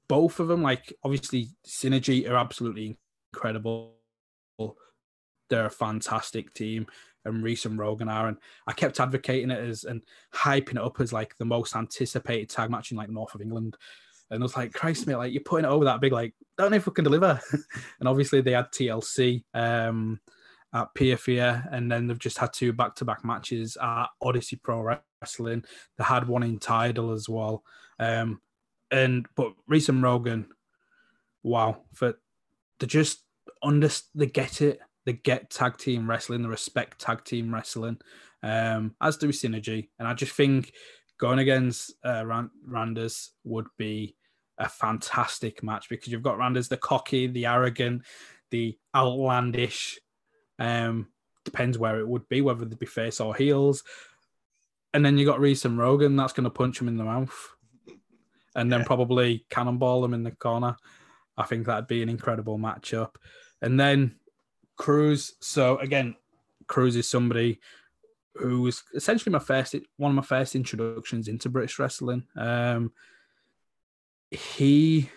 both 0.08 0.40
of 0.40 0.48
them, 0.48 0.62
like 0.62 0.92
obviously, 1.02 1.48
Synergy 1.66 2.28
are 2.28 2.36
absolutely 2.36 2.96
incredible. 3.32 3.94
They're 5.50 5.66
a 5.66 5.70
fantastic 5.70 6.52
team, 6.54 6.86
and 7.24 7.42
Reese 7.42 7.64
and 7.64 7.78
Rogan 7.78 8.08
are. 8.08 8.28
And 8.28 8.36
I 8.66 8.72
kept 8.72 9.00
advocating 9.00 9.50
it 9.50 9.58
as 9.58 9.84
and 9.84 10.02
hyping 10.34 10.76
it 10.76 10.82
up 10.82 11.00
as 11.00 11.12
like 11.12 11.36
the 11.38 11.44
most 11.44 11.76
anticipated 11.76 12.50
tag 12.50 12.70
match 12.70 12.90
in 12.90 12.96
like 12.96 13.10
North 13.10 13.34
of 13.34 13.40
England. 13.40 13.76
And 14.30 14.42
I 14.42 14.44
was 14.44 14.56
like, 14.56 14.72
Christ, 14.72 15.06
mate, 15.06 15.16
like 15.16 15.32
you're 15.32 15.42
putting 15.42 15.66
it 15.66 15.72
over 15.72 15.84
that 15.84 16.00
big, 16.00 16.12
like, 16.12 16.34
don't 16.56 16.70
know 16.70 16.76
if 16.78 16.86
we 16.86 16.92
can 16.92 17.04
deliver. 17.04 17.40
and 18.00 18.08
obviously 18.08 18.40
they 18.40 18.52
had 18.52 18.72
TLC 18.72 19.44
um, 19.52 20.18
at 20.74 20.94
PFA, 20.94 21.66
and 21.72 21.90
then 21.90 22.06
they've 22.06 22.18
just 22.18 22.38
had 22.38 22.52
two 22.52 22.72
back 22.72 22.96
to 22.96 23.04
back 23.04 23.24
matches 23.24 23.78
at 23.80 24.06
Odyssey 24.20 24.56
Pro 24.56 24.98
Wrestling. 25.22 25.64
They 25.96 26.04
had 26.04 26.28
one 26.28 26.42
in 26.42 26.58
Tidal 26.58 27.12
as 27.12 27.28
well. 27.28 27.62
Um, 27.98 28.40
and 28.90 29.26
but 29.36 29.52
Reese 29.66 29.88
and 29.88 30.02
Rogan, 30.02 30.48
wow, 31.42 31.82
for 31.94 32.14
they 32.80 32.86
just 32.86 33.22
under 33.62 33.88
they 34.14 34.26
get 34.26 34.60
it. 34.60 34.80
They 35.06 35.12
get 35.12 35.50
tag 35.50 35.76
team 35.76 36.08
wrestling, 36.08 36.42
they 36.42 36.48
respect 36.48 36.98
tag 36.98 37.24
team 37.24 37.52
wrestling, 37.52 37.98
um, 38.42 38.94
as 39.02 39.18
do 39.18 39.28
Synergy. 39.28 39.88
And 39.98 40.08
I 40.08 40.14
just 40.14 40.32
think 40.32 40.72
going 41.18 41.38
against 41.38 41.92
uh, 42.04 42.24
Randers 42.66 43.32
would 43.44 43.66
be 43.76 44.16
a 44.58 44.68
fantastic 44.68 45.62
match 45.62 45.88
because 45.88 46.08
you've 46.08 46.22
got 46.22 46.38
Randers 46.38 46.68
the 46.68 46.76
cocky, 46.76 47.26
the 47.26 47.46
arrogant, 47.46 48.02
the 48.50 48.78
outlandish. 48.94 49.98
Um, 50.58 51.08
depends 51.44 51.78
where 51.78 52.00
it 52.00 52.08
would 52.08 52.28
be, 52.28 52.40
whether 52.40 52.64
they'd 52.64 52.78
be 52.78 52.86
face 52.86 53.20
or 53.20 53.34
heels. 53.34 53.82
And 54.92 55.04
then 55.04 55.18
you 55.18 55.26
got 55.26 55.40
Reese 55.40 55.64
and 55.64 55.78
Rogan 55.78 56.16
that's 56.16 56.32
going 56.32 56.44
to 56.44 56.50
punch 56.50 56.80
him 56.80 56.88
in 56.88 56.96
the 56.96 57.04
mouth, 57.04 57.36
and 58.54 58.70
then 58.72 58.80
yeah. 58.80 58.86
probably 58.86 59.44
cannonball 59.50 60.04
him 60.04 60.14
in 60.14 60.22
the 60.22 60.30
corner. 60.30 60.76
I 61.36 61.44
think 61.44 61.66
that'd 61.66 61.88
be 61.88 62.02
an 62.02 62.08
incredible 62.08 62.58
matchup. 62.58 63.16
And 63.60 63.78
then 63.78 64.16
Cruz. 64.76 65.34
So 65.40 65.78
again, 65.78 66.14
Cruz 66.66 66.96
is 66.96 67.08
somebody 67.08 67.60
who 68.36 68.62
was 68.62 68.82
essentially 68.94 69.32
my 69.32 69.38
first 69.38 69.74
one 69.96 70.10
of 70.10 70.16
my 70.16 70.22
first 70.22 70.54
introductions 70.54 71.28
into 71.28 71.48
British 71.48 71.78
wrestling. 71.78 72.24
Um, 72.36 72.92
he, 74.30 75.10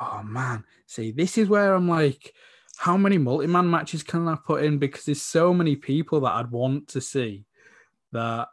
oh 0.00 0.22
man, 0.22 0.64
see, 0.86 1.10
this 1.10 1.36
is 1.36 1.48
where 1.48 1.74
I'm 1.74 1.88
like, 1.88 2.34
how 2.82 2.96
many 2.96 3.16
multi-man 3.16 3.70
matches 3.70 4.02
can 4.02 4.26
I 4.26 4.34
put 4.34 4.64
in? 4.64 4.78
Because 4.78 5.04
there's 5.04 5.22
so 5.22 5.54
many 5.54 5.76
people 5.76 6.18
that 6.22 6.32
I'd 6.32 6.50
want 6.50 6.88
to 6.88 7.00
see 7.00 7.44
that 8.10 8.48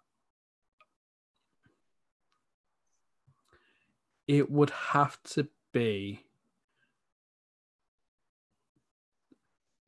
it 4.27 4.51
would 4.51 4.69
have 4.69 5.17
to 5.31 5.47
be 5.73 6.27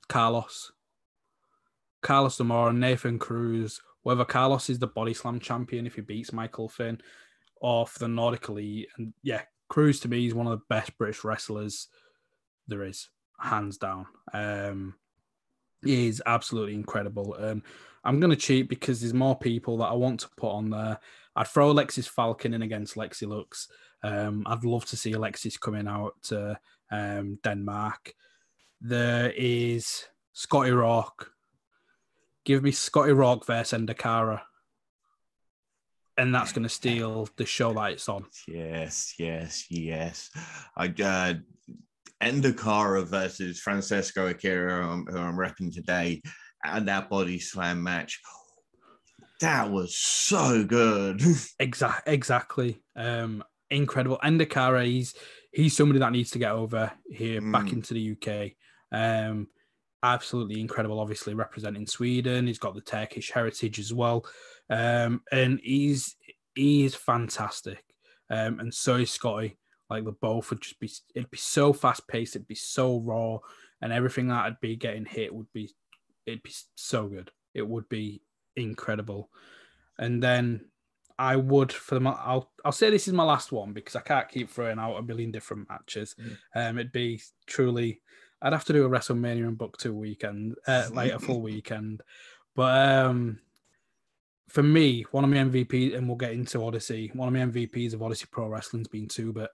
Carlos. 0.09 0.71
Carlos 2.01 2.37
Zamora, 2.37 2.73
Nathan 2.73 3.19
Cruz, 3.19 3.79
whether 4.01 4.25
Carlos 4.25 4.71
is 4.71 4.79
the 4.79 4.87
body 4.87 5.13
slam 5.13 5.39
champion 5.39 5.85
if 5.85 5.93
he 5.93 6.01
beats 6.01 6.33
Michael 6.33 6.67
Finn 6.67 6.99
or 7.57 7.85
for 7.85 7.99
the 7.99 8.07
Nordic 8.07 8.49
Elite. 8.49 8.87
And 8.97 9.13
yeah, 9.21 9.43
Cruz 9.69 9.99
to 9.99 10.07
me 10.07 10.25
is 10.25 10.33
one 10.33 10.47
of 10.47 10.57
the 10.57 10.65
best 10.67 10.97
British 10.97 11.23
wrestlers 11.23 11.89
there 12.67 12.83
is, 12.83 13.07
hands 13.41 13.77
down. 13.77 14.05
Um, 14.33 14.95
he 15.83 16.07
is 16.07 16.21
absolutely 16.25 16.75
incredible. 16.75 17.33
And 17.33 17.61
I'm 18.03 18.19
going 18.19 18.29
to 18.29 18.35
cheat 18.35 18.69
because 18.69 19.01
there's 19.01 19.13
more 19.13 19.37
people 19.37 19.77
that 19.77 19.89
I 19.89 19.93
want 19.93 20.21
to 20.21 20.29
put 20.37 20.51
on 20.51 20.69
there. 20.69 20.99
I'd 21.35 21.47
throw 21.47 21.71
Alexis 21.71 22.07
Falcon 22.07 22.53
in 22.53 22.61
against 22.61 22.95
Lexi 22.95 23.27
Lux. 23.27 23.67
Um, 24.03 24.43
I'd 24.45 24.63
love 24.63 24.85
to 24.85 24.97
see 24.97 25.13
Alexis 25.13 25.57
coming 25.57 25.87
out 25.87 26.13
to 26.23 26.59
um, 26.91 27.39
Denmark. 27.43 28.13
There 28.81 29.31
is 29.35 30.05
Scotty 30.33 30.71
Rock. 30.71 31.31
give 32.43 32.63
me 32.63 32.71
Scotty 32.71 33.13
Rock 33.13 33.45
versus 33.45 33.73
Ender 33.73 33.93
Kara. 33.93 34.43
And 36.17 36.35
that's 36.35 36.51
going 36.51 36.63
to 36.63 36.69
steal 36.69 37.29
the 37.37 37.45
show 37.45 37.73
that 37.73 37.93
it's 37.93 38.09
on. 38.09 38.25
Yes, 38.47 39.15
yes, 39.17 39.65
yes. 39.69 40.29
I 40.75 40.93
uh, 41.03 41.33
Ender 42.21 42.53
Kara 42.53 43.03
versus 43.03 43.59
Francesco 43.59 44.27
Akira, 44.27 44.85
who 44.85 45.17
I'm 45.17 45.35
repping 45.35 45.73
today, 45.73 46.21
and 46.63 46.87
that 46.87 47.09
body 47.09 47.39
slam 47.39 47.81
match. 47.81 48.21
That 49.41 49.71
was 49.71 49.97
so 49.97 50.63
good. 50.63 51.21
exactly, 51.59 52.13
exactly. 52.13 52.81
Um, 52.95 53.43
incredible. 53.71 54.19
Ender 54.23 54.45
Kara, 54.45 54.85
he's 54.85 55.15
he's 55.51 55.75
somebody 55.75 55.99
that 55.99 56.11
needs 56.11 56.31
to 56.31 56.39
get 56.39 56.51
over 56.51 56.91
here 57.09 57.41
mm. 57.41 57.51
back 57.51 57.73
into 57.73 57.93
the 57.93 58.15
UK. 58.15 58.51
Um, 58.91 59.47
absolutely 60.03 60.61
incredible. 60.61 60.99
Obviously 60.99 61.33
representing 61.33 61.87
Sweden, 61.87 62.47
he's 62.47 62.59
got 62.59 62.75
the 62.75 62.81
Turkish 62.81 63.31
heritage 63.31 63.79
as 63.79 63.93
well, 63.93 64.25
um, 64.69 65.21
and 65.31 65.59
he's 65.63 66.15
he 66.53 66.85
is 66.85 66.93
fantastic. 66.93 67.83
Um, 68.29 68.59
and 68.59 68.73
so 68.73 68.95
is 68.95 69.11
Scotty. 69.11 69.57
Like 69.91 70.05
the 70.05 70.13
both 70.13 70.49
would 70.49 70.61
just 70.61 70.79
be, 70.79 70.89
it'd 71.13 71.29
be 71.29 71.37
so 71.37 71.73
fast 71.73 72.07
paced, 72.07 72.37
it'd 72.37 72.47
be 72.47 72.55
so 72.55 72.99
raw, 73.01 73.39
and 73.81 73.91
everything 73.91 74.29
that'd 74.29 74.61
be 74.61 74.77
getting 74.77 75.03
hit 75.03 75.35
would 75.35 75.51
be, 75.51 75.69
it'd 76.25 76.43
be 76.43 76.53
so 76.75 77.07
good. 77.07 77.29
It 77.53 77.67
would 77.67 77.89
be 77.89 78.21
incredible. 78.55 79.29
And 79.99 80.23
then 80.23 80.69
I 81.19 81.35
would 81.35 81.73
for 81.73 81.99
the 81.99 82.09
I'll 82.09 82.49
I'll 82.63 82.71
say 82.71 82.89
this 82.89 83.09
is 83.09 83.13
my 83.13 83.25
last 83.25 83.51
one 83.51 83.73
because 83.73 83.97
I 83.97 83.99
can't 83.99 84.29
keep 84.29 84.49
throwing 84.49 84.79
out 84.79 84.95
a 84.95 85.03
million 85.03 85.29
different 85.29 85.67
matches. 85.67 86.15
Mm. 86.17 86.37
Um, 86.55 86.77
it'd 86.79 86.93
be 86.93 87.21
truly 87.45 88.01
I'd 88.41 88.53
have 88.53 88.65
to 88.65 88.73
do 88.73 88.85
a 88.85 88.89
WrestleMania 88.89 89.45
and 89.45 89.57
book 89.57 89.77
two 89.77 89.93
weekend, 89.93 90.55
uh, 90.67 90.87
like 90.93 91.11
a 91.11 91.19
full 91.19 91.41
weekend. 91.51 92.01
But 92.55 92.87
um, 92.87 93.39
for 94.47 94.63
me, 94.63 95.05
one 95.11 95.23
of 95.23 95.29
my 95.29 95.37
MVP, 95.37 95.95
and 95.95 96.07
we'll 96.07 96.17
get 96.17 96.31
into 96.31 96.63
Odyssey. 96.63 97.11
One 97.13 97.27
of 97.27 97.33
my 97.33 97.51
MVPs 97.51 97.93
of 97.93 98.01
Odyssey 98.01 98.25
Pro 98.31 98.47
Wrestling's 98.47 98.87
been 98.87 99.07
Two 99.07 99.31
Bit. 99.31 99.49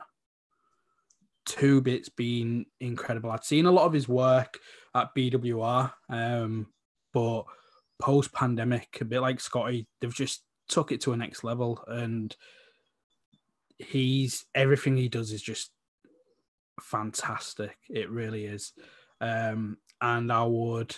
Two 1.47 1.81
Bit's 1.81 2.09
been 2.09 2.65
incredible. 2.79 3.31
I'd 3.31 3.43
seen 3.43 3.65
a 3.65 3.71
lot 3.71 3.85
of 3.85 3.93
his 3.93 4.07
work 4.07 4.59
at 4.93 5.15
BWR, 5.15 5.91
um, 6.09 6.67
but 7.13 7.45
post 7.99 8.33
pandemic, 8.33 8.97
a 9.01 9.05
bit 9.05 9.21
like 9.21 9.39
Scotty, 9.39 9.87
they've 9.99 10.13
just 10.13 10.43
took 10.67 10.91
it 10.91 11.01
to 11.01 11.13
a 11.13 11.17
next 11.17 11.43
level, 11.43 11.83
and 11.87 12.35
he's 13.77 14.45
everything 14.53 14.97
he 14.97 15.07
does 15.07 15.31
is 15.31 15.41
just 15.41 15.71
fantastic. 16.81 17.77
It 17.89 18.09
really 18.09 18.45
is. 18.45 18.73
Um, 19.21 19.77
and 20.01 20.31
I 20.31 20.43
would 20.43 20.95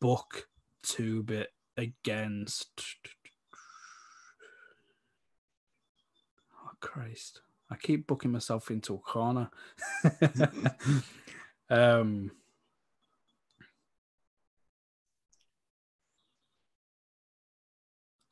book 0.00 0.46
two 0.82 1.22
bit 1.22 1.48
against. 1.76 2.68
Oh 6.54 6.70
Christ! 6.80 7.40
I 7.70 7.76
keep 7.76 8.06
booking 8.06 8.32
myself 8.32 8.70
into 8.70 8.94
a 8.94 8.98
corner. 8.98 9.50
um, 11.70 12.30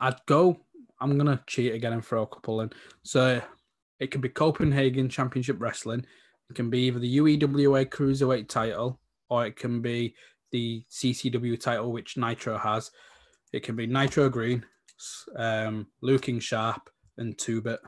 I'd 0.01 0.26
go. 0.26 0.61
I'm 1.01 1.18
gonna 1.18 1.43
cheat 1.47 1.74
again 1.74 1.93
and 1.93 2.05
throw 2.05 2.22
a 2.22 2.26
couple 2.26 2.61
in. 2.61 2.70
So 3.03 3.41
it 4.01 4.11
can 4.11 4.20
be 4.20 4.28
Copenhagen 4.28 5.09
Championship 5.09 5.61
Wrestling. 5.61 6.05
It 6.51 6.55
can 6.55 6.70
be 6.70 6.87
either 6.87 6.99
the 6.99 7.18
UEWA 7.18 7.87
Cruiserweight 7.87 8.49
title 8.49 9.01
or 9.30 9.47
it 9.47 9.57
can 9.57 9.80
be 9.80 10.14
the 10.53 10.85
CCW 10.91 11.59
title, 11.59 11.91
which 11.91 12.16
Nitro 12.16 12.59
has. 12.59 12.91
It 13.53 13.62
can 13.62 13.76
be 13.76 13.87
Nitro 13.87 14.28
Green, 14.28 14.64
um, 15.37 15.87
Lou 16.03 16.18
King 16.18 16.39
Sharp, 16.39 16.91
and 17.16 17.37
Two 17.39 17.61
Bit. 17.61 17.80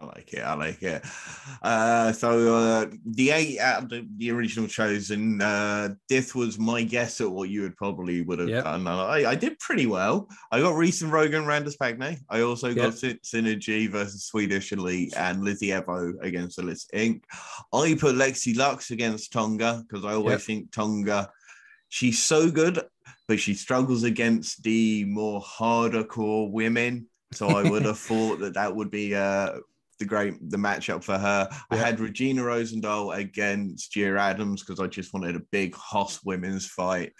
I 0.00 0.06
like 0.06 0.32
it. 0.32 0.40
I 0.40 0.54
like 0.54 0.82
it. 0.82 1.04
Uh, 1.62 2.12
so 2.12 2.54
uh, 2.54 2.86
the 3.04 3.30
eight 3.30 3.58
out 3.58 3.82
of 3.82 3.88
the, 3.90 4.06
the 4.16 4.30
original 4.30 4.66
chosen, 4.66 5.42
uh, 5.42 5.90
this 6.08 6.34
was 6.34 6.58
my 6.58 6.82
guess 6.82 7.20
at 7.20 7.30
what 7.30 7.50
you 7.50 7.62
would 7.62 7.76
probably 7.76 8.22
would 8.22 8.38
have 8.38 8.48
yep. 8.48 8.64
done. 8.64 8.86
I, 8.86 9.26
I, 9.26 9.34
did 9.34 9.58
pretty 9.58 9.86
well. 9.86 10.26
I 10.50 10.60
got 10.60 10.74
Reese 10.74 11.02
and 11.02 11.12
Rogan, 11.12 11.44
Randus 11.44 11.76
Pagne. 11.76 12.18
I 12.30 12.40
also 12.40 12.68
yep. 12.68 12.76
got 12.76 12.92
Synergy 12.94 13.90
versus 13.90 14.24
Swedish 14.24 14.72
Elite 14.72 15.12
and 15.16 15.44
Lizzy 15.44 15.68
Evo 15.68 16.14
against 16.22 16.58
Alyssa 16.58 16.86
Inc. 16.94 17.22
I 17.74 17.94
put 17.94 18.14
Lexi 18.14 18.56
Lux 18.56 18.92
against 18.92 19.32
Tonga 19.32 19.84
because 19.86 20.06
I 20.06 20.14
always 20.14 20.32
yep. 20.32 20.40
think 20.40 20.72
Tonga, 20.72 21.30
she's 21.90 22.22
so 22.22 22.50
good, 22.50 22.80
but 23.28 23.38
she 23.38 23.52
struggles 23.52 24.04
against 24.04 24.62
the 24.62 25.04
more 25.04 25.42
harder 25.42 26.04
core 26.04 26.50
women. 26.50 27.06
So 27.32 27.48
I 27.48 27.68
would 27.68 27.84
have 27.84 27.98
thought 28.08 28.40
that 28.40 28.54
that 28.54 28.74
would 28.74 28.90
be 28.90 29.14
uh, 29.14 29.58
the 30.00 30.06
great 30.06 30.34
the 30.50 30.56
matchup 30.56 31.04
for 31.04 31.16
her. 31.16 31.48
Yeah. 31.50 31.58
I 31.70 31.76
had 31.76 32.00
Regina 32.00 32.42
Rosendahl 32.42 33.16
against 33.16 33.92
Gia 33.92 34.18
Adams 34.18 34.62
because 34.62 34.80
I 34.80 34.88
just 34.88 35.14
wanted 35.14 35.36
a 35.36 35.42
big 35.52 35.76
Hoss 35.76 36.24
women's 36.24 36.66
fight. 36.66 37.12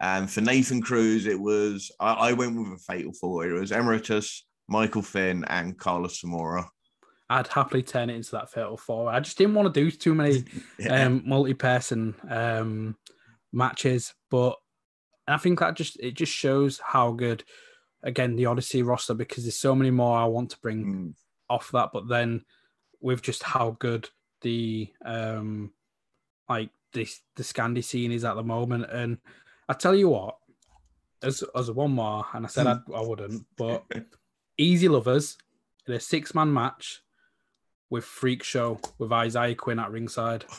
And 0.00 0.30
for 0.30 0.42
Nathan 0.42 0.80
Cruz, 0.80 1.26
it 1.26 1.40
was 1.40 1.90
I, 1.98 2.12
I 2.12 2.32
went 2.34 2.56
with 2.56 2.78
a 2.78 2.82
fatal 2.86 3.12
four. 3.12 3.48
It 3.48 3.58
was 3.58 3.72
Emeritus, 3.72 4.46
Michael 4.68 5.02
Finn, 5.02 5.44
and 5.48 5.76
Carlos 5.76 6.20
Zamora. 6.20 6.68
I'd 7.30 7.48
happily 7.48 7.82
turn 7.82 8.08
it 8.08 8.16
into 8.16 8.30
that 8.32 8.50
fatal 8.50 8.76
four. 8.76 9.10
I 9.10 9.20
just 9.20 9.36
didn't 9.36 9.54
want 9.54 9.72
to 9.72 9.80
do 9.80 9.90
too 9.90 10.14
many 10.14 10.44
yeah. 10.78 11.06
um, 11.06 11.22
multi-person 11.26 12.14
um, 12.30 12.96
matches, 13.52 14.14
but 14.30 14.56
I 15.26 15.38
think 15.38 15.58
that 15.58 15.74
just 15.74 15.98
it 15.98 16.14
just 16.14 16.32
shows 16.32 16.80
how 16.84 17.12
good 17.12 17.42
again 18.02 18.36
the 18.36 18.46
Odyssey 18.46 18.82
roster 18.82 19.14
because 19.14 19.44
there's 19.44 19.58
so 19.58 19.74
many 19.74 19.90
more 19.90 20.16
I 20.16 20.26
want 20.26 20.50
to 20.50 20.58
bring 20.60 20.84
mm 20.84 21.14
off 21.50 21.70
that, 21.72 21.90
but 21.92 22.08
then 22.08 22.44
with 23.00 23.22
just 23.22 23.42
how 23.42 23.76
good 23.78 24.08
the 24.42 24.88
um 25.04 25.72
like 26.48 26.70
this 26.92 27.20
the 27.36 27.42
Scandi 27.42 27.82
scene 27.84 28.12
is 28.12 28.24
at 28.24 28.34
the 28.34 28.42
moment, 28.42 28.86
and 28.90 29.18
I 29.68 29.74
tell 29.74 29.94
you 29.94 30.08
what, 30.08 30.36
as 31.22 31.44
as 31.54 31.68
a 31.68 31.72
one 31.72 31.92
more, 31.92 32.24
and 32.32 32.44
I 32.46 32.48
said 32.48 32.66
I'd, 32.66 32.80
I 32.94 33.00
wouldn't, 33.00 33.44
but 33.56 33.84
Easy 34.58 34.88
Lovers 34.88 35.36
in 35.86 35.94
a 35.94 36.00
six 36.00 36.34
man 36.34 36.52
match 36.52 37.02
with 37.90 38.04
Freak 38.04 38.42
Show 38.42 38.80
with 38.98 39.12
Isaiah 39.12 39.54
Quinn 39.54 39.78
at 39.78 39.90
ringside. 39.90 40.44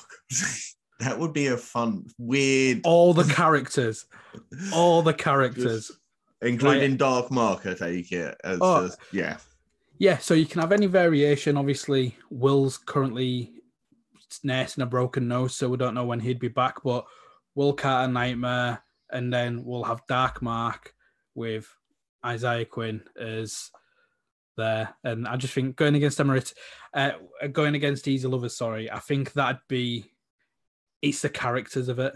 That 0.99 1.17
would 1.17 1.31
be 1.31 1.47
a 1.47 1.55
fun, 1.55 2.07
weird. 2.17 2.81
All 2.83 3.13
the 3.13 3.23
characters, 3.23 4.05
all 4.73 5.01
the 5.01 5.13
characters, 5.13 5.87
Just 5.87 5.99
including 6.41 6.91
like, 6.91 6.99
Dark 6.99 7.31
Mark. 7.31 7.65
I 7.65 7.73
take 7.73 8.11
it. 8.11 8.35
As, 8.43 8.59
oh, 8.61 8.85
as, 8.85 8.97
yeah, 9.13 9.37
yeah, 9.99 10.17
so 10.17 10.33
you 10.33 10.45
can 10.45 10.61
have 10.61 10.71
any 10.71 10.85
variation. 10.85 11.57
Obviously, 11.57 12.15
Will's 12.29 12.77
currently 12.77 13.51
nursing 14.43 14.81
a 14.81 14.85
broken 14.85 15.27
nose, 15.27 15.55
so 15.55 15.67
we 15.67 15.77
don't 15.77 15.93
know 15.93 16.05
when 16.05 16.21
he'd 16.21 16.39
be 16.39 16.47
back. 16.47 16.81
But 16.83 17.05
Will 17.53 17.73
Carter 17.73 18.11
Nightmare, 18.11 18.81
and 19.11 19.31
then 19.31 19.65
we'll 19.65 19.83
have 19.83 20.07
Dark 20.07 20.41
Mark 20.41 20.93
with 21.35 21.67
Isaiah 22.25 22.65
Quinn 22.65 23.03
as 23.19 23.71
there. 24.55 24.95
And 25.03 25.27
I 25.27 25.35
just 25.35 25.53
think 25.53 25.75
going 25.75 25.95
against 25.95 26.19
Emirates, 26.19 26.53
uh, 26.93 27.11
going 27.51 27.75
against 27.75 28.07
Easy 28.07 28.27
Lovers, 28.27 28.55
sorry, 28.55 28.89
I 28.89 28.99
think 28.99 29.33
that'd 29.33 29.61
be 29.67 30.05
it's 31.01 31.21
the 31.21 31.29
characters 31.29 31.89
of 31.89 31.99
it. 31.99 32.13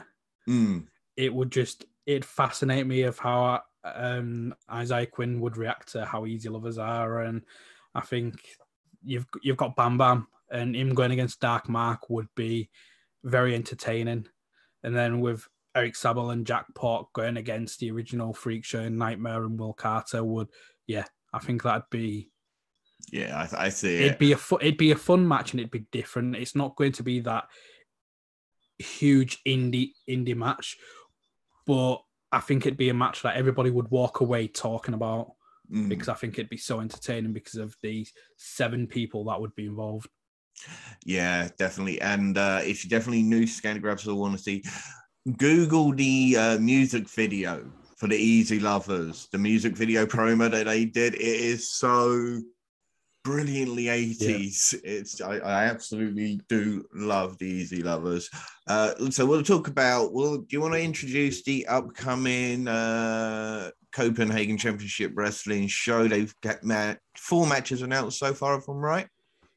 Mm. 0.47 0.87
It 1.17 1.33
would 1.33 1.51
just 1.51 1.85
it 2.05 2.23
fascinate 2.23 2.87
me 2.87 3.03
of 3.03 3.19
how 3.19 3.61
um, 3.83 4.55
Isaiah 4.71 5.05
Quinn 5.05 5.41
would 5.41 5.57
react 5.57 5.91
to 5.93 6.05
how 6.05 6.25
Easy 6.25 6.47
Lovers 6.47 6.77
are, 6.77 7.21
and 7.21 7.41
I 7.95 8.01
think 8.01 8.35
you've 9.03 9.25
you've 9.41 9.57
got 9.57 9.75
Bam 9.75 9.97
Bam 9.97 10.27
and 10.51 10.75
him 10.75 10.93
going 10.93 11.11
against 11.11 11.39
Dark 11.39 11.67
Mark 11.67 12.09
would 12.09 12.27
be 12.35 12.69
very 13.23 13.55
entertaining. 13.55 14.27
And 14.83 14.95
then 14.95 15.19
with 15.19 15.47
Eric 15.75 15.95
Sable 15.95 16.29
and 16.29 16.45
Jack 16.45 16.65
Pork 16.75 17.11
going 17.13 17.37
against 17.37 17.79
the 17.79 17.91
original 17.91 18.33
Freak 18.33 18.63
Show 18.63 18.81
and 18.81 18.97
Nightmare 18.97 19.43
and 19.43 19.59
Will 19.59 19.73
Carter 19.73 20.23
would, 20.23 20.49
yeah, 20.87 21.05
I 21.33 21.39
think 21.39 21.63
that'd 21.63 21.89
be. 21.89 22.29
Yeah, 23.11 23.47
I, 23.51 23.65
I 23.65 23.69
see. 23.69 23.95
It'd 23.95 24.13
it. 24.13 24.19
be 24.19 24.31
a 24.31 24.37
fu- 24.37 24.59
it'd 24.61 24.77
be 24.77 24.91
a 24.91 24.95
fun 24.95 25.27
match 25.27 25.51
and 25.51 25.59
it'd 25.59 25.71
be 25.71 25.87
different. 25.91 26.35
It's 26.35 26.55
not 26.55 26.75
going 26.75 26.93
to 26.93 27.03
be 27.03 27.21
that 27.21 27.45
huge 28.77 29.41
indie 29.43 29.91
indie 30.09 30.35
match, 30.35 30.77
but 31.65 31.97
I 32.31 32.39
think 32.39 32.65
it'd 32.65 32.77
be 32.77 32.89
a 32.89 32.93
match 32.93 33.23
that 33.23 33.35
everybody 33.35 33.71
would 33.71 33.89
walk 33.89 34.21
away 34.21 34.47
talking 34.47 34.93
about 34.93 35.31
mm. 35.71 35.89
because 35.89 36.09
I 36.09 36.13
think 36.13 36.33
it'd 36.33 36.49
be 36.49 36.57
so 36.57 36.79
entertaining 36.79 37.33
because 37.33 37.55
of 37.55 37.75
the 37.81 38.07
seven 38.37 38.87
people 38.87 39.25
that 39.25 39.39
would 39.39 39.55
be 39.55 39.65
involved. 39.65 40.07
Yeah, 41.05 41.49
definitely. 41.57 41.99
And 42.01 42.37
uh, 42.37 42.61
if 42.63 42.83
you're 42.83 42.97
definitely 42.97 43.23
new 43.23 43.45
to 43.45 43.51
Scandi 43.51 43.81
Graps 43.81 44.07
or 44.07 44.15
want 44.15 44.37
to 44.37 44.43
see, 44.43 44.63
Google 45.37 45.93
the 45.93 46.35
uh, 46.37 46.57
music 46.59 47.09
video 47.09 47.71
for 47.97 48.07
the 48.07 48.17
Easy 48.17 48.59
Lovers, 48.59 49.27
the 49.31 49.37
music 49.37 49.75
video 49.75 50.05
promo 50.05 50.49
that 50.51 50.65
they 50.65 50.85
did. 50.85 51.15
It 51.15 51.21
is 51.21 51.71
so 51.71 52.41
brilliantly 53.23 53.85
80s. 53.85 54.73
Yeah. 54.73 54.79
It's 54.83 55.21
I, 55.21 55.37
I, 55.37 55.65
absolutely 55.65 56.41
do 56.49 56.85
love 56.93 57.37
the 57.37 57.45
Easy 57.45 57.81
Lovers. 57.81 58.29
Uh, 58.67 58.93
so 59.09 59.25
we'll 59.25 59.43
talk 59.43 59.67
about. 59.67 60.13
Well, 60.13 60.37
do 60.37 60.47
you 60.49 60.61
want 60.61 60.73
to 60.73 60.81
introduce 60.81 61.43
the 61.43 61.65
upcoming 61.67 62.67
uh, 62.67 63.71
Copenhagen 63.93 64.57
Championship 64.57 65.11
Wrestling 65.15 65.67
show. 65.67 66.07
They've 66.07 66.33
got 66.41 66.63
ma- 66.63 66.95
four 67.15 67.47
matches 67.47 67.81
announced 67.81 68.19
so 68.19 68.33
far, 68.33 68.57
if 68.57 68.67
I'm 68.67 68.77
right. 68.77 69.07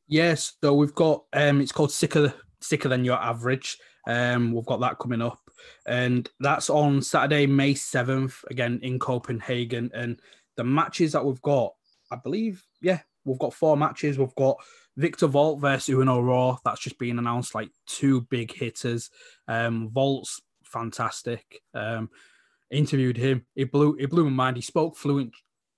Yes, 0.07 0.53
so 0.62 0.75
we've 0.75 0.95
got 0.95 1.25
um, 1.33 1.61
it's 1.61 1.73
called 1.73 1.91
sicker 1.91 2.33
sicker 2.61 2.89
than 2.89 3.05
your 3.05 3.21
average. 3.21 3.79
Um, 4.07 4.53
we've 4.53 4.67
got 4.67 4.81
that 4.81 4.99
coming 4.99 5.23
up, 5.23 5.41
and 5.87 6.29
that's 6.39 6.71
on 6.71 7.03
Saturday, 7.03 7.47
May 7.47 7.75
seventh, 7.75 8.45
again 8.51 8.79
in 8.83 8.99
Copenhagen. 8.99 9.91
And 9.95 10.21
the 10.57 10.64
matches 10.64 11.12
that 11.12 11.25
we've 11.25 11.43
got, 11.43 11.75
I 12.12 12.17
believe, 12.17 12.62
yeah, 12.81 13.01
we've 13.27 13.39
got 13.39 13.53
four 13.53 13.77
matches. 13.77 14.18
We've 14.18 14.35
got 14.37 14.57
Victor 14.97 15.27
Vault 15.27 15.61
versus 15.61 15.91
Uno 15.91 16.20
Raw. 16.20 16.57
That's 16.64 16.81
just 16.81 16.99
been 16.99 17.18
announced, 17.18 17.55
like 17.55 17.70
two 17.87 18.22
big 18.22 18.53
hitters. 18.53 19.11
Um, 19.47 19.91
Vault's 19.91 20.41
fantastic. 20.64 21.61
Um, 21.74 22.09
interviewed 22.70 23.16
him. 23.16 23.45
It 23.55 23.70
blew 23.70 23.97
it 23.99 24.11
blew 24.11 24.24
my 24.24 24.31
mind. 24.31 24.57
He 24.57 24.62
spoke 24.62 24.97
fluent 24.97 25.35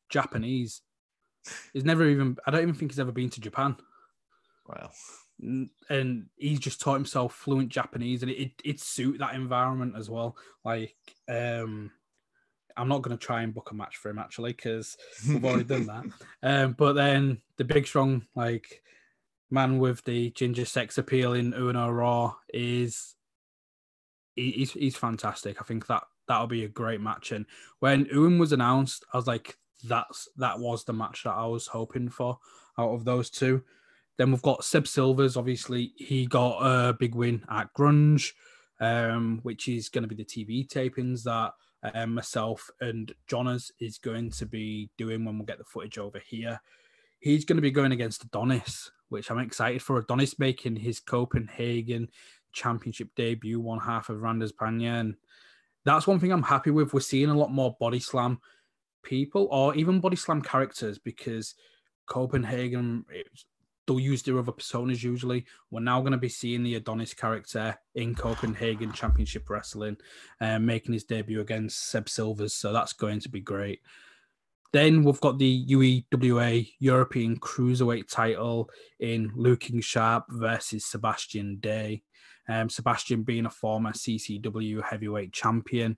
Japanese. 0.09 0.83
He's 1.73 1.85
never 1.85 2.07
even. 2.07 2.37
I 2.47 2.51
don't 2.51 2.63
even 2.63 2.75
think 2.75 2.93
he's 2.93 3.01
ever 3.01 3.13
been 3.13 3.31
to 3.31 3.41
Japan. 3.41 3.77
Wow. 4.67 4.91
And 5.89 6.27
he's 6.37 6.59
just 6.59 6.81
taught 6.81 6.95
himself 6.95 7.35
fluent 7.35 7.71
Japanese, 7.71 8.23
and 8.23 8.31
it 8.31 8.43
it, 8.43 8.53
it 8.65 8.81
suit 8.81 9.19
that 9.19 9.35
environment 9.35 9.95
as 9.97 10.11
well. 10.11 10.37
Like, 10.65 10.97
um, 11.29 11.91
I'm 12.79 12.89
not 12.89 13.03
going 13.03 13.17
to 13.17 13.25
try 13.25 13.43
and 13.43 13.55
book 13.55 13.71
a 13.71 13.75
match 13.75 13.97
for 13.97 14.11
him 14.11 14.19
actually 14.19 14.53
because 14.53 14.97
we've 15.29 15.45
already 15.45 15.65
done 15.65 15.87
that. 15.87 16.05
Um, 16.43 16.73
but 16.73 16.95
then 16.95 17.41
the 17.57 17.65
big 17.65 17.87
strong 17.87 18.27
like 18.35 18.83
man 19.51 19.79
with 19.79 20.05
the 20.05 20.31
ginger 20.31 20.65
sex 20.65 20.99
appeal 20.99 21.33
in 21.33 21.55
Uno 21.55 21.91
Raw 21.91 22.35
is 22.53 23.15
he, 24.37 24.53
he's 24.53 24.73
he's 24.73 24.97
fantastic. 24.97 25.61
I 25.61 25.65
think 25.65 25.87
that 25.87 26.05
that'll 26.29 26.47
be 26.47 26.65
a 26.65 26.69
great 26.69 27.01
match. 27.01 27.33
And 27.33 27.47
when 27.81 28.05
Uwin 28.07 28.39
was 28.39 28.53
announced, 28.53 29.05
I 29.13 29.17
was 29.17 29.27
like, 29.27 29.57
that's 29.85 30.29
that 30.37 30.59
was 30.59 30.85
the 30.85 30.93
match 30.93 31.25
that 31.25 31.35
I 31.35 31.47
was 31.47 31.67
hoping 31.67 32.09
for 32.09 32.39
out 32.79 32.91
of 32.91 33.05
those 33.05 33.31
two. 33.31 33.63
Then 34.17 34.31
we've 34.31 34.43
got 34.43 34.65
Seb 34.65 34.87
Silvers. 34.87 35.37
Obviously, 35.37 35.93
he 35.97 36.27
got 36.27 36.59
a 36.59 36.93
big 36.93 37.15
win 37.15 37.45
at 37.49 37.73
Grunge, 37.73 38.33
um, 38.81 39.41
which 39.43 39.69
is 39.69 39.89
going 39.89 40.03
to 40.03 40.09
be 40.09 40.17
the 40.17 40.25
TV 40.25 40.69
tapings 40.69 41.23
that 41.25 41.53
um, 41.83 42.15
myself 42.15 42.71
and 42.81 43.13
Jonas 43.27 43.71
is 43.81 43.99
going 43.99 44.31
to 44.33 44.47
be 44.47 44.91
doing 44.99 45.25
when 45.25 45.39
we 45.39 45.45
get 45.45 45.59
the 45.59 45.65
footage 45.65 45.99
over 45.99 46.19
here. 46.19 46.61
He's 47.21 47.45
going 47.45 47.57
to 47.57 47.63
be 47.63 47.71
going 47.71 47.93
against 47.93 48.25
Adonis, 48.25 48.91
which 49.09 49.31
I'm 49.31 49.39
excited 49.39 49.83
for. 49.83 49.99
Adonis 49.99 50.39
making 50.39 50.77
his 50.77 51.01
Copenhagen 51.01 52.09
Championship 52.53 53.09
debut, 53.17 53.61
one 53.61 53.81
half 53.81 54.09
of 54.09 54.23
Randers 54.23 54.53
Panya, 54.53 55.01
and 55.01 55.15
that's 55.85 56.07
one 56.07 56.19
thing 56.19 56.33
I'm 56.33 56.43
happy 56.43 56.71
with. 56.71 56.93
We're 56.93 57.01
seeing 57.01 57.31
a 57.31 57.37
lot 57.37 57.53
more 57.53 57.77
body 57.79 58.01
slam 58.01 58.41
people 59.03 59.49
or 59.51 59.75
even 59.75 60.01
body 60.01 60.17
slam 60.17 60.43
characters 60.43 60.99
because 60.99 61.55
Copenhagen 62.07 63.05
they'll 63.89 63.99
use 63.99 64.23
their 64.23 64.39
other 64.39 64.53
personas 64.53 65.03
usually. 65.03 65.47
We're 65.71 65.81
now 65.81 66.01
going 66.01 66.13
to 66.13 66.19
be 66.19 66.29
seeing 66.29 66.63
the 66.63 66.77
Adonis 66.77 67.15
character 67.15 67.77
in 67.95 68.15
Copenhagen 68.15 68.93
Championship 68.93 69.49
Wrestling, 69.49 69.97
uh, 70.41 70.59
making 70.59 70.93
his 70.93 71.05
debut 71.05 71.41
against 71.41 71.89
Seb 71.89 72.09
Silvers. 72.09 72.55
So 72.55 72.73
that's 72.73 72.93
going 72.93 73.21
to 73.21 73.29
be 73.29 73.41
great. 73.41 73.81
Then 74.73 75.03
we've 75.03 75.21
got 75.21 75.39
the 75.39 75.67
UEWA 75.67 76.69
European 76.79 77.39
Cruiserweight 77.39 78.09
title 78.09 78.69
in 79.01 79.33
Lou 79.35 79.57
King 79.57 79.81
Sharp 79.81 80.27
versus 80.29 80.85
Sebastian 80.85 81.57
Day. 81.57 82.03
Um, 82.51 82.69
Sebastian 82.69 83.23
being 83.23 83.47
a 83.47 83.51
former 83.51 83.93
CCW 83.93 84.83
heavyweight 84.85 85.33
champion. 85.33 85.97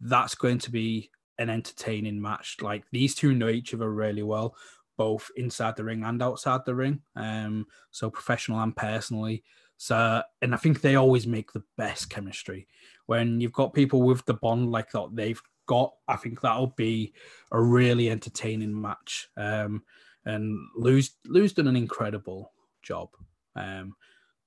That's 0.00 0.34
going 0.34 0.58
to 0.60 0.70
be 0.70 1.10
an 1.38 1.50
entertaining 1.50 2.20
match. 2.20 2.56
Like 2.60 2.84
these 2.92 3.14
two 3.14 3.34
know 3.34 3.48
each 3.48 3.74
other 3.74 3.90
really 3.90 4.22
well, 4.22 4.56
both 4.98 5.30
inside 5.36 5.76
the 5.76 5.84
ring 5.84 6.04
and 6.04 6.22
outside 6.22 6.60
the 6.66 6.74
ring. 6.74 7.00
Um, 7.16 7.66
so 7.90 8.10
professional 8.10 8.60
and 8.60 8.76
personally. 8.76 9.44
So, 9.78 10.22
and 10.42 10.52
I 10.52 10.58
think 10.58 10.80
they 10.80 10.96
always 10.96 11.26
make 11.26 11.52
the 11.52 11.62
best 11.78 12.10
chemistry 12.10 12.66
when 13.06 13.40
you've 13.40 13.52
got 13.52 13.72
people 13.72 14.02
with 14.02 14.26
the 14.26 14.34
bond 14.34 14.70
like 14.70 14.90
that 14.90 15.08
they've 15.14 15.40
got. 15.66 15.94
I 16.06 16.16
think 16.16 16.40
that'll 16.40 16.74
be 16.76 17.14
a 17.52 17.62
really 17.62 18.10
entertaining 18.10 18.78
match. 18.78 19.28
Um, 19.36 19.84
and 20.26 20.58
Lou's 20.76 21.12
Lou's 21.24 21.54
done 21.54 21.68
an 21.68 21.76
incredible 21.76 22.52
job. 22.82 23.10
Um, 23.54 23.94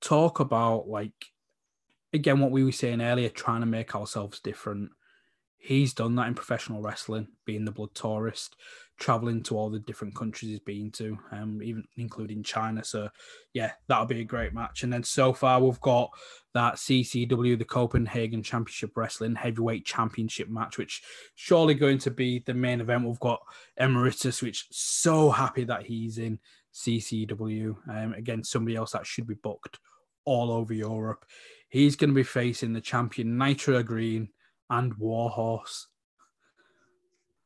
talk 0.00 0.38
about 0.38 0.86
like 0.86 1.32
again 2.12 2.38
what 2.38 2.50
we 2.50 2.62
were 2.62 2.72
saying 2.72 3.00
earlier, 3.00 3.30
trying 3.30 3.60
to 3.60 3.66
make 3.66 3.96
ourselves 3.96 4.38
different 4.38 4.90
he's 5.62 5.94
done 5.94 6.16
that 6.16 6.26
in 6.26 6.34
professional 6.34 6.82
wrestling, 6.82 7.28
being 7.44 7.64
the 7.64 7.70
blood 7.70 7.94
tourist, 7.94 8.56
traveling 8.98 9.42
to 9.42 9.56
all 9.56 9.70
the 9.70 9.80
different 9.80 10.14
countries 10.14 10.50
he's 10.50 10.60
been 10.60 10.90
to, 10.92 11.18
um, 11.32 11.62
even 11.62 11.84
including 11.96 12.42
China. 12.42 12.84
So, 12.84 13.08
yeah, 13.52 13.72
that'll 13.88 14.06
be 14.06 14.20
a 14.20 14.24
great 14.24 14.54
match. 14.54 14.82
And 14.82 14.92
then 14.92 15.02
so 15.02 15.32
far, 15.32 15.60
we've 15.60 15.80
got 15.80 16.10
that 16.54 16.74
CCW, 16.74 17.58
the 17.58 17.64
Copenhagen 17.64 18.42
Championship 18.42 18.96
Wrestling 18.96 19.34
Heavyweight 19.34 19.84
Championship 19.84 20.48
match, 20.48 20.78
which 20.78 21.02
surely 21.34 21.74
going 21.74 21.98
to 21.98 22.10
be 22.10 22.40
the 22.40 22.54
main 22.54 22.80
event. 22.80 23.06
We've 23.06 23.18
got 23.20 23.40
Emeritus, 23.76 24.42
which 24.42 24.66
so 24.70 25.30
happy 25.30 25.64
that 25.64 25.84
he's 25.84 26.18
in 26.18 26.38
CCW. 26.74 27.76
Um, 27.88 28.14
again, 28.14 28.44
somebody 28.44 28.76
else 28.76 28.92
that 28.92 29.06
should 29.06 29.26
be 29.26 29.34
booked 29.34 29.78
all 30.24 30.50
over 30.50 30.72
Europe. 30.72 31.24
He's 31.68 31.96
going 31.96 32.10
to 32.10 32.14
be 32.14 32.22
facing 32.22 32.72
the 32.72 32.80
champion 32.80 33.38
Nitro 33.38 33.82
Green 33.82 34.28
and 34.70 34.94
Warhorse. 34.94 35.88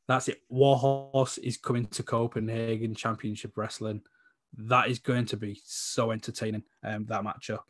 That's 0.09 0.29
it. 0.29 0.43
Warhorse 0.49 1.39
is 1.39 1.57
coming 1.57 1.87
to 1.87 2.03
Copenhagen 2.03 2.95
Championship 2.95 3.57
Wrestling. 3.57 4.03
That 4.57 4.89
is 4.89 4.99
going 4.99 5.27
to 5.27 5.37
be 5.37 5.61
so 5.65 6.13
entertaining. 6.13 6.63
Um, 6.85 7.07
that 7.07 7.23
matchup. 7.23 7.61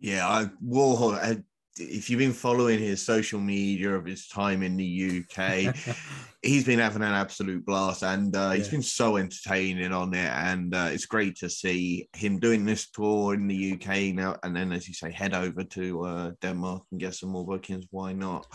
Yeah, 0.00 0.28
I, 0.28 0.50
Warhorse 0.60 1.42
if 1.76 2.08
you've 2.08 2.18
been 2.18 2.32
following 2.32 2.78
his 2.78 3.02
social 3.02 3.40
media 3.40 3.94
of 3.94 4.04
his 4.04 4.28
time 4.28 4.62
in 4.62 4.76
the 4.76 5.24
UK, 5.24 5.74
he's 6.42 6.64
been 6.64 6.78
having 6.78 7.02
an 7.02 7.12
absolute 7.12 7.66
blast 7.66 8.04
and 8.04 8.34
uh, 8.36 8.52
he's 8.52 8.66
yeah. 8.66 8.72
been 8.72 8.82
so 8.82 9.16
entertaining 9.16 9.92
on 9.92 10.14
it. 10.14 10.30
And 10.30 10.74
uh, 10.74 10.90
it's 10.92 11.06
great 11.06 11.36
to 11.38 11.50
see 11.50 12.08
him 12.12 12.38
doing 12.38 12.64
this 12.64 12.90
tour 12.90 13.34
in 13.34 13.48
the 13.48 13.72
UK 13.72 14.14
now. 14.14 14.36
And 14.42 14.54
then, 14.54 14.72
as 14.72 14.86
you 14.86 14.94
say, 14.94 15.10
head 15.10 15.34
over 15.34 15.64
to 15.64 16.04
uh, 16.04 16.30
Denmark 16.40 16.84
and 16.92 17.00
get 17.00 17.14
some 17.14 17.30
more 17.30 17.44
bookings. 17.44 17.86
Why 17.90 18.12
not? 18.12 18.46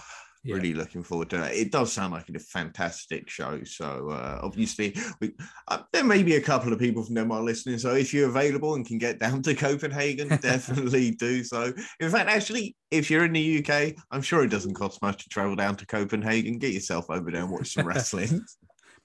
Yeah. 0.43 0.55
really 0.55 0.73
looking 0.73 1.03
forward 1.03 1.29
to 1.31 1.37
that. 1.37 1.53
It 1.53 1.71
does 1.71 1.91
sound 1.91 2.13
like 2.13 2.29
a 2.29 2.39
fantastic 2.39 3.29
show. 3.29 3.63
So 3.63 4.09
uh, 4.09 4.39
obviously, 4.41 4.95
we, 5.19 5.33
uh, 5.67 5.79
there 5.91 6.03
may 6.03 6.23
be 6.23 6.35
a 6.35 6.41
couple 6.41 6.71
of 6.71 6.79
people 6.79 7.03
from 7.03 7.15
Denmark 7.15 7.43
listening. 7.43 7.77
So 7.77 7.95
if 7.95 8.13
you're 8.13 8.29
available 8.29 8.75
and 8.75 8.85
can 8.85 8.97
get 8.97 9.19
down 9.19 9.41
to 9.43 9.55
Copenhagen, 9.55 10.27
definitely 10.41 11.11
do 11.11 11.43
so. 11.43 11.73
In 11.99 12.09
fact, 12.09 12.29
actually, 12.29 12.75
if 12.91 13.09
you're 13.09 13.25
in 13.25 13.33
the 13.33 13.59
UK, 13.59 13.95
I'm 14.11 14.21
sure 14.21 14.43
it 14.43 14.49
doesn't 14.49 14.75
cost 14.75 15.01
much 15.01 15.23
to 15.23 15.29
travel 15.29 15.55
down 15.55 15.75
to 15.77 15.85
Copenhagen. 15.85 16.57
Get 16.57 16.73
yourself 16.73 17.05
over 17.09 17.31
there 17.31 17.41
and 17.41 17.51
watch 17.51 17.73
some 17.73 17.87
wrestling 17.87 18.41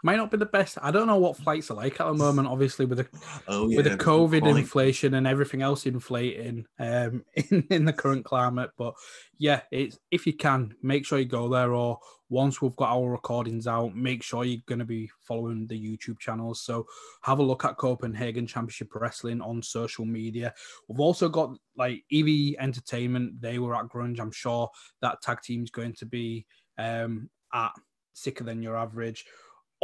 might 0.05 0.17
not 0.17 0.31
be 0.31 0.37
the 0.37 0.45
best. 0.45 0.77
I 0.83 0.91
don't 0.91 1.07
know 1.07 1.17
what 1.17 1.39
flights 1.39 1.71
are 1.71 1.75
like 1.75 1.99
at 1.99 2.07
the 2.07 2.13
moment. 2.13 2.47
Obviously, 2.47 2.85
with 2.85 2.99
the 2.99 3.09
oh, 3.49 3.69
yeah, 3.71 3.77
with 3.79 3.87
the 3.87 3.97
COVID 3.97 4.47
inflation 4.47 5.15
and 5.15 5.27
everything 5.27 5.63
else 5.63 5.87
inflating 5.87 6.67
um, 6.79 7.25
in 7.35 7.67
in 7.71 7.85
the 7.87 7.93
current 7.93 8.23
climate. 8.23 8.71
But 8.77 8.93
yeah, 9.39 9.63
it's 9.73 9.99
if 10.11 10.27
you 10.27 10.35
can 10.35 10.75
make 10.83 11.07
sure 11.07 11.19
you 11.19 11.25
go 11.25 11.49
there. 11.49 11.73
Or 11.73 11.99
once 12.29 12.61
we've 12.61 12.77
got 12.77 12.91
our 12.91 13.11
recordings 13.11 13.67
out, 13.67 13.97
make 13.97 14.23
sure 14.23 14.45
you're 14.45 14.61
going 14.67 14.79
to 14.79 14.85
be 14.85 15.11
following 15.23 15.67
the 15.67 15.81
YouTube 15.81 16.19
channels. 16.19 16.61
So 16.61 16.87
have 17.23 17.39
a 17.39 17.43
look 17.43 17.65
at 17.65 17.79
Copenhagen 17.79 18.47
Championship 18.47 18.95
Wrestling 18.95 19.41
on 19.41 19.63
social 19.63 20.05
media. 20.05 20.53
We've 20.87 21.01
also 21.01 21.31
got 21.31 21.57
like 21.79 22.05
EV 22.13 22.57
Entertainment. 22.59 23.41
They 23.41 23.59
were 23.59 23.75
at 23.75 23.89
Grunge. 23.89 24.21
I'm 24.21 24.33
sure 24.33 24.69
that 25.01 25.23
tag 25.23 25.41
team 25.41 25.65
is 25.65 25.71
going 25.71 25.95
to 25.95 26.05
be 26.05 26.45
um, 26.77 27.31
at 27.55 27.73
sicker 28.13 28.45
than 28.45 28.63
your 28.63 28.77
average 28.77 29.25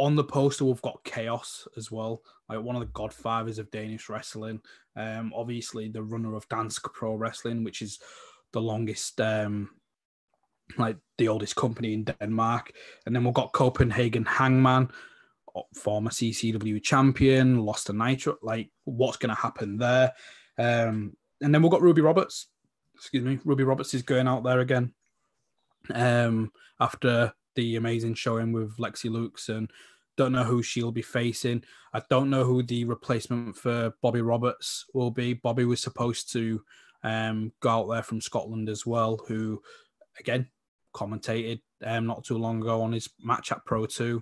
on 0.01 0.15
the 0.15 0.23
poster 0.23 0.65
we've 0.65 0.81
got 0.81 1.03
chaos 1.03 1.67
as 1.77 1.91
well 1.91 2.23
like 2.49 2.59
one 2.59 2.75
of 2.75 2.81
the 2.81 2.87
godfathers 2.87 3.59
of 3.59 3.69
danish 3.69 4.09
wrestling. 4.09 4.59
Um 4.95 5.31
obviously 5.35 5.89
the 5.89 6.01
runner 6.01 6.35
of 6.35 6.49
dansk 6.49 6.91
pro 6.91 7.13
wrestling 7.13 7.63
which 7.63 7.83
is 7.83 7.99
the 8.51 8.61
longest 8.61 9.21
um 9.21 9.69
like 10.79 10.97
the 11.19 11.27
oldest 11.27 11.55
company 11.55 11.93
in 11.93 12.03
denmark. 12.03 12.71
And 13.05 13.15
then 13.15 13.23
we've 13.23 13.33
got 13.33 13.53
copenhagen 13.53 14.25
hangman 14.25 14.89
former 15.75 16.09
ccw 16.09 16.81
champion 16.81 17.59
lost 17.59 17.87
to 17.87 17.93
nitro 17.93 18.37
like 18.41 18.71
what's 18.85 19.17
going 19.17 19.35
to 19.35 19.41
happen 19.41 19.77
there? 19.77 20.11
Um 20.57 21.15
and 21.41 21.53
then 21.53 21.61
we've 21.61 21.71
got 21.71 21.83
ruby 21.83 22.01
roberts 22.01 22.47
excuse 22.95 23.23
me 23.23 23.37
ruby 23.45 23.63
roberts 23.63 23.93
is 23.93 24.01
going 24.01 24.27
out 24.27 24.43
there 24.43 24.61
again 24.61 24.93
um 25.93 26.51
after 26.79 27.33
the 27.55 27.75
amazing 27.75 28.15
showing 28.15 28.51
with 28.51 28.77
Lexi 28.77 29.11
Lux 29.11 29.49
and 29.49 29.69
don't 30.17 30.31
know 30.31 30.43
who 30.43 30.61
she'll 30.61 30.91
be 30.91 31.01
facing. 31.01 31.63
I 31.93 32.01
don't 32.09 32.29
know 32.29 32.43
who 32.43 32.63
the 32.63 32.85
replacement 32.85 33.55
for 33.55 33.93
Bobby 34.01 34.21
Roberts 34.21 34.85
will 34.93 35.11
be. 35.11 35.33
Bobby 35.33 35.65
was 35.65 35.81
supposed 35.81 36.31
to 36.33 36.61
um, 37.03 37.51
go 37.59 37.69
out 37.69 37.89
there 37.89 38.03
from 38.03 38.21
Scotland 38.21 38.69
as 38.69 38.85
well, 38.85 39.19
who 39.27 39.61
again 40.19 40.47
commentated 40.93 41.61
um, 41.83 42.05
not 42.05 42.23
too 42.23 42.37
long 42.37 42.61
ago 42.61 42.81
on 42.81 42.91
his 42.91 43.09
match 43.21 43.51
at 43.51 43.65
Pro 43.65 43.85
2. 43.85 44.21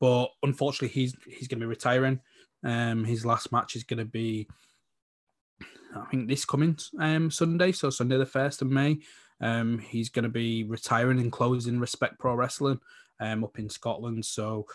But 0.00 0.28
unfortunately, 0.42 0.88
he's 0.88 1.14
he's 1.26 1.48
going 1.48 1.60
to 1.60 1.64
be 1.64 1.68
retiring. 1.68 2.20
Um, 2.64 3.04
his 3.04 3.26
last 3.26 3.52
match 3.52 3.76
is 3.76 3.84
going 3.84 3.98
to 3.98 4.04
be, 4.04 4.48
I 5.94 6.04
think, 6.10 6.28
this 6.28 6.44
coming 6.44 6.78
um, 6.98 7.30
Sunday, 7.30 7.72
so 7.72 7.90
Sunday 7.90 8.16
the 8.16 8.26
first 8.26 8.62
of 8.62 8.70
May. 8.70 8.98
Um, 9.44 9.78
he's 9.78 10.08
going 10.08 10.22
to 10.22 10.30
be 10.30 10.64
retiring 10.64 11.20
and 11.20 11.30
closing 11.30 11.78
Respect 11.78 12.18
Pro 12.18 12.34
Wrestling 12.34 12.80
um, 13.20 13.44
up 13.44 13.58
in 13.58 13.68
Scotland. 13.68 14.24
So 14.24 14.66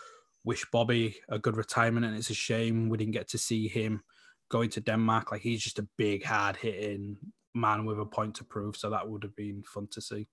wish 0.44 0.64
Bobby 0.72 1.16
a 1.28 1.40
good 1.40 1.56
retirement, 1.56 2.06
and 2.06 2.16
it's 2.16 2.30
a 2.30 2.34
shame 2.34 2.88
we 2.88 2.96
didn't 2.96 3.12
get 3.12 3.28
to 3.30 3.38
see 3.38 3.66
him 3.66 4.00
going 4.48 4.70
to 4.70 4.80
Denmark. 4.80 5.32
Like 5.32 5.42
he's 5.42 5.62
just 5.62 5.80
a 5.80 5.88
big, 5.98 6.24
hard 6.24 6.56
hitting 6.56 7.16
man 7.52 7.84
with 7.84 7.98
a 7.98 8.06
point 8.06 8.36
to 8.36 8.44
prove. 8.44 8.76
So 8.76 8.90
that 8.90 9.08
would 9.08 9.24
have 9.24 9.34
been 9.34 9.64
fun 9.66 9.88
to 9.90 10.00
see. 10.00 10.28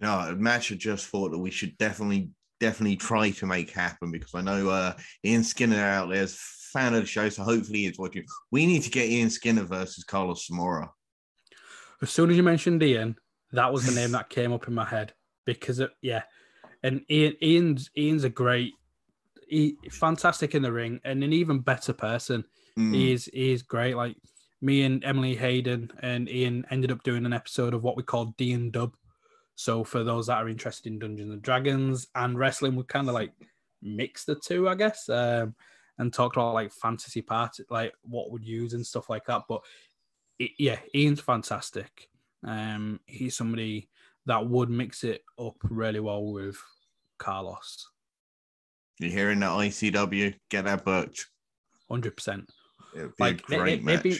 No, 0.00 0.34
match 0.38 0.72
I 0.72 0.76
just 0.76 1.06
thought 1.08 1.30
that 1.30 1.38
we 1.38 1.50
should 1.50 1.76
definitely, 1.76 2.30
definitely 2.58 2.96
try 2.96 3.30
to 3.32 3.46
make 3.46 3.70
happen 3.70 4.10
because 4.10 4.34
I 4.34 4.40
know 4.40 4.70
uh, 4.70 4.94
Ian 5.24 5.44
Skinner 5.44 5.76
out 5.76 6.08
there's 6.08 6.38
fan 6.72 6.94
of 6.94 7.02
the 7.02 7.06
show, 7.06 7.28
so 7.28 7.42
hopefully 7.42 7.84
he's 7.84 7.98
watching. 7.98 8.24
We 8.50 8.64
need 8.64 8.82
to 8.82 8.90
get 8.90 9.10
Ian 9.10 9.30
Skinner 9.30 9.64
versus 9.64 10.04
Carlos 10.04 10.46
Zamora. 10.46 10.90
As 12.02 12.10
soon 12.10 12.30
as 12.30 12.36
you 12.36 12.42
mentioned 12.42 12.82
Ian, 12.82 13.16
that 13.52 13.72
was 13.72 13.86
the 13.86 13.98
name 13.98 14.12
that 14.12 14.28
came 14.28 14.52
up 14.52 14.68
in 14.68 14.74
my 14.74 14.84
head 14.84 15.12
because 15.44 15.80
it, 15.80 15.90
yeah, 16.02 16.22
and 16.82 17.02
Ian, 17.10 17.34
Ian's 17.42 17.90
Ian's 17.96 18.24
a 18.24 18.28
great, 18.28 18.72
he, 19.48 19.76
fantastic 19.90 20.54
in 20.54 20.62
the 20.62 20.72
ring, 20.72 21.00
and 21.04 21.22
an 21.22 21.32
even 21.32 21.60
better 21.60 21.92
person. 21.92 22.44
Mm. 22.78 22.94
He 22.94 23.12
is 23.12 23.30
he 23.32 23.52
is 23.52 23.62
great. 23.62 23.96
Like 23.96 24.16
me 24.60 24.82
and 24.82 25.04
Emily 25.04 25.34
Hayden 25.36 25.90
and 26.00 26.28
Ian 26.28 26.64
ended 26.70 26.92
up 26.92 27.02
doing 27.02 27.26
an 27.26 27.32
episode 27.32 27.74
of 27.74 27.82
what 27.82 27.96
we 27.96 28.02
call 28.02 28.34
D 28.36 28.52
and 28.52 28.72
Dub. 28.72 28.94
So 29.54 29.84
for 29.84 30.04
those 30.04 30.26
that 30.26 30.36
are 30.36 30.48
interested 30.48 30.92
in 30.92 30.98
Dungeons 30.98 31.32
and 31.32 31.42
Dragons 31.42 32.08
and 32.14 32.38
wrestling, 32.38 32.76
we 32.76 32.84
kind 32.84 33.08
of 33.08 33.14
like 33.14 33.32
mix 33.82 34.24
the 34.24 34.34
two, 34.34 34.68
I 34.68 34.74
guess, 34.74 35.08
um, 35.08 35.54
and 35.98 36.12
talked 36.12 36.36
about 36.36 36.54
like 36.54 36.72
fantasy 36.72 37.22
part, 37.22 37.56
like 37.70 37.94
what 38.02 38.30
would 38.30 38.44
use 38.44 38.74
and 38.74 38.86
stuff 38.86 39.08
like 39.08 39.24
that. 39.26 39.42
But 39.48 39.62
it, 40.38 40.50
yeah, 40.58 40.78
Ian's 40.94 41.20
fantastic. 41.20 42.08
Um, 42.46 43.00
he's 43.06 43.36
somebody 43.36 43.90
that 44.26 44.48
would 44.48 44.70
mix 44.70 45.04
it 45.04 45.22
up 45.38 45.56
really 45.62 46.00
well 46.00 46.24
with 46.32 46.56
Carlos. 47.18 47.88
You're 48.98 49.10
hearing 49.10 49.40
that 49.40 49.50
ICW? 49.50 50.34
Get 50.50 50.64
that. 50.64 51.14
Hundred 51.90 52.16
percent. 52.16 52.50
Like 53.18 53.46
they, 53.46 53.58
they, 53.58 53.76
they've 53.76 54.02
been 54.02 54.18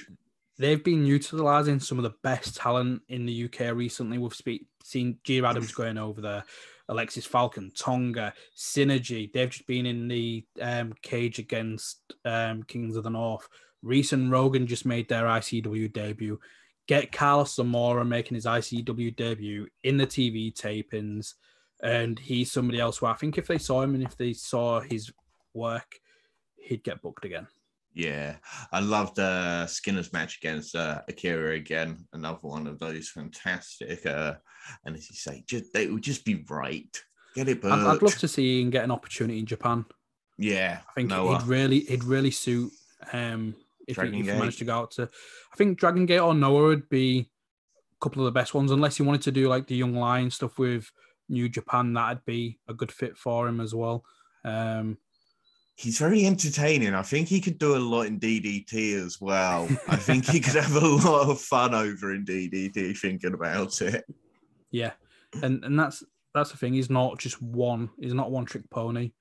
they've 0.58 0.84
been 0.84 1.06
utilizing 1.06 1.80
some 1.80 1.98
of 1.98 2.04
the 2.04 2.14
best 2.22 2.56
talent 2.56 3.02
in 3.08 3.26
the 3.26 3.44
UK 3.44 3.74
recently. 3.74 4.18
We've 4.18 4.34
spe- 4.34 4.66
seen 4.84 5.18
Gia 5.24 5.46
Adams 5.46 5.72
going 5.74 5.98
over 5.98 6.20
there, 6.20 6.44
Alexis 6.88 7.24
Falcon, 7.26 7.72
Tonga, 7.76 8.34
Synergy. 8.56 9.32
They've 9.32 9.50
just 9.50 9.66
been 9.66 9.86
in 9.86 10.08
the 10.08 10.44
um, 10.60 10.92
cage 11.02 11.38
against 11.38 12.00
um, 12.24 12.62
Kings 12.64 12.96
of 12.96 13.04
the 13.04 13.10
North. 13.10 13.48
Reese 13.82 14.12
and 14.12 14.30
Rogan 14.30 14.66
just 14.66 14.84
made 14.84 15.08
their 15.08 15.24
ICW 15.24 15.92
debut. 15.92 16.38
Get 16.86 17.12
Carlos 17.12 17.54
Zamora 17.54 18.04
making 18.04 18.36
his 18.36 18.46
ICW 18.46 19.16
debut 19.16 19.66
in 19.82 19.96
the 19.96 20.06
TV 20.06 20.54
tapings 20.54 21.34
and 21.82 22.18
he's 22.18 22.52
somebody 22.52 22.80
else 22.80 22.98
who 22.98 23.06
I 23.06 23.14
think 23.14 23.38
if 23.38 23.46
they 23.46 23.58
saw 23.58 23.82
him 23.82 23.94
and 23.94 24.02
if 24.02 24.16
they 24.16 24.32
saw 24.32 24.80
his 24.80 25.12
work, 25.54 25.96
he'd 26.56 26.84
get 26.84 27.02
booked 27.02 27.24
again. 27.24 27.46
Yeah, 27.94 28.36
I 28.72 28.80
loved 28.80 29.18
uh, 29.18 29.66
Skinner's 29.66 30.12
match 30.12 30.36
against 30.36 30.76
uh, 30.76 31.00
Akira 31.08 31.54
again. 31.54 32.06
Another 32.12 32.38
one 32.42 32.66
of 32.66 32.78
those 32.78 33.08
fantastic. 33.08 34.04
Uh, 34.04 34.34
and 34.84 34.96
as 34.96 35.08
you 35.08 35.16
say, 35.16 35.42
just 35.46 35.72
they 35.72 35.86
would 35.86 36.02
just 36.02 36.24
be 36.24 36.44
right. 36.50 36.94
Get 37.34 37.48
it, 37.48 37.64
I'd, 37.64 37.72
I'd, 37.72 38.02
love 38.02 38.18
to 38.18 38.28
see 38.28 38.60
him 38.60 38.70
get 38.70 38.84
an 38.84 38.90
opportunity 38.90 39.38
in 39.38 39.46
Japan. 39.46 39.86
Yeah, 40.38 40.80
I 40.88 40.92
think 40.92 41.08
Noah. 41.08 41.38
he'd 41.38 41.46
really, 41.46 41.80
he'd 41.80 42.04
really 42.04 42.30
suit. 42.30 42.70
Um, 43.12 43.54
if, 43.86 43.96
he, 43.96 44.06
if 44.08 44.12
he 44.12 44.22
managed 44.22 44.58
to 44.58 44.64
go 44.64 44.74
out 44.74 44.90
to, 44.92 45.04
I 45.04 45.56
think 45.56 45.78
Dragon 45.78 46.06
Gate 46.06 46.18
or 46.18 46.34
Noah 46.34 46.68
would 46.68 46.88
be 46.88 47.20
a 47.20 48.04
couple 48.04 48.22
of 48.22 48.26
the 48.26 48.38
best 48.38 48.54
ones, 48.54 48.70
unless 48.70 48.96
he 48.96 49.02
wanted 49.02 49.22
to 49.22 49.32
do 49.32 49.48
like 49.48 49.66
the 49.66 49.76
Young 49.76 49.94
Lion 49.94 50.30
stuff 50.30 50.58
with 50.58 50.90
New 51.28 51.48
Japan, 51.48 51.92
that'd 51.92 52.24
be 52.24 52.58
a 52.68 52.74
good 52.74 52.92
fit 52.92 53.16
for 53.16 53.48
him 53.48 53.60
as 53.60 53.74
well. 53.74 54.04
Um, 54.44 54.98
He's 55.78 55.98
very 55.98 56.24
entertaining. 56.24 56.94
I 56.94 57.02
think 57.02 57.28
he 57.28 57.38
could 57.38 57.58
do 57.58 57.76
a 57.76 57.78
lot 57.78 58.06
in 58.06 58.18
DDT 58.18 58.94
as 59.04 59.20
well. 59.20 59.64
I 59.88 59.96
think 59.96 60.26
he 60.26 60.40
could 60.40 60.54
have 60.54 60.74
a 60.74 60.86
lot 61.08 61.28
of 61.28 61.38
fun 61.38 61.74
over 61.74 62.14
in 62.14 62.24
DDT 62.24 62.96
thinking 62.96 63.34
about 63.34 63.82
it. 63.82 64.06
Yeah, 64.70 64.92
and 65.42 65.62
and 65.64 65.78
that's 65.78 66.02
that's 66.32 66.50
the 66.50 66.56
thing. 66.56 66.72
He's 66.72 66.88
not 66.88 67.18
just 67.18 67.42
one. 67.42 67.90
He's 68.00 68.14
not 68.14 68.30
one 68.30 68.46
trick 68.46 68.68
pony. 68.70 69.12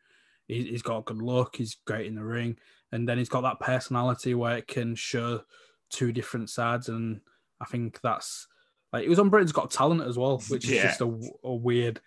He, 0.47 0.63
he's 0.63 0.81
got 0.81 0.99
a 0.99 1.03
good 1.03 1.21
look. 1.21 1.55
He's 1.55 1.77
great 1.85 2.07
in 2.07 2.15
the 2.15 2.23
ring, 2.23 2.57
and 2.91 3.07
then 3.07 3.17
he's 3.17 3.29
got 3.29 3.41
that 3.41 3.59
personality 3.59 4.33
where 4.33 4.57
it 4.57 4.67
can 4.67 4.95
show 4.95 5.41
two 5.89 6.11
different 6.11 6.49
sides. 6.49 6.89
And 6.89 7.21
I 7.61 7.65
think 7.65 7.99
that's 8.01 8.47
like 8.93 9.03
it 9.03 9.09
was 9.09 9.19
on 9.19 9.29
Britain's 9.29 9.51
Got 9.51 9.71
Talent 9.71 10.01
as 10.01 10.17
well, 10.17 10.41
which 10.49 10.65
is 10.65 10.71
yeah. 10.71 10.83
just 10.83 11.01
a, 11.01 11.19
a, 11.43 11.53
weird 11.53 11.99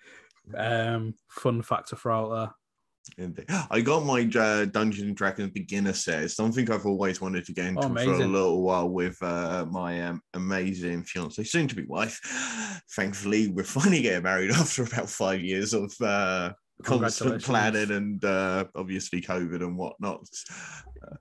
um, 0.56 1.14
fun 1.28 1.62
factor 1.62 1.96
for 1.96 2.12
out 2.12 2.30
there. 2.30 2.54
I 3.70 3.80
got 3.80 4.04
my 4.04 4.28
uh, 4.38 4.66
Dungeons 4.66 5.08
and 5.08 5.16
Dragons 5.16 5.52
beginner 5.52 5.92
set. 5.92 6.22
It's 6.22 6.34
something 6.34 6.70
I've 6.70 6.86
always 6.86 7.20
wanted 7.20 7.44
to 7.46 7.52
get 7.52 7.66
into 7.66 7.86
oh, 7.86 7.94
for 7.94 8.22
a 8.22 8.26
little 8.26 8.62
while 8.62 8.88
with 8.88 9.16
uh, 9.22 9.66
my 9.70 10.02
um, 10.02 10.22
amazing 10.34 11.04
fiance, 11.04 11.42
soon 11.44 11.68
to 11.68 11.74
be 11.74 11.84
wife. 11.84 12.20
Thankfully, 12.92 13.48
we're 13.48 13.64
finally 13.64 14.02
getting 14.02 14.22
married 14.22 14.50
after 14.52 14.82
about 14.82 15.08
five 15.08 15.40
years 15.40 15.74
of 15.74 15.92
uh, 16.00 16.52
constant 16.82 17.42
planning 17.42 17.90
and 17.90 18.24
uh, 18.24 18.64
obviously 18.74 19.20
COVID 19.20 19.62
and 19.62 19.76
whatnot. 19.76 20.26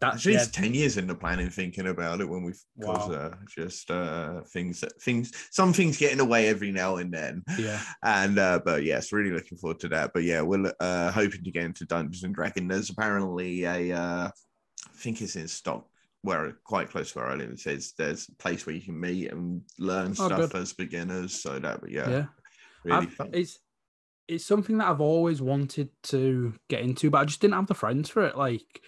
That, 0.02 0.16
Actually, 0.16 0.34
yeah. 0.34 0.42
it's 0.42 0.52
ten 0.52 0.74
years 0.74 0.98
in 0.98 1.08
the 1.08 1.16
planning, 1.16 1.50
thinking 1.50 1.88
about 1.88 2.20
it 2.20 2.28
when 2.28 2.44
we've 2.44 2.62
wow. 2.76 2.94
uh, 3.12 3.36
just 3.48 3.90
uh, 3.90 4.42
things 4.42 4.82
that 4.82 5.02
things 5.02 5.32
some 5.52 5.74
things 5.74 5.98
get 5.98 6.12
in 6.12 6.18
the 6.18 6.26
way 6.26 6.48
every 6.48 6.72
now 6.72 6.98
and 6.98 7.14
then. 7.14 7.44
Yeah, 7.58 7.80
and 8.04 8.38
uh, 8.38 8.60
but 8.64 8.84
yes, 8.84 9.12
really 9.12 9.32
looking 9.32 9.58
forward 9.58 9.80
to 9.82 9.88
that. 9.90 10.12
But 10.14 10.24
yeah, 10.24 10.42
we're 10.42 10.72
uh, 10.80 11.12
hoping 11.12 11.44
to 11.44 11.52
get 11.52 11.64
into 11.64 11.86
Dungeons 11.86 12.24
and 12.24 12.36
Dragons. 12.36 12.70
There's 12.70 12.90
apparently 12.90 13.64
a, 13.64 13.94
uh, 13.94 14.28
I 14.28 14.98
think 14.98 15.22
it's 15.22 15.36
in 15.36 15.48
stock 15.48 15.88
where 16.22 16.58
quite 16.66 16.90
close 16.90 17.12
to 17.14 17.20
where 17.20 17.30
I 17.30 17.36
live. 17.36 17.52
It 17.52 17.60
says 17.60 17.94
there's 17.98 18.28
a 18.28 18.36
place 18.36 18.66
where 18.66 18.76
you 18.76 18.82
can 18.82 19.00
meet 19.00 19.32
and 19.32 19.62
learn 19.80 20.12
oh, 20.12 20.28
stuff 20.28 20.52
good. 20.52 20.56
as 20.56 20.74
beginners. 20.74 21.42
So 21.42 21.60
that, 21.60 21.82
but 21.82 21.92
yeah, 21.92 22.10
yeah, 22.10 22.26
really 22.84 23.10
it's 23.34 23.60
it's 24.28 24.46
something 24.46 24.78
that 24.78 24.88
I've 24.88 25.02
always 25.02 25.42
wanted 25.42 25.90
to 26.04 26.54
get 26.70 26.82
into, 26.82 27.10
but 27.10 27.20
I 27.20 27.26
just 27.26 27.40
didn't 27.40 27.56
have 27.56 27.68
the 27.68 27.74
friends 27.74 28.10
for 28.10 28.26
it. 28.26 28.38
Like, 28.38 28.82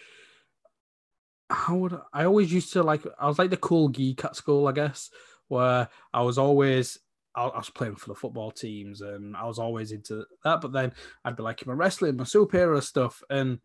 how 1.50 1.76
would 1.78 1.94
I, 1.94 2.02
I 2.14 2.26
always 2.26 2.52
used 2.54 2.74
to 2.74 2.84
like? 2.84 3.02
I 3.20 3.28
was 3.28 3.40
like 3.40 3.50
the 3.50 3.58
cool 3.58 3.88
geek 3.88 4.24
at 4.26 4.36
school, 4.36 4.68
I 4.68 4.72
guess, 4.72 5.10
where 5.48 5.88
I 6.14 6.22
was 6.22 6.38
always 6.38 7.00
I, 7.36 7.46
I 7.46 7.58
was 7.58 7.70
playing 7.70 7.96
for 7.96 8.10
the 8.10 8.16
football 8.16 8.52
teams 8.52 9.02
and 9.02 9.36
I 9.36 9.46
was 9.46 9.60
always 9.60 9.92
into 9.92 10.26
that. 10.44 10.62
But 10.62 10.74
then 10.74 10.94
I'd 11.24 11.36
be 11.36 11.44
like 11.44 11.62
in 11.62 11.70
my 11.70 11.74
wrestling, 11.74 12.18
my 12.18 12.24
superhero 12.24 12.82
stuff, 12.84 13.24
and 13.30 13.60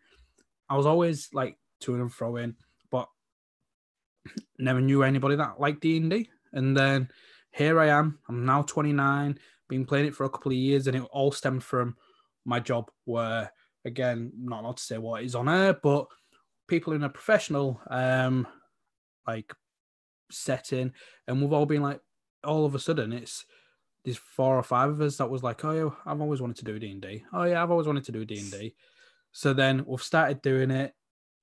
I 0.68 0.76
was 0.76 0.86
always 0.86 1.28
like 1.32 1.58
to 1.80 1.94
and 1.94 2.12
fro 2.12 2.36
in, 2.36 2.56
but 2.90 3.08
never 4.58 4.80
knew 4.80 5.02
anybody 5.02 5.36
that 5.36 5.60
liked 5.60 5.80
D 5.80 5.96
and 5.96 6.10
D. 6.10 6.30
And 6.52 6.76
then 6.76 7.08
here 7.50 7.80
I 7.80 7.88
am. 7.88 8.18
I'm 8.28 8.46
now 8.46 8.62
29 8.62 9.38
been 9.68 9.84
playing 9.86 10.06
it 10.06 10.14
for 10.14 10.24
a 10.24 10.30
couple 10.30 10.52
of 10.52 10.58
years, 10.58 10.86
and 10.86 10.96
it 10.96 11.02
all 11.12 11.32
stemmed 11.32 11.64
from 11.64 11.96
my 12.44 12.60
job, 12.60 12.90
where 13.04 13.52
again, 13.84 14.32
not 14.38 14.62
allowed 14.62 14.76
to 14.78 14.82
say 14.82 14.98
what 14.98 15.22
is 15.22 15.34
on 15.34 15.48
air, 15.48 15.78
but 15.82 16.06
people 16.66 16.92
in 16.94 17.02
a 17.02 17.08
professional 17.08 17.80
um 17.90 18.46
like 19.26 19.52
setting, 20.30 20.92
and 21.26 21.40
we've 21.40 21.52
all 21.52 21.66
been 21.66 21.82
like, 21.82 22.00
all 22.42 22.64
of 22.64 22.74
a 22.74 22.78
sudden, 22.78 23.12
it's 23.12 23.44
there's 24.04 24.18
four 24.18 24.58
or 24.58 24.62
five 24.62 24.90
of 24.90 25.00
us 25.00 25.16
that 25.16 25.30
was 25.30 25.42
like, 25.42 25.64
oh 25.64 25.70
yeah, 25.70 25.90
I've 26.04 26.20
always 26.20 26.40
wanted 26.40 26.56
to 26.56 26.64
do 26.64 26.78
D 26.78 26.90
and 26.90 27.00
D. 27.00 27.24
Oh 27.32 27.44
yeah, 27.44 27.62
I've 27.62 27.70
always 27.70 27.86
wanted 27.86 28.04
to 28.04 28.12
do 28.12 28.24
D 28.24 28.38
and 28.38 28.50
D. 28.50 28.74
So 29.32 29.54
then 29.54 29.84
we've 29.86 30.02
started 30.02 30.42
doing 30.42 30.70
it. 30.70 30.94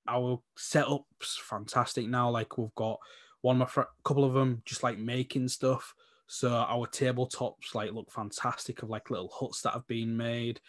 Our 0.07 0.41
setup's 0.57 1.39
fantastic 1.43 2.07
now. 2.07 2.29
Like 2.29 2.57
we've 2.57 2.73
got 2.75 2.99
one 3.41 3.55
of 3.55 3.59
my 3.59 3.65
fr- 3.65 3.89
couple 4.03 4.23
of 4.23 4.33
them 4.33 4.61
just 4.65 4.83
like 4.83 4.99
making 4.99 5.47
stuff. 5.47 5.93
So 6.33 6.49
our 6.49 6.87
tabletops 6.87 7.75
like 7.75 7.91
look 7.91 8.09
fantastic 8.09 8.83
of 8.83 8.89
like 8.89 9.09
little 9.09 9.27
huts 9.27 9.63
that 9.63 9.73
have 9.73 9.85
been 9.87 10.15
made. 10.15 10.61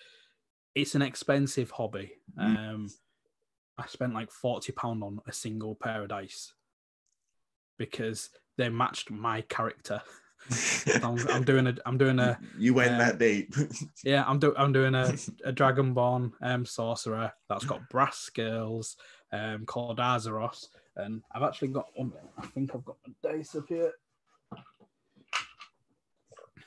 It's 0.75 0.97
an 0.97 1.03
expensive 1.03 1.71
hobby. 1.71 2.15
Mm. 2.37 2.59
Um, 2.59 2.89
I 3.79 3.87
spent 3.87 4.13
like 4.13 4.33
forty 4.33 4.73
pound 4.73 5.05
on 5.05 5.21
a 5.25 5.33
single 5.33 5.77
pair 5.77 6.03
of 6.03 6.09
dice 6.09 6.53
because 7.79 8.31
they 8.59 8.71
matched 8.71 9.13
my 9.13 9.43
character. 9.43 10.03
I'm, 11.01 11.17
I'm, 11.29 11.45
doing 11.45 11.69
a. 11.69 11.77
I'm 11.87 11.97
doing 11.97 12.19
a. 12.19 12.41
You 12.59 12.75
went 12.75 12.95
um, 12.95 12.99
that 12.99 13.21
deep. 13.21 13.55
yeah, 14.05 14.25
I'm 14.27 14.41
doing. 14.41 14.55
I'm 14.59 14.73
doing 14.73 14.97
a, 14.97 15.15
a 15.45 15.53
Dragonborn 15.53 16.33
um, 16.43 16.67
sorcerer 16.67 17.33
that's 17.49 17.65
got 17.65 17.89
brass 17.89 18.19
scales, 18.19 18.97
um, 19.31 19.65
called 19.67 19.99
Azeroth, 20.01 20.67
and 20.97 21.23
I've 21.33 21.45
actually 21.45 21.69
got. 21.69 21.87
Um, 22.01 22.15
I 22.37 22.47
think 22.47 22.75
I've 22.75 22.85
got 22.85 22.97
a 23.07 23.29
dice 23.29 23.55
up 23.55 23.69
here. 23.69 23.93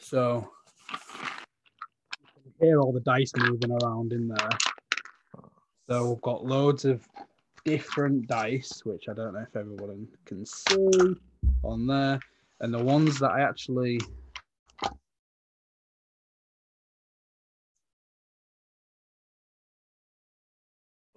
So 0.06 0.48
you 0.94 2.44
can 2.44 2.68
hear 2.68 2.80
all 2.80 2.94
the 2.94 3.00
dice 3.00 3.32
moving 3.36 3.72
around 3.72 4.14
in 4.14 4.28
there. 4.28 4.50
So 5.90 6.10
we've 6.12 6.22
got 6.22 6.46
loads 6.46 6.86
of 6.86 7.08
different 7.64 8.28
dice, 8.28 8.86
which 8.86 9.06
I 9.10 9.14
don't 9.14 9.34
know 9.34 9.40
if 9.40 9.56
everyone 9.56 10.08
can 10.26 10.46
see 10.46 11.16
on 11.64 11.88
there. 11.88 12.20
And 12.60 12.72
the 12.72 12.84
ones 12.84 13.18
that 13.18 13.32
I 13.32 13.42
actually 13.42 14.00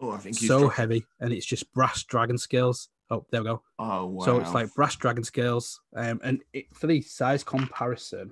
Oh, 0.00 0.12
I 0.12 0.18
think 0.18 0.36
so 0.36 0.68
heavy, 0.68 1.04
and 1.20 1.30
it's 1.30 1.44
just 1.44 1.70
brass 1.74 2.04
dragon 2.04 2.38
scales. 2.38 2.88
Oh, 3.10 3.26
there 3.30 3.42
we 3.42 3.48
go. 3.48 3.62
Oh, 3.78 4.06
wow. 4.06 4.24
So 4.24 4.38
it's 4.38 4.54
like 4.54 4.72
brass 4.74 4.96
dragon 4.96 5.24
scales, 5.24 5.78
um, 5.94 6.20
and 6.24 6.42
it, 6.54 6.74
for 6.74 6.86
the 6.86 7.02
size 7.02 7.44
comparison, 7.44 8.30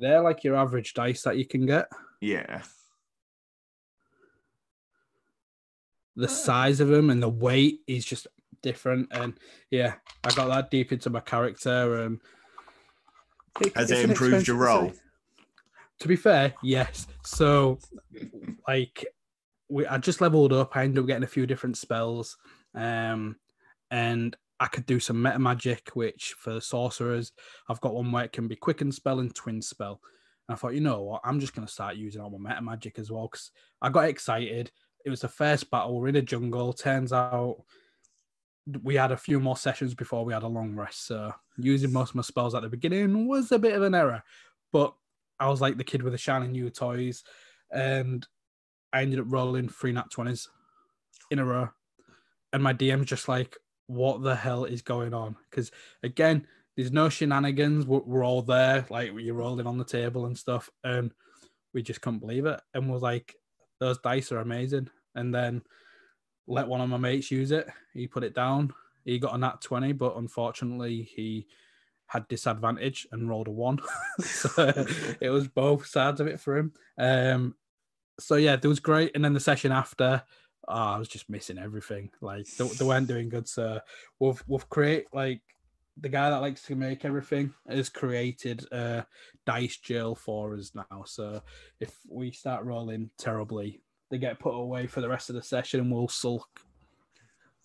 they're 0.00 0.22
like 0.22 0.42
your 0.42 0.56
average 0.56 0.94
dice 0.94 1.22
that 1.22 1.36
you 1.36 1.44
can 1.44 1.66
get. 1.66 1.86
Yeah. 2.20 2.62
The 6.16 6.28
size 6.28 6.80
of 6.80 6.88
them 6.88 7.10
and 7.10 7.22
the 7.22 7.28
weight 7.28 7.80
is 7.86 8.04
just 8.04 8.26
different, 8.62 9.08
and 9.12 9.34
yeah, 9.70 9.94
I 10.24 10.34
got 10.34 10.48
that 10.48 10.70
deep 10.70 10.92
into 10.92 11.08
my 11.08 11.20
character. 11.20 12.02
Um, 12.02 12.20
it, 13.60 13.74
Has 13.76 13.90
it 13.90 14.08
improved 14.08 14.46
your 14.46 14.56
role? 14.56 14.92
To 16.00 16.08
be 16.08 16.16
fair, 16.16 16.54
yes. 16.62 17.06
So, 17.24 17.78
like, 18.66 19.06
we 19.68 19.86
I 19.86 19.98
just 19.98 20.20
leveled 20.20 20.52
up. 20.52 20.76
I 20.76 20.84
ended 20.84 20.98
up 20.98 21.06
getting 21.06 21.22
a 21.22 21.28
few 21.28 21.46
different 21.46 21.78
spells, 21.78 22.36
um, 22.74 23.36
and 23.90 24.36
I 24.60 24.66
could 24.66 24.84
do 24.84 25.00
some 25.00 25.22
meta 25.22 25.38
magic, 25.38 25.90
which 25.94 26.34
for 26.38 26.60
sorcerers, 26.60 27.32
I've 27.68 27.80
got 27.80 27.94
one 27.94 28.12
where 28.12 28.24
it 28.24 28.32
can 28.32 28.46
be 28.46 28.56
quicken 28.56 28.92
spell 28.92 29.18
and 29.18 29.34
twin 29.34 29.62
spell. 29.62 30.00
And 30.48 30.54
I 30.54 30.58
thought, 30.58 30.74
you 30.74 30.80
know 30.80 31.02
what, 31.02 31.22
I'm 31.24 31.40
just 31.40 31.54
gonna 31.54 31.66
start 31.66 31.96
using 31.96 32.20
all 32.20 32.30
my 32.30 32.50
meta 32.50 32.60
magic 32.60 32.98
as 32.98 33.10
well 33.10 33.26
because 33.26 33.50
I 33.80 33.88
got 33.88 34.04
excited. 34.04 34.70
It 35.04 35.10
was 35.10 35.22
the 35.22 35.28
first 35.28 35.70
battle. 35.70 35.98
We're 35.98 36.08
in 36.08 36.16
a 36.16 36.22
jungle. 36.22 36.74
Turns 36.74 37.12
out 37.12 37.64
we 38.82 38.94
had 38.96 39.12
a 39.12 39.16
few 39.16 39.40
more 39.40 39.56
sessions 39.56 39.94
before 39.94 40.24
we 40.24 40.34
had 40.34 40.42
a 40.42 40.48
long 40.48 40.74
rest. 40.74 41.06
So 41.06 41.32
using 41.56 41.92
most 41.92 42.10
of 42.10 42.16
my 42.16 42.22
spells 42.22 42.54
at 42.54 42.62
the 42.62 42.68
beginning 42.68 43.26
was 43.26 43.50
a 43.52 43.58
bit 43.58 43.74
of 43.74 43.82
an 43.82 43.94
error. 43.94 44.22
But 44.72 44.94
I 45.38 45.48
was 45.48 45.62
like 45.62 45.78
the 45.78 45.84
kid 45.84 46.02
with 46.02 46.12
the 46.12 46.18
shiny 46.18 46.48
new 46.48 46.68
toys. 46.68 47.24
And 47.70 48.26
I 48.92 49.02
ended 49.02 49.20
up 49.20 49.26
rolling 49.28 49.68
three 49.68 49.92
nat 49.92 50.10
20s 50.14 50.48
in 51.30 51.38
a 51.38 51.44
row. 51.44 51.70
And 52.52 52.62
my 52.62 52.74
DM's 52.74 53.06
just 53.06 53.28
like, 53.28 53.56
what 53.90 54.22
the 54.22 54.36
hell 54.36 54.64
is 54.64 54.82
going 54.82 55.12
on? 55.12 55.36
Because 55.50 55.72
again, 56.04 56.46
there's 56.76 56.92
no 56.92 57.08
shenanigans. 57.08 57.84
We're, 57.84 58.00
we're 58.00 58.24
all 58.24 58.42
there, 58.42 58.86
like 58.88 59.10
you're 59.18 59.34
rolling 59.34 59.66
on 59.66 59.78
the 59.78 59.84
table 59.84 60.26
and 60.26 60.38
stuff. 60.38 60.70
And 60.84 61.12
we 61.74 61.82
just 61.82 62.00
couldn't 62.00 62.20
believe 62.20 62.46
it. 62.46 62.60
And 62.72 62.88
was 62.88 63.02
like, 63.02 63.34
those 63.80 63.98
dice 63.98 64.30
are 64.30 64.38
amazing. 64.38 64.88
And 65.16 65.34
then 65.34 65.62
let 66.46 66.68
one 66.68 66.80
of 66.80 66.88
my 66.88 66.98
mates 66.98 67.32
use 67.32 67.50
it. 67.50 67.68
He 67.92 68.06
put 68.06 68.22
it 68.22 68.34
down. 68.34 68.72
He 69.04 69.18
got 69.18 69.34
a 69.34 69.38
nat 69.38 69.60
20, 69.60 69.92
but 69.94 70.16
unfortunately, 70.16 71.02
he 71.02 71.48
had 72.06 72.28
disadvantage 72.28 73.08
and 73.10 73.28
rolled 73.28 73.48
a 73.48 73.50
one. 73.50 73.80
so 74.20 74.50
it 75.20 75.30
was 75.30 75.48
both 75.48 75.86
sides 75.86 76.20
of 76.20 76.28
it 76.28 76.38
for 76.38 76.56
him. 76.56 76.72
Um, 76.96 77.56
so 78.20 78.36
yeah, 78.36 78.56
it 78.62 78.66
was 78.66 78.80
great. 78.80 79.12
And 79.16 79.24
then 79.24 79.34
the 79.34 79.40
session 79.40 79.72
after, 79.72 80.22
oh, 80.68 80.74
I 80.74 80.98
was 80.98 81.08
just 81.08 81.30
missing 81.30 81.58
everything. 81.58 82.10
Like 82.20 82.46
they, 82.46 82.66
they 82.66 82.84
weren't 82.84 83.08
doing 83.08 83.28
good. 83.28 83.48
So 83.48 83.80
we've 84.18 84.42
we've 84.46 84.68
create 84.68 85.06
like 85.12 85.40
the 86.00 86.08
guy 86.08 86.30
that 86.30 86.40
likes 86.40 86.62
to 86.62 86.74
make 86.74 87.04
everything 87.04 87.52
has 87.68 87.88
created 87.88 88.64
a 88.72 89.04
dice 89.46 89.76
jail 89.78 90.14
for 90.14 90.54
us 90.54 90.72
now. 90.74 91.04
So 91.04 91.42
if 91.78 91.94
we 92.08 92.30
start 92.30 92.64
rolling 92.64 93.10
terribly, 93.18 93.82
they 94.10 94.18
get 94.18 94.38
put 94.38 94.54
away 94.54 94.86
for 94.86 95.00
the 95.00 95.08
rest 95.08 95.28
of 95.28 95.36
the 95.36 95.42
session 95.42 95.80
and 95.80 95.92
we'll 95.92 96.08
sulk. 96.08 96.48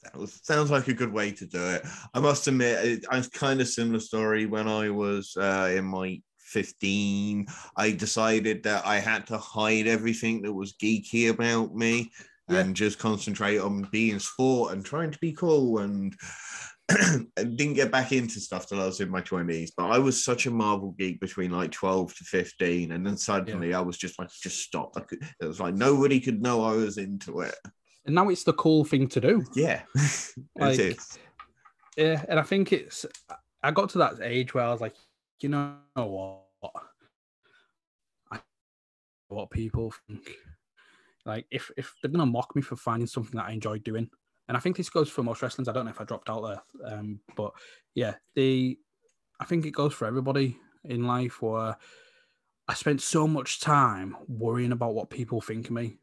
That 0.03 0.29
sounds 0.29 0.69
like 0.69 0.87
a 0.87 0.93
good 0.93 1.11
way 1.11 1.31
to 1.31 1.45
do 1.45 1.63
it. 1.65 1.83
I 2.13 2.19
must 2.19 2.47
admit, 2.47 3.05
I 3.09 3.17
was 3.17 3.27
kind 3.27 3.59
of 3.59 3.67
similar 3.67 3.99
story 3.99 4.45
when 4.45 4.67
I 4.67 4.89
was 4.89 5.35
uh, 5.35 5.73
in 5.75 5.85
my 5.85 6.21
15. 6.39 7.47
I 7.75 7.91
decided 7.91 8.61
that 8.63 8.85
I 8.85 8.99
had 8.99 9.25
to 9.27 9.37
hide 9.37 9.87
everything 9.87 10.43
that 10.43 10.53
was 10.53 10.73
geeky 10.73 11.29
about 11.29 11.73
me 11.73 12.11
yeah. 12.49 12.59
and 12.59 12.75
just 12.75 12.99
concentrate 12.99 13.57
on 13.57 13.87
being 13.91 14.19
sport 14.19 14.73
and 14.73 14.85
trying 14.85 15.11
to 15.11 15.19
be 15.19 15.33
cool 15.33 15.79
and 15.79 16.15
didn't 17.35 17.73
get 17.73 17.91
back 17.91 18.11
into 18.11 18.39
stuff 18.39 18.67
till 18.67 18.81
I 18.81 18.85
was 18.85 18.99
in 18.99 19.09
my 19.09 19.21
20s, 19.21 19.71
but 19.75 19.89
I 19.89 19.97
was 19.97 20.23
such 20.23 20.45
a 20.45 20.51
Marvel 20.51 20.91
geek 20.91 21.19
between 21.19 21.51
like 21.51 21.71
12 21.71 22.15
to 22.15 22.23
15. 22.23 22.91
And 22.91 23.05
then 23.05 23.17
suddenly 23.17 23.71
yeah. 23.71 23.79
I 23.79 23.81
was 23.81 23.97
just 23.97 24.19
like, 24.19 24.29
just 24.29 24.59
stop. 24.59 24.93
Could, 25.07 25.23
it 25.41 25.45
was 25.45 25.59
like 25.59 25.73
nobody 25.73 26.19
could 26.19 26.41
know 26.41 26.63
I 26.63 26.73
was 26.73 26.97
into 26.97 27.41
it. 27.41 27.55
And 28.05 28.13
now 28.13 28.29
it's 28.29 28.43
the 28.43 28.53
cool 28.53 28.85
thing 28.85 29.07
to 29.07 29.19
do. 29.19 29.43
Yeah. 29.55 29.81
like, 30.55 30.77
it 30.77 30.97
is. 30.97 31.19
Yeah. 31.97 32.23
And 32.29 32.39
I 32.39 32.43
think 32.43 32.71
it's, 32.71 33.05
I 33.63 33.71
got 33.71 33.89
to 33.91 33.97
that 33.99 34.21
age 34.21 34.53
where 34.53 34.65
I 34.65 34.71
was 34.71 34.81
like, 34.81 34.95
you 35.39 35.49
know 35.49 35.75
what? 35.95 36.43
I, 38.31 38.39
what 39.27 39.49
people 39.49 39.91
think. 40.07 40.29
Like, 41.25 41.45
if, 41.49 41.71
if 41.77 41.95
they're 42.01 42.11
to 42.11 42.25
mock 42.25 42.55
me 42.55 42.61
for 42.61 42.75
finding 42.75 43.07
something 43.07 43.37
that 43.37 43.47
I 43.47 43.51
enjoy 43.51 43.79
doing, 43.79 44.09
and 44.47 44.55
I 44.55 44.59
think 44.59 44.77
this 44.77 44.89
goes 44.89 45.09
for 45.09 45.23
most 45.23 45.41
wrestlers. 45.41 45.67
I 45.67 45.71
don't 45.73 45.85
know 45.85 45.91
if 45.91 46.01
I 46.01 46.03
dropped 46.03 46.29
out 46.29 46.41
there, 46.41 46.93
um, 46.93 47.19
but 47.35 47.51
yeah, 47.95 48.15
the 48.35 48.77
I 49.39 49.45
think 49.45 49.65
it 49.65 49.71
goes 49.71 49.93
for 49.93 50.05
everybody 50.05 50.57
in 50.83 51.05
life. 51.05 51.41
Where 51.41 51.75
I 52.67 52.73
spent 52.73 53.01
so 53.01 53.27
much 53.27 53.59
time 53.59 54.15
worrying 54.27 54.71
about 54.71 54.93
what 54.93 55.09
people 55.09 55.41
think 55.41 55.65
of 55.67 55.71
me 55.71 55.97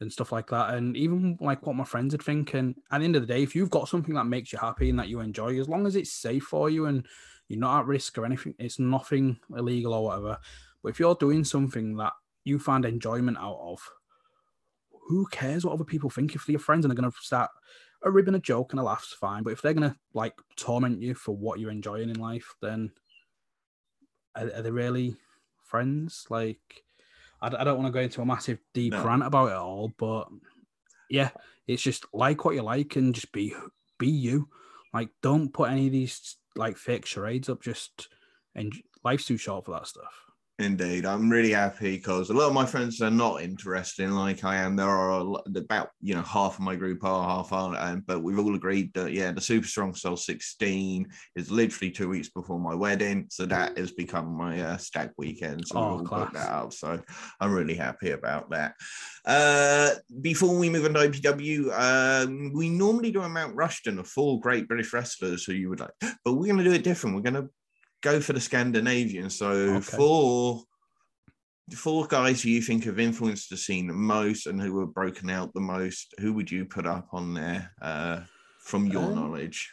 and 0.00 0.12
stuff 0.12 0.30
like 0.30 0.48
that, 0.50 0.74
and 0.74 0.96
even 0.96 1.38
like 1.40 1.66
what 1.66 1.74
my 1.74 1.84
friends 1.84 2.14
would 2.14 2.22
think. 2.22 2.54
And 2.54 2.76
at 2.92 2.98
the 2.98 3.04
end 3.04 3.16
of 3.16 3.22
the 3.22 3.34
day, 3.34 3.42
if 3.42 3.56
you've 3.56 3.70
got 3.70 3.88
something 3.88 4.14
that 4.14 4.24
makes 4.24 4.52
you 4.52 4.58
happy 4.60 4.88
and 4.90 4.98
that 5.00 5.08
you 5.08 5.20
enjoy, 5.20 5.58
as 5.58 5.68
long 5.68 5.86
as 5.86 5.96
it's 5.96 6.12
safe 6.12 6.44
for 6.44 6.70
you 6.70 6.86
and 6.86 7.04
you're 7.48 7.58
not 7.58 7.80
at 7.80 7.86
risk 7.86 8.16
or 8.16 8.24
anything, 8.24 8.54
it's 8.58 8.78
nothing 8.78 9.38
illegal 9.56 9.92
or 9.92 10.04
whatever. 10.04 10.38
But 10.82 10.90
if 10.90 11.00
you're 11.00 11.16
doing 11.16 11.42
something 11.42 11.96
that 11.96 12.12
you 12.44 12.60
find 12.60 12.84
enjoyment 12.84 13.38
out 13.38 13.58
of, 13.60 13.80
who 15.06 15.26
cares 15.26 15.64
what 15.64 15.72
other 15.72 15.84
people 15.84 16.10
think? 16.10 16.34
If 16.34 16.46
they're 16.46 16.54
your 16.54 16.60
friends 16.60 16.84
and 16.84 16.90
they're 16.90 17.00
going 17.00 17.10
to 17.10 17.16
start 17.20 17.50
a 18.02 18.10
rib 18.10 18.26
and 18.26 18.36
a 18.36 18.40
joke 18.40 18.72
and 18.72 18.80
a 18.80 18.82
laugh's 18.82 19.12
fine. 19.12 19.42
But 19.42 19.52
if 19.52 19.62
they're 19.62 19.74
going 19.74 19.90
to 19.90 19.96
like 20.14 20.34
torment 20.56 21.00
you 21.00 21.14
for 21.14 21.36
what 21.36 21.58
you're 21.58 21.70
enjoying 21.70 22.10
in 22.10 22.18
life, 22.18 22.54
then 22.60 22.90
are, 24.34 24.50
are 24.54 24.62
they 24.62 24.70
really 24.70 25.16
friends? 25.64 26.26
Like, 26.28 26.84
I, 27.40 27.48
I 27.48 27.64
don't 27.64 27.78
want 27.78 27.86
to 27.86 27.98
go 27.98 28.02
into 28.02 28.22
a 28.22 28.26
massive 28.26 28.58
deep 28.74 28.92
no. 28.92 29.04
rant 29.04 29.24
about 29.24 29.50
it 29.50 29.56
all, 29.56 29.92
but 29.98 30.28
yeah, 31.08 31.30
it's 31.66 31.82
just 31.82 32.06
like 32.12 32.44
what 32.44 32.54
you 32.54 32.62
like 32.62 32.96
and 32.96 33.14
just 33.14 33.32
be 33.32 33.54
be 33.98 34.08
you. 34.08 34.48
Like, 34.92 35.10
don't 35.22 35.52
put 35.52 35.70
any 35.70 35.86
of 35.86 35.92
these 35.92 36.36
like 36.54 36.76
fake 36.76 37.06
charades 37.06 37.48
up. 37.48 37.62
Just 37.62 38.08
and 38.54 38.72
life's 39.04 39.26
too 39.26 39.36
short 39.36 39.64
for 39.64 39.72
that 39.72 39.86
stuff. 39.86 40.25
Indeed, 40.58 41.04
I'm 41.04 41.28
really 41.28 41.52
happy 41.52 41.96
because 41.96 42.30
a 42.30 42.32
lot 42.32 42.46
of 42.46 42.54
my 42.54 42.64
friends 42.64 43.02
are 43.02 43.10
not 43.10 43.42
interested 43.42 44.04
in 44.04 44.16
like 44.16 44.42
I 44.42 44.56
am. 44.56 44.74
There 44.74 44.88
are 44.88 45.22
lot, 45.22 45.46
about 45.54 45.90
you 46.00 46.14
know 46.14 46.22
half 46.22 46.54
of 46.54 46.60
my 46.60 46.74
group 46.74 47.04
are, 47.04 47.28
half 47.28 47.52
aren't, 47.52 47.76
um, 47.76 48.02
but 48.06 48.22
we've 48.22 48.38
all 48.38 48.54
agreed 48.54 48.90
that 48.94 49.12
yeah, 49.12 49.32
the 49.32 49.40
Super 49.40 49.66
Strong 49.66 49.96
Style 49.96 50.16
16 50.16 51.06
is 51.34 51.50
literally 51.50 51.90
two 51.90 52.08
weeks 52.08 52.30
before 52.30 52.58
my 52.58 52.74
wedding, 52.74 53.26
so 53.28 53.44
that 53.44 53.76
has 53.76 53.92
become 53.92 54.34
my 54.34 54.58
uh, 54.62 54.76
stag 54.78 55.10
weekend. 55.18 55.68
So 55.68 55.78
oh, 55.78 55.96
we'll 55.96 56.04
put 56.06 56.32
that 56.32 56.48
out. 56.48 56.72
So 56.72 57.02
I'm 57.38 57.52
really 57.52 57.74
happy 57.74 58.12
about 58.12 58.48
that. 58.48 58.76
Uh, 59.26 59.90
before 60.22 60.56
we 60.56 60.70
move 60.70 60.86
on 60.86 60.94
to 60.94 61.10
IPW, 61.10 61.70
um, 61.78 62.50
we 62.54 62.70
normally 62.70 63.10
do 63.10 63.20
a 63.20 63.28
Mount 63.28 63.54
Rushton 63.54 63.98
of 63.98 64.08
four 64.08 64.40
great 64.40 64.68
British 64.68 64.94
wrestlers 64.94 65.44
who 65.44 65.52
you 65.52 65.68
would 65.68 65.80
like, 65.80 65.90
but 66.24 66.32
we're 66.32 66.46
going 66.46 66.56
to 66.56 66.64
do 66.64 66.72
it 66.72 66.82
different. 66.82 67.14
We're 67.14 67.30
going 67.30 67.44
to 67.44 67.50
go 68.06 68.20
for 68.20 68.32
the 68.32 68.40
Scandinavian. 68.40 69.28
So 69.28 69.48
okay. 69.48 69.80
for 69.80 70.62
four 71.74 72.06
guys 72.06 72.40
who 72.40 72.50
you 72.50 72.62
think 72.62 72.84
have 72.84 73.00
influenced 73.00 73.50
the 73.50 73.56
scene 73.56 73.88
the 73.88 73.92
most 73.92 74.46
and 74.46 74.60
who 74.60 74.78
have 74.80 74.94
broken 74.94 75.28
out 75.28 75.52
the 75.52 75.60
most, 75.60 76.14
who 76.20 76.32
would 76.34 76.50
you 76.50 76.64
put 76.64 76.86
up 76.86 77.08
on 77.12 77.34
there 77.34 77.72
uh, 77.82 78.20
from 78.60 78.86
your 78.86 79.02
um, 79.02 79.14
knowledge? 79.16 79.72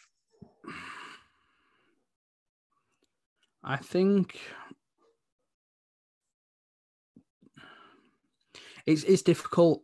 I 3.63 3.77
think 3.77 4.39
it's 8.87 9.03
it's 9.03 9.21
difficult 9.21 9.83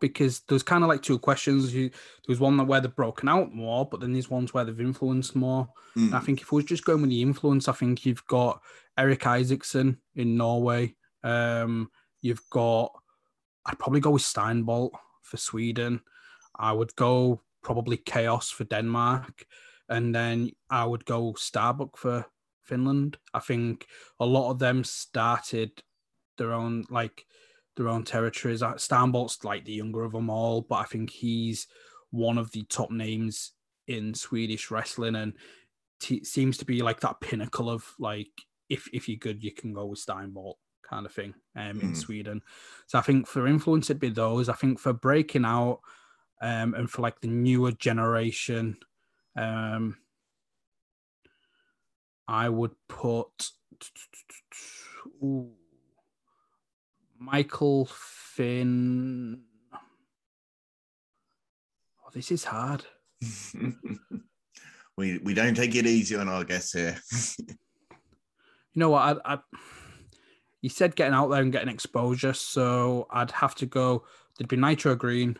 because 0.00 0.40
there's 0.48 0.62
kind 0.62 0.82
of 0.82 0.88
like 0.88 1.02
two 1.02 1.18
questions. 1.18 1.74
You, 1.74 1.90
there's 2.26 2.40
one 2.40 2.66
where 2.66 2.80
they've 2.80 2.94
broken 2.94 3.28
out 3.28 3.54
more, 3.54 3.86
but 3.86 4.00
then 4.00 4.12
there's 4.12 4.30
ones 4.30 4.52
where 4.52 4.64
they've 4.64 4.80
influenced 4.80 5.36
more. 5.36 5.68
Mm. 5.96 6.12
I 6.12 6.20
think 6.20 6.40
if 6.40 6.50
we 6.50 6.56
was 6.56 6.64
just 6.64 6.84
going 6.84 7.02
with 7.02 7.10
the 7.10 7.22
influence, 7.22 7.68
I 7.68 7.72
think 7.72 8.04
you've 8.04 8.26
got 8.26 8.60
Eric 8.98 9.26
Isaacson 9.26 9.98
in 10.14 10.36
Norway. 10.36 10.96
Um, 11.22 11.90
you've 12.22 12.42
got, 12.50 12.92
I'd 13.66 13.78
probably 13.78 14.00
go 14.00 14.10
with 14.10 14.22
Steinbolt 14.22 14.92
for 15.22 15.36
Sweden. 15.36 16.00
I 16.58 16.72
would 16.72 16.96
go 16.96 17.42
probably 17.62 17.96
Chaos 17.98 18.50
for 18.50 18.64
Denmark. 18.64 19.46
And 19.88 20.14
then 20.14 20.50
I 20.70 20.84
would 20.84 21.04
go 21.04 21.34
Starbuck 21.36 21.96
for 21.96 22.26
Finland. 22.62 23.18
I 23.34 23.40
think 23.40 23.86
a 24.18 24.26
lot 24.26 24.50
of 24.50 24.58
them 24.58 24.84
started 24.84 25.82
their 26.38 26.52
own, 26.52 26.84
like, 26.90 27.26
their 27.80 27.88
own 27.88 28.04
territories. 28.04 28.62
Uh, 28.62 28.74
Steinbolt's 28.74 29.44
like 29.44 29.64
the 29.64 29.72
younger 29.72 30.02
of 30.02 30.12
them 30.12 30.30
all, 30.30 30.62
but 30.62 30.76
I 30.76 30.84
think 30.84 31.10
he's 31.10 31.66
one 32.10 32.38
of 32.38 32.50
the 32.52 32.62
top 32.64 32.90
names 32.90 33.52
in 33.86 34.14
Swedish 34.14 34.70
wrestling 34.70 35.16
and 35.16 35.32
t- 36.00 36.24
seems 36.24 36.56
to 36.58 36.64
be 36.64 36.82
like 36.82 37.00
that 37.00 37.20
pinnacle 37.20 37.70
of 37.70 37.84
like 37.98 38.30
if 38.68 38.88
if 38.92 39.08
you're 39.08 39.18
good, 39.18 39.42
you 39.42 39.52
can 39.52 39.72
go 39.72 39.86
with 39.86 40.04
Steinbolt 40.04 40.54
kind 40.82 41.06
of 41.06 41.12
thing 41.12 41.34
um, 41.56 41.62
mm. 41.62 41.82
in 41.82 41.88
hmm. 41.88 41.94
Sweden. 41.94 42.42
So 42.86 42.98
I 42.98 43.02
think 43.02 43.26
for 43.26 43.46
influence, 43.46 43.90
it'd 43.90 44.00
be 44.00 44.10
those. 44.10 44.48
I 44.48 44.54
think 44.54 44.78
for 44.78 44.92
breaking 44.92 45.44
out 45.44 45.80
um, 46.40 46.74
and 46.74 46.90
for 46.90 47.02
like 47.02 47.20
the 47.20 47.28
newer 47.28 47.72
generation, 47.72 48.76
um, 49.36 49.98
I 52.26 52.48
would 52.48 52.72
put. 52.88 53.50
Ooh, 55.22 55.50
Michael 57.20 57.84
Finn. 57.84 59.42
Oh, 59.74 59.78
this 62.14 62.32
is 62.32 62.44
hard. 62.44 62.82
we 64.96 65.18
we 65.18 65.34
don't 65.34 65.54
take 65.54 65.74
it 65.74 65.86
easy 65.86 66.16
on 66.16 66.30
our 66.30 66.44
guests 66.44 66.72
here. 66.72 66.96
you 67.38 67.56
know 68.74 68.88
what? 68.88 69.20
I, 69.24 69.34
I 69.34 69.38
you 70.62 70.70
said 70.70 70.96
getting 70.96 71.12
out 71.12 71.28
there 71.28 71.42
and 71.42 71.52
getting 71.52 71.68
exposure, 71.68 72.32
so 72.32 73.06
I'd 73.10 73.32
have 73.32 73.54
to 73.56 73.66
go. 73.66 74.04
There'd 74.38 74.48
be 74.48 74.56
Nitro 74.56 74.96
Green 74.96 75.38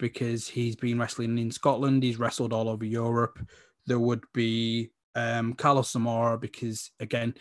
because 0.00 0.48
he's 0.48 0.74
been 0.74 0.98
wrestling 0.98 1.38
in 1.38 1.52
Scotland. 1.52 2.02
He's 2.02 2.18
wrestled 2.18 2.52
all 2.52 2.68
over 2.68 2.84
Europe. 2.84 3.38
There 3.86 4.00
would 4.00 4.24
be 4.34 4.90
um, 5.14 5.54
Carlos 5.54 5.92
Zamora 5.92 6.36
because 6.36 6.90
again 6.98 7.34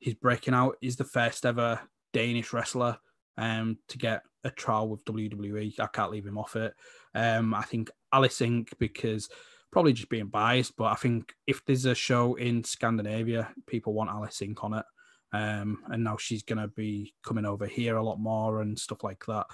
he's 0.00 0.14
breaking 0.14 0.52
out. 0.52 0.76
He's 0.82 0.96
the 0.96 1.04
first 1.04 1.46
ever 1.46 1.80
Danish 2.12 2.52
wrestler 2.52 2.98
um, 3.36 3.78
to 3.88 3.98
get 3.98 4.22
a 4.44 4.50
trial 4.50 4.88
with 4.88 5.04
WWE. 5.04 5.78
I 5.78 5.86
can't 5.86 6.10
leave 6.10 6.26
him 6.26 6.38
off 6.38 6.56
it. 6.56 6.74
Um, 7.14 7.54
I 7.54 7.62
think 7.62 7.90
Alice 8.12 8.40
Inc. 8.40 8.70
because 8.78 9.28
probably 9.70 9.92
just 9.92 10.08
being 10.08 10.26
biased, 10.26 10.76
but 10.76 10.86
I 10.86 10.94
think 10.94 11.32
if 11.46 11.64
there's 11.64 11.84
a 11.84 11.94
show 11.94 12.34
in 12.34 12.64
Scandinavia, 12.64 13.50
people 13.66 13.94
want 13.94 14.10
Alice 14.10 14.40
Inc. 14.40 14.62
on 14.64 14.74
it. 14.74 14.84
Um, 15.32 15.84
and 15.88 16.02
now 16.02 16.16
she's 16.16 16.42
going 16.42 16.58
to 16.58 16.68
be 16.68 17.14
coming 17.24 17.46
over 17.46 17.66
here 17.66 17.96
a 17.96 18.02
lot 18.02 18.18
more 18.18 18.62
and 18.62 18.78
stuff 18.78 19.04
like 19.04 19.24
that. 19.26 19.46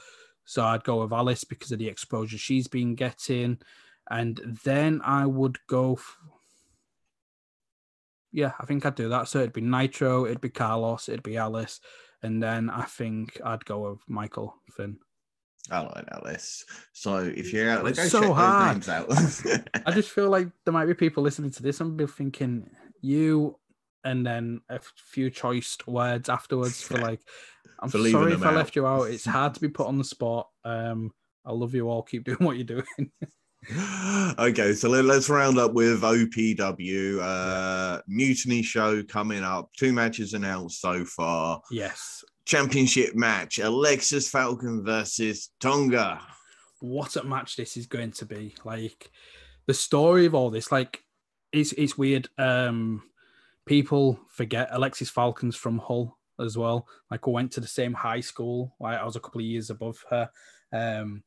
So 0.46 0.64
I'd 0.64 0.84
go 0.84 1.02
with 1.02 1.12
Alice 1.12 1.44
because 1.44 1.72
of 1.72 1.78
the 1.78 1.88
exposure 1.88 2.38
she's 2.38 2.68
been 2.68 2.94
getting. 2.94 3.58
And 4.10 4.58
then 4.64 5.02
I 5.04 5.26
would 5.26 5.58
go. 5.66 5.94
F- 5.94 6.16
yeah, 8.32 8.52
I 8.60 8.66
think 8.66 8.86
I'd 8.86 8.94
do 8.94 9.08
that. 9.08 9.28
So 9.28 9.38
it'd 9.38 9.52
be 9.52 9.60
Nitro, 9.60 10.24
it'd 10.24 10.40
be 10.40 10.50
Carlos, 10.50 11.08
it'd 11.08 11.22
be 11.22 11.36
Alice. 11.36 11.80
And 12.26 12.42
then 12.42 12.70
I 12.70 12.82
think 12.82 13.40
I'd 13.44 13.64
go 13.64 13.88
with 13.88 14.00
Michael 14.08 14.52
Finn. 14.72 14.96
I 15.70 15.78
like 15.82 16.06
Alice. 16.10 16.64
So 16.92 17.18
if 17.18 17.52
you're 17.52 17.70
out, 17.70 17.84
go 17.84 17.92
so 17.92 18.20
check 18.20 18.30
hard. 18.32 18.82
those 18.82 19.44
names 19.44 19.48
out. 19.48 19.68
I 19.86 19.92
just 19.92 20.10
feel 20.10 20.28
like 20.28 20.48
there 20.64 20.74
might 20.74 20.86
be 20.86 20.94
people 20.94 21.22
listening 21.22 21.52
to 21.52 21.62
this 21.62 21.80
and 21.80 21.96
be 21.96 22.04
thinking 22.08 22.68
you, 23.00 23.60
and 24.02 24.26
then 24.26 24.60
a 24.68 24.80
few 25.12 25.30
choice 25.30 25.76
words 25.86 26.28
afterwards 26.28 26.82
for 26.82 26.98
like, 26.98 27.20
I'm 27.80 27.90
For 27.90 27.98
sorry 28.10 28.32
if 28.32 28.42
I 28.42 28.48
out. 28.48 28.54
left 28.56 28.74
you 28.74 28.88
out. 28.88 29.04
It's 29.04 29.24
hard 29.38 29.54
to 29.54 29.60
be 29.60 29.68
put 29.68 29.86
on 29.86 29.98
the 29.98 30.04
spot. 30.04 30.48
Um, 30.64 31.12
I 31.44 31.52
love 31.52 31.76
you 31.76 31.88
all. 31.88 32.02
Keep 32.02 32.24
doing 32.24 32.38
what 32.40 32.56
you're 32.56 32.64
doing. 32.64 33.12
Okay, 34.38 34.74
so 34.74 34.88
let, 34.88 35.04
us 35.06 35.28
round 35.28 35.58
up 35.58 35.72
with 35.72 36.02
OPW. 36.02 37.18
Uh, 37.20 38.00
Mutiny 38.06 38.62
show 38.62 39.02
coming 39.02 39.42
up. 39.42 39.70
Two 39.76 39.92
matches 39.92 40.34
announced 40.34 40.80
so 40.80 41.04
far. 41.04 41.60
yes. 41.70 42.24
Championship 42.44 43.16
match: 43.16 43.58
Alexis 43.58 44.28
Falcon 44.28 44.84
versus 44.84 45.50
Tonga. 45.58 46.20
What 46.80 47.16
a 47.16 47.24
match 47.24 47.56
this 47.56 47.76
is 47.76 47.86
going 47.86 48.12
to 48.12 48.24
be. 48.24 48.54
Like 48.64 49.10
the 49.66 49.74
story 49.74 50.26
of 50.26 50.34
all 50.34 50.50
this, 50.50 50.70
like 50.70 51.02
it's 51.52 51.72
it's 51.72 51.98
weird. 51.98 52.28
Um, 52.38 53.02
people 53.66 54.20
forget 54.28 54.68
Alexis 54.70 55.10
Falcons 55.10 55.56
from 55.56 55.78
Hull 55.78 56.16
as 56.38 56.56
well. 56.56 56.86
Like 57.10 57.26
we 57.26 57.32
went 57.32 57.50
to 57.52 57.60
the 57.60 57.66
same 57.66 57.94
high 57.94 58.20
school. 58.20 58.76
Like 58.78 58.98
I 58.98 59.04
was 59.04 59.16
a 59.16 59.20
couple 59.20 59.40
of 59.40 59.46
years 59.46 59.70
above 59.70 60.04
her. 60.10 60.30
Um, 60.72 61.24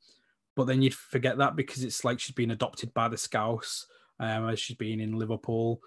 but 0.60 0.68
then 0.68 0.82
you'd 0.82 0.94
forget 0.94 1.38
that 1.38 1.56
because 1.56 1.86
it's 1.86 2.04
like 2.04 2.20
she's 2.20 2.36
been 2.36 2.52
adopted 2.52 2.94
by 2.94 3.08
the 3.08 3.16
Scouts 3.16 3.88
um, 4.20 4.50
as 4.50 4.60
she's 4.60 4.76
been 4.76 5.00
in 5.00 5.18
Liverpool. 5.18 5.80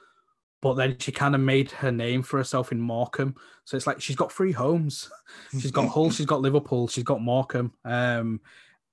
But 0.62 0.76
then 0.76 0.96
she 0.98 1.12
kind 1.12 1.34
of 1.34 1.42
made 1.42 1.70
her 1.72 1.92
name 1.92 2.22
for 2.22 2.38
herself 2.38 2.72
in 2.72 2.80
Morecambe. 2.80 3.34
So 3.66 3.76
it's 3.76 3.86
like 3.86 4.00
she's 4.00 4.16
got 4.16 4.32
three 4.32 4.52
homes. 4.52 5.10
She's 5.52 5.70
got 5.70 5.88
Hull, 5.88 6.10
she's 6.10 6.24
got 6.24 6.40
Liverpool, 6.40 6.88
she's 6.88 7.04
got 7.04 7.20
Morecambe. 7.20 7.74
Um, 7.84 8.40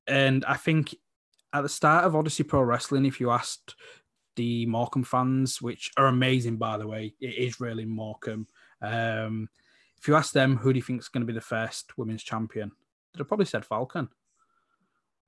and 0.05 0.43
I 0.43 0.57
think 0.57 0.93
at 1.53 1.61
the 1.61 1.69
start 1.69 2.03
of 2.03 2.13
Odyssey 2.13 2.43
Pro 2.43 2.61
Wrestling, 2.61 3.05
if 3.05 3.21
you 3.21 3.31
asked 3.31 3.75
the 4.35 4.65
Morecambe 4.65 5.05
fans, 5.05 5.61
which 5.61 5.91
are 5.95 6.07
amazing 6.07 6.57
by 6.57 6.77
the 6.77 6.87
way, 6.87 7.13
it 7.21 7.35
is 7.35 7.61
really 7.61 7.85
Morecambe. 7.85 8.47
Um, 8.81 9.47
if 9.97 10.09
you 10.09 10.17
ask 10.17 10.33
them 10.33 10.57
who 10.57 10.73
do 10.73 10.77
you 10.77 10.83
think 10.83 10.99
is 10.99 11.07
going 11.07 11.25
to 11.25 11.31
be 11.31 11.31
the 11.31 11.39
first 11.39 11.97
women's 11.97 12.23
champion, 12.23 12.73
they'd 13.13 13.19
have 13.19 13.29
probably 13.29 13.45
said 13.45 13.65
Falcon. 13.65 14.09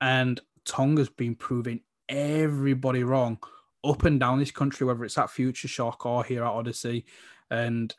And 0.02 0.40
Tonga's 0.64 1.08
been 1.08 1.36
proving 1.36 1.80
everybody 2.08 3.04
wrong 3.04 3.38
up 3.84 4.04
and 4.04 4.18
down 4.18 4.40
this 4.40 4.50
country, 4.50 4.84
whether 4.84 5.04
it's 5.04 5.16
at 5.16 5.30
Future 5.30 5.68
Shock 5.68 6.04
or 6.04 6.24
here 6.24 6.42
at 6.42 6.50
Odyssey. 6.50 7.06
And 7.50 7.94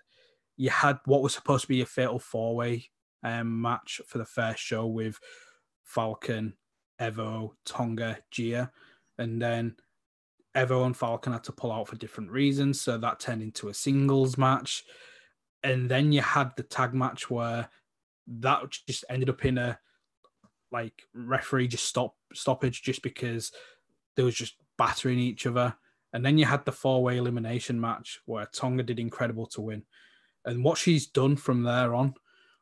you 0.58 0.70
had 0.70 1.00
what 1.06 1.22
was 1.22 1.34
supposed 1.34 1.62
to 1.64 1.70
be 1.70 1.82
a 1.82 1.86
fatal 1.86 2.20
four 2.20 2.56
way 2.58 2.90
um, 3.24 3.62
match 3.62 4.02
for 4.06 4.18
the 4.18 4.26
first 4.26 4.60
show 4.60 4.86
with 4.86 5.18
Falcon, 5.84 6.56
Evo, 7.00 7.52
Tonga, 7.66 8.20
Gia. 8.32 8.70
And 9.18 9.42
then 9.42 9.78
Evo 10.56 10.86
and 10.86 10.98
Falcon 10.98 11.32
had 11.32 11.46
to 11.46 11.54
pull 11.54 11.72
out 11.72 11.88
for 11.88 11.96
different 11.96 12.32
reasons. 12.32 12.82
So 12.82 12.98
that 12.98 13.22
turned 13.22 13.42
into 13.42 13.70
a 13.70 13.74
singles 13.74 14.38
match. 14.38 14.84
And 15.64 15.90
then 15.90 16.12
you 16.12 16.22
had 16.22 16.52
the 16.58 16.64
tag 16.64 16.94
match 16.94 17.30
where 17.30 17.70
that 18.28 18.72
just 18.88 19.06
ended 19.10 19.30
up 19.30 19.46
in 19.46 19.58
a 19.58 19.80
like 20.74 21.04
referee 21.14 21.68
just 21.68 21.86
stop 21.86 22.16
stoppage 22.34 22.82
just 22.82 23.04
because 23.04 23.52
they 24.18 24.24
was 24.24 24.36
just 24.36 24.56
battering 24.78 25.20
each 25.20 25.46
other. 25.46 25.76
And 26.12 26.26
then 26.26 26.38
you 26.38 26.46
had 26.46 26.66
the 26.66 26.72
four 26.72 27.02
way 27.02 27.18
elimination 27.18 27.80
match 27.80 28.20
where 28.26 28.48
Tonga 28.48 28.84
did 28.84 29.00
incredible 29.00 29.46
to 29.48 29.62
win. 29.62 29.84
And 30.46 30.64
what 30.64 30.78
she's 30.78 31.08
done 31.08 31.38
from 31.38 31.64
there 31.64 31.96
on 31.96 32.16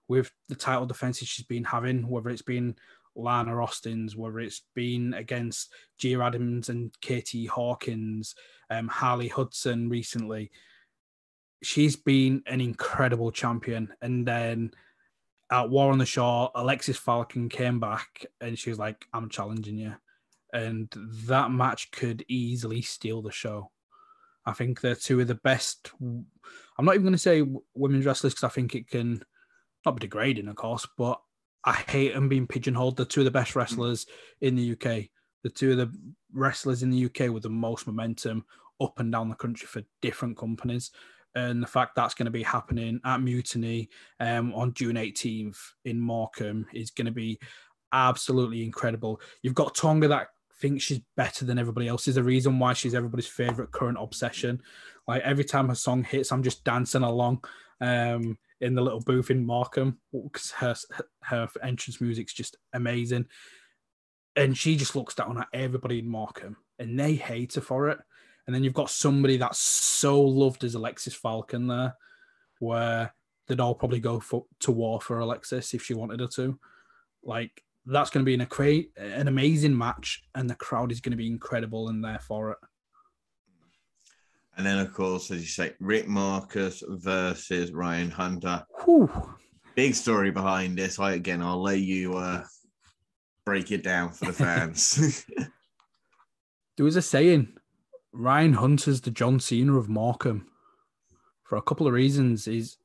with 0.07 0.31
the 0.49 0.55
title 0.55 0.85
defenses 0.85 1.27
she's 1.27 1.45
been 1.45 1.63
having, 1.63 2.07
whether 2.07 2.29
it's 2.29 2.41
been 2.41 2.75
Lana 3.15 3.61
Austin's, 3.61 4.15
whether 4.15 4.39
it's 4.39 4.63
been 4.75 5.13
against 5.13 5.73
Gia 5.97 6.21
Adams 6.21 6.69
and 6.69 6.93
Katie 7.01 7.45
Hawkins, 7.45 8.35
um, 8.69 8.87
Harley 8.87 9.27
Hudson 9.27 9.89
recently, 9.89 10.51
she's 11.63 11.95
been 11.95 12.43
an 12.45 12.61
incredible 12.61 13.31
champion. 13.31 13.93
And 14.01 14.25
then 14.25 14.71
at 15.51 15.69
War 15.69 15.91
on 15.91 15.97
the 15.97 16.05
Shore, 16.05 16.49
Alexis 16.55 16.97
Falcon 16.97 17.49
came 17.49 17.79
back 17.79 18.25
and 18.39 18.57
she 18.57 18.69
was 18.69 18.79
like, 18.79 19.05
I'm 19.13 19.29
challenging 19.29 19.77
you. 19.77 19.93
And 20.53 20.91
that 21.25 21.51
match 21.51 21.91
could 21.91 22.23
easily 22.27 22.81
steal 22.81 23.21
the 23.21 23.31
show. 23.31 23.69
I 24.45 24.53
think 24.53 24.81
they're 24.81 24.95
two 24.95 25.19
of 25.19 25.27
the 25.27 25.35
best. 25.35 25.91
I'm 26.01 26.85
not 26.85 26.95
even 26.95 27.03
going 27.03 27.13
to 27.13 27.17
say 27.17 27.45
women's 27.75 28.05
wrestlers 28.05 28.33
because 28.33 28.45
I 28.45 28.49
think 28.49 28.75
it 28.75 28.89
can 28.89 29.23
not 29.85 29.95
be 29.95 30.01
degrading, 30.01 30.47
of 30.47 30.55
course, 30.55 30.87
but 30.97 31.19
I 31.63 31.73
hate 31.73 32.13
them 32.13 32.29
being 32.29 32.47
pigeonholed. 32.47 32.97
They're 32.97 33.05
two 33.05 33.21
of 33.21 33.25
the 33.25 33.31
best 33.31 33.55
wrestlers 33.55 34.07
in 34.39 34.55
the 34.55 34.71
UK. 34.71 35.09
The 35.43 35.49
two 35.49 35.71
of 35.71 35.77
the 35.77 35.93
wrestlers 36.33 36.81
in 36.81 36.89
the 36.89 37.05
UK 37.05 37.31
with 37.31 37.43
the 37.43 37.49
most 37.49 37.87
momentum 37.87 38.45
up 38.81 38.99
and 38.99 39.11
down 39.11 39.29
the 39.29 39.35
country 39.35 39.67
for 39.67 39.83
different 40.01 40.37
companies. 40.37 40.91
And 41.35 41.63
the 41.63 41.67
fact 41.67 41.95
that's 41.95 42.13
going 42.13 42.25
to 42.25 42.31
be 42.31 42.43
happening 42.43 42.99
at 43.05 43.21
Mutiny 43.21 43.89
um, 44.19 44.53
on 44.53 44.73
June 44.73 44.95
18th 44.95 45.57
in 45.85 45.99
Morecambe 45.99 46.65
is 46.73 46.91
going 46.91 47.05
to 47.05 47.11
be 47.11 47.39
absolutely 47.93 48.63
incredible. 48.63 49.21
You've 49.41 49.53
got 49.53 49.75
Tonga 49.75 50.07
that 50.09 50.27
thinks 50.61 50.83
she's 50.83 51.01
better 51.17 51.45
than 51.45 51.57
everybody 51.57 51.87
else. 51.87 52.07
Is 52.07 52.15
the 52.15 52.23
reason 52.23 52.59
why 52.59 52.73
she's 52.73 52.93
everybody's 52.93 53.27
favorite 53.27 53.71
current 53.71 53.97
obsession. 53.99 54.61
Like 55.07 55.23
every 55.23 55.43
time 55.43 55.69
her 55.69 55.75
song 55.75 56.03
hits, 56.03 56.31
I'm 56.31 56.43
just 56.43 56.63
dancing 56.63 57.03
along 57.03 57.43
um, 57.81 58.37
in 58.61 58.75
the 58.75 58.81
little 58.81 59.01
booth 59.01 59.31
in 59.31 59.45
Morecambe 59.45 59.97
because 60.11 60.51
her 60.51 60.75
her 61.23 61.49
entrance 61.63 61.99
music's 61.99 62.33
just 62.33 62.57
amazing. 62.73 63.25
And 64.35 64.57
she 64.57 64.77
just 64.77 64.95
looks 64.95 65.15
down 65.15 65.39
at 65.39 65.47
everybody 65.53 65.99
in 65.99 66.07
Morecambe 66.07 66.55
and 66.79 66.97
they 66.97 67.15
hate 67.15 67.55
her 67.55 67.61
for 67.61 67.89
it. 67.89 67.99
And 68.45 68.55
then 68.55 68.63
you've 68.63 68.73
got 68.73 68.89
somebody 68.89 69.37
that's 69.37 69.59
so 69.59 70.21
loved 70.21 70.63
as 70.63 70.75
Alexis 70.75 71.13
Falcon 71.13 71.67
there, 71.67 71.95
where 72.59 73.13
they'd 73.47 73.59
all 73.59 73.75
probably 73.75 73.99
go 73.99 74.19
for, 74.19 74.45
to 74.61 74.71
war 74.71 74.99
for 74.99 75.19
Alexis 75.19 75.73
if 75.73 75.83
she 75.83 75.93
wanted 75.93 76.19
her 76.19 76.27
to. 76.27 76.59
Like 77.23 77.63
that's 77.85 78.09
going 78.09 78.25
to 78.25 78.29
be 78.29 78.33
an, 78.33 78.45
cra- 78.47 78.83
an 78.97 79.27
amazing 79.27 79.77
match, 79.77 80.23
and 80.35 80.49
the 80.49 80.55
crowd 80.55 80.91
is 80.91 81.01
going 81.01 81.11
to 81.11 81.17
be 81.17 81.27
incredible 81.27 81.89
and 81.89 82.03
there 82.03 82.19
for 82.19 82.51
it. 82.51 82.57
And 84.57 84.65
then, 84.65 84.79
of 84.79 84.93
course, 84.93 85.31
as 85.31 85.41
you 85.41 85.47
say, 85.47 85.73
Rick 85.79 86.07
Marcus 86.07 86.83
versus 86.87 87.71
Ryan 87.71 88.11
Hunter. 88.11 88.65
Whew. 88.83 89.09
Big 89.75 89.95
story 89.95 90.29
behind 90.29 90.77
this. 90.77 90.99
I 90.99 91.13
again, 91.13 91.41
I'll 91.41 91.61
let 91.61 91.79
you 91.79 92.15
uh, 92.15 92.43
break 93.45 93.71
it 93.71 93.83
down 93.83 94.11
for 94.11 94.25
the 94.25 94.33
fans. 94.33 95.25
There 96.77 96.85
was 96.85 96.95
a 96.95 97.01
saying 97.01 97.53
Ryan 98.13 98.53
Hunter's 98.53 99.01
the 99.01 99.11
John 99.11 99.39
Cena 99.39 99.77
of 99.77 99.89
Morecambe 99.89 100.47
for 101.43 101.57
a 101.57 101.61
couple 101.61 101.87
of 101.87 101.93
reasons. 101.93 102.45
He's 102.45 102.77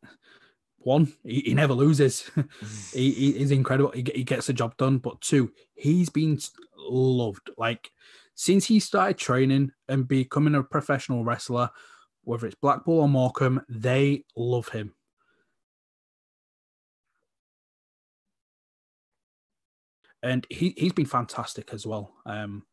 one, 0.79 1.13
he, 1.25 1.41
he 1.41 1.55
never 1.55 1.75
loses. 1.75 2.31
he, 2.93 3.11
he 3.11 3.31
is 3.31 3.51
incredible. 3.51 3.91
He, 3.91 4.05
he 4.15 4.25
gets 4.25 4.47
the 4.47 4.53
job 4.53 4.77
done. 4.77 4.99
But 4.99 5.21
two, 5.21 5.53
he's 5.75 6.09
been 6.09 6.39
loved. 6.77 7.51
Like 7.59 7.91
since 8.35 8.67
he 8.67 8.79
started 8.79 9.19
training 9.19 9.73
and 9.89 10.07
becoming 10.07 10.55
a 10.55 10.63
professional 10.63 11.25
wrestler, 11.25 11.71
whether 12.23 12.47
it's 12.47 12.57
Blackpool 12.57 13.01
or 13.01 13.09
Morecambe, 13.09 13.63
they 13.69 14.25
love 14.37 14.69
him. 14.69 14.95
And 20.23 20.47
he, 20.51 20.75
he's 20.77 20.93
been 20.93 21.07
fantastic 21.07 21.73
as 21.73 21.87
well. 21.87 22.13
Um, 22.27 22.65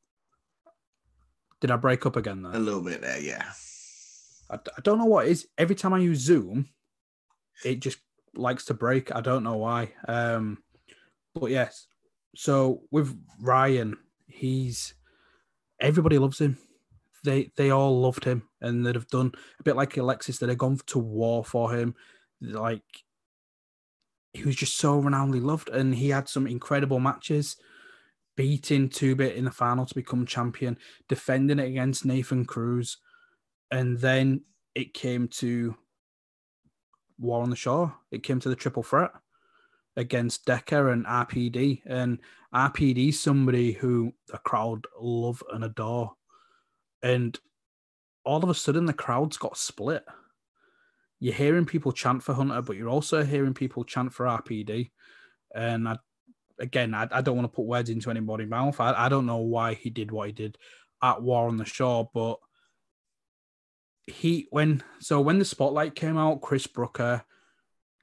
did 1.64 1.72
I 1.72 1.78
break 1.78 2.05
up 2.05 2.18
again 2.18 2.45
a 2.51 2.59
little 2.59 2.82
bit 2.82 2.99
there, 2.99 3.22
yeah. 3.22 3.45
I, 4.49 4.55
I 4.55 4.82
don't 4.82 4.97
know 4.97 5.05
what 5.05 5.28
it 5.28 5.32
is. 5.32 5.47
Every 5.57 5.76
time 5.76 5.93
I 5.93 5.99
use 5.99 6.20
Zoom, 6.20 6.68
it 7.64 7.80
just 7.80 7.99
likes 8.36 8.66
to 8.66 8.74
break. 8.74 9.16
I 9.16 9.22
don't 9.22 9.45
know 9.45 9.55
why. 9.55 9.93
Um, 10.05 10.57
but 11.34 11.51
yes. 11.51 11.88
So 12.36 12.82
with 12.91 13.18
Ryan, 13.39 13.95
he's 14.28 14.93
everybody 15.80 16.18
loves 16.18 16.41
him. 16.41 16.57
They 17.24 17.49
they 17.55 17.70
all 17.70 18.01
loved 18.01 18.26
him, 18.26 18.49
and 18.59 18.86
they'd 18.86 18.95
have 18.95 19.07
done 19.07 19.32
a 19.57 19.64
bit 19.64 19.78
like 19.78 19.95
Alexis. 19.95 20.39
They'd 20.39 20.49
have 20.49 20.57
gone 20.57 20.80
to 20.88 20.99
war 20.99 21.45
for 21.45 21.74
him. 21.74 21.95
like 22.41 22.84
he 24.34 24.43
was 24.43 24.57
just 24.57 24.76
so 24.76 25.01
renownedly 25.01 25.41
loved, 25.41 25.70
and 25.70 25.95
he 25.95 26.09
had 26.09 26.28
some 26.28 26.45
incredible 26.45 26.99
matches, 26.99 27.55
beating 28.36 28.90
Two 28.90 29.16
Bit 29.16 29.36
in 29.36 29.46
the 29.46 29.52
final 29.52 29.86
to 29.86 29.96
become 29.96 30.26
champion, 30.26 30.78
defending 31.08 31.60
it 31.60 31.68
against 31.68 32.06
Nathan 32.06 32.46
Cruz, 32.46 32.98
and 33.72 33.98
then 34.00 34.42
it 34.76 34.94
came 34.94 35.28
to 35.30 35.76
War 37.20 37.44
on 37.44 37.50
the 37.50 37.56
Shore. 37.56 37.96
It 38.12 38.24
came 38.24 38.40
to 38.40 38.50
the 38.50 38.56
triple 38.56 38.84
threat 38.84 39.12
against 39.96 40.46
Decker 40.46 40.90
and 40.90 41.06
RPD, 41.06 41.82
and 41.86 42.20
RPD 42.54 43.14
somebody 43.14 43.74
who 43.74 44.14
the 44.28 44.40
crowd 44.40 44.86
love 45.00 45.44
and 45.52 45.64
adore, 45.64 46.14
and 47.02 47.40
all 48.26 48.44
of 48.44 48.50
a 48.50 48.56
sudden 48.56 48.86
the 48.86 48.94
crowds 48.94 49.38
got 49.38 49.58
split 49.58 50.04
you're 51.24 51.34
hearing 51.34 51.66
people 51.66 51.94
chant 51.94 52.22
for 52.22 52.34
Hunter, 52.34 52.62
but 52.62 52.76
you're 52.76 52.90
also 52.90 53.24
hearing 53.24 53.54
people 53.54 53.86
chant 53.86 54.12
for 54.12 54.26
RPD. 54.26 54.92
And 55.56 55.88
I, 55.88 55.98
again, 56.60 56.93
I, 56.93 57.08
I 57.12 57.22
don't 57.22 57.36
want 57.36 57.51
to 57.51 57.56
put 57.56 57.66
words 57.66 57.89
into 57.89 58.10
anybody's 58.10 58.49
mouth. 58.49 58.80
I, 58.80 58.93
I 58.93 59.10
don't 59.10 59.26
know 59.26 59.38
why 59.38 59.74
he 59.74 59.89
did 59.89 60.12
what 60.12 60.28
he 60.28 60.34
did 60.34 60.58
at 61.01 61.22
War 61.22 61.47
on 61.47 61.58
the 61.58 61.66
Shore, 61.66 62.10
but 62.14 62.39
he 64.08 64.47
when 64.49 64.84
so 64.99 65.22
when 65.22 65.39
the 65.39 65.45
spotlight 65.45 65.95
came 65.95 66.18
out, 66.18 66.41
Chris 66.41 66.68
Brooker 66.68 67.24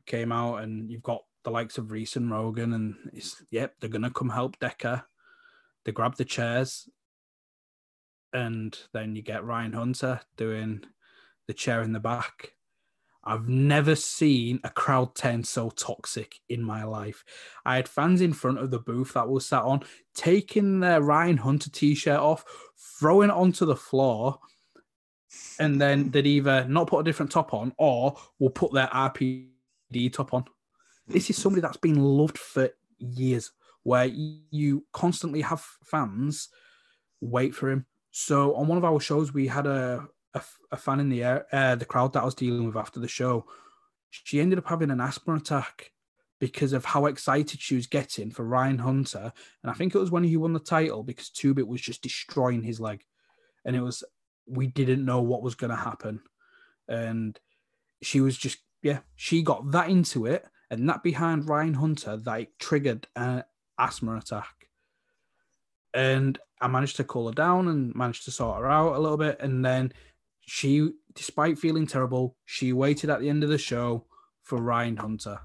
came 0.06 0.32
out, 0.32 0.56
and 0.56 0.90
you've 0.90 1.02
got 1.02 1.22
the 1.44 1.50
likes 1.50 1.78
of 1.78 1.90
Reese 1.90 2.16
and 2.16 2.30
Rogan, 2.30 2.72
and 2.72 2.96
it's 3.12 3.42
yep, 3.50 3.74
they're 3.80 3.90
gonna 3.90 4.10
come 4.10 4.30
help 4.30 4.58
Decker. 4.58 5.04
They 5.84 5.92
grab 5.92 6.16
the 6.16 6.24
chairs, 6.24 6.88
and 8.32 8.76
then 8.92 9.16
you 9.16 9.22
get 9.22 9.44
Ryan 9.44 9.72
Hunter 9.72 10.20
doing 10.36 10.84
the 11.46 11.54
chair 11.54 11.82
in 11.82 11.92
the 11.92 12.00
back, 12.00 12.54
I've 13.22 13.48
never 13.48 13.94
seen 13.94 14.60
a 14.64 14.70
crowd 14.70 15.14
turn 15.14 15.44
so 15.44 15.70
toxic 15.70 16.36
in 16.48 16.62
my 16.62 16.84
life. 16.84 17.24
I 17.66 17.76
had 17.76 17.88
fans 17.88 18.22
in 18.22 18.32
front 18.32 18.58
of 18.58 18.70
the 18.70 18.78
booth 18.78 19.12
that 19.14 19.28
was 19.28 19.46
sat 19.46 19.62
on 19.62 19.82
taking 20.14 20.80
their 20.80 21.02
Ryan 21.02 21.36
Hunter 21.36 21.70
t-shirt 21.70 22.18
off, 22.18 22.44
throwing 22.98 23.28
it 23.28 23.34
onto 23.36 23.66
the 23.66 23.76
floor, 23.76 24.38
and 25.58 25.80
then 25.80 26.10
they'd 26.10 26.26
either 26.26 26.66
not 26.66 26.88
put 26.88 27.00
a 27.00 27.04
different 27.04 27.30
top 27.30 27.52
on 27.52 27.72
or 27.76 28.16
will 28.38 28.50
put 28.50 28.72
their 28.72 28.88
RPD 28.88 30.12
top 30.12 30.32
on. 30.32 30.44
This 31.06 31.28
is 31.28 31.36
somebody 31.36 31.60
that's 31.60 31.76
been 31.76 32.00
loved 32.00 32.38
for 32.38 32.70
years, 32.98 33.52
where 33.82 34.06
you 34.06 34.84
constantly 34.92 35.42
have 35.42 35.64
fans 35.84 36.48
wait 37.20 37.54
for 37.54 37.70
him. 37.70 37.86
So 38.12 38.54
on 38.54 38.66
one 38.66 38.78
of 38.78 38.84
our 38.84 38.98
shows, 38.98 39.32
we 39.32 39.46
had 39.46 39.66
a 39.66 40.08
a, 40.34 40.42
a 40.70 40.76
fan 40.76 41.00
in 41.00 41.08
the 41.08 41.24
air, 41.24 41.46
uh, 41.52 41.74
the 41.74 41.84
crowd 41.84 42.12
that 42.12 42.22
I 42.22 42.24
was 42.24 42.34
dealing 42.34 42.66
with 42.66 42.76
after 42.76 43.00
the 43.00 43.08
show, 43.08 43.46
she 44.10 44.40
ended 44.40 44.58
up 44.58 44.66
having 44.66 44.90
an 44.90 45.00
asthma 45.00 45.34
attack 45.34 45.92
because 46.40 46.72
of 46.72 46.84
how 46.86 47.06
excited 47.06 47.60
she 47.60 47.74
was 47.74 47.86
getting 47.86 48.30
for 48.30 48.44
Ryan 48.44 48.78
Hunter. 48.78 49.32
And 49.62 49.70
I 49.70 49.74
think 49.74 49.94
it 49.94 49.98
was 49.98 50.10
when 50.10 50.24
he 50.24 50.36
won 50.36 50.54
the 50.54 50.58
title 50.58 51.02
because 51.02 51.28
Tubit 51.28 51.66
was 51.66 51.80
just 51.80 52.02
destroying 52.02 52.62
his 52.62 52.80
leg. 52.80 53.04
And 53.64 53.76
it 53.76 53.82
was, 53.82 54.02
we 54.46 54.66
didn't 54.66 55.04
know 55.04 55.20
what 55.20 55.42
was 55.42 55.54
going 55.54 55.70
to 55.70 55.76
happen. 55.76 56.22
And 56.88 57.38
she 58.02 58.20
was 58.20 58.36
just, 58.38 58.58
yeah, 58.82 59.00
she 59.16 59.42
got 59.42 59.70
that 59.72 59.90
into 59.90 60.26
it. 60.26 60.46
And 60.70 60.88
that 60.88 61.02
behind 61.02 61.48
Ryan 61.48 61.74
Hunter, 61.74 62.16
that 62.16 62.58
triggered 62.58 63.06
an 63.16 63.44
asthma 63.78 64.16
attack. 64.16 64.68
And 65.92 66.38
I 66.60 66.68
managed 66.68 66.96
to 66.96 67.04
cool 67.04 67.26
her 67.26 67.34
down 67.34 67.68
and 67.68 67.94
managed 67.94 68.24
to 68.24 68.30
sort 68.30 68.58
her 68.58 68.70
out 68.70 68.96
a 68.96 68.98
little 68.98 69.18
bit. 69.18 69.38
And 69.40 69.64
then 69.64 69.92
she, 70.52 70.90
despite 71.14 71.60
feeling 71.60 71.86
terrible, 71.86 72.36
she 72.44 72.72
waited 72.72 73.08
at 73.08 73.20
the 73.20 73.28
end 73.28 73.44
of 73.44 73.48
the 73.48 73.56
show 73.56 74.04
for 74.42 74.60
Ryan 74.60 74.96
Hunter. 74.96 75.38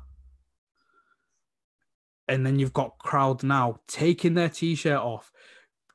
And 2.28 2.43
then 2.43 2.58
you've 2.58 2.74
got 2.74 2.97
crowd 2.97 3.43
now 3.43 3.82
taking 3.88 4.34
their 4.34 4.49
t-shirt 4.49 4.97
off, 4.97 5.32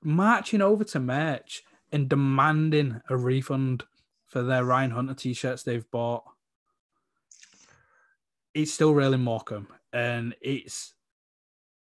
marching 0.00 0.62
over 0.62 0.84
to 0.84 1.00
merch 1.00 1.64
and 1.90 2.08
demanding 2.08 3.00
a 3.10 3.16
refund 3.16 3.82
for 4.26 4.44
their 4.44 4.64
Ryan 4.64 4.92
Hunter 4.92 5.14
t-shirts 5.14 5.64
they've 5.64 5.90
bought. 5.90 6.22
It's 8.54 8.72
still 8.72 8.94
real 8.94 9.12
in 9.12 9.22
Morecambe, 9.22 9.72
and 9.92 10.36
it's 10.40 10.94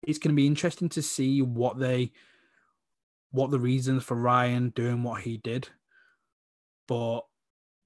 it's 0.03 0.19
going 0.19 0.35
to 0.35 0.41
be 0.41 0.47
interesting 0.47 0.89
to 0.91 1.03
see 1.03 1.43
what 1.43 1.79
they 1.79 2.11
what 3.33 3.51
the 3.51 3.61
reasons 3.61 4.03
for 4.03 4.15
Ryan 4.15 4.71
doing 4.71 5.03
what 5.03 5.23
he 5.23 5.37
did 5.37 5.69
but 6.89 7.21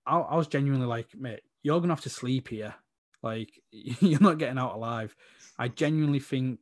I, 0.06 0.18
I 0.18 0.36
was 0.36 0.46
genuinely 0.46 0.86
like, 0.86 1.08
mate, 1.14 1.42
you're 1.62 1.80
gonna 1.80 1.92
have 1.92 2.02
to 2.02 2.10
sleep 2.10 2.48
here. 2.48 2.74
Like 3.22 3.50
you're 3.70 4.20
not 4.20 4.38
getting 4.38 4.58
out 4.58 4.74
alive. 4.74 5.14
I 5.58 5.68
genuinely 5.68 6.20
think 6.20 6.60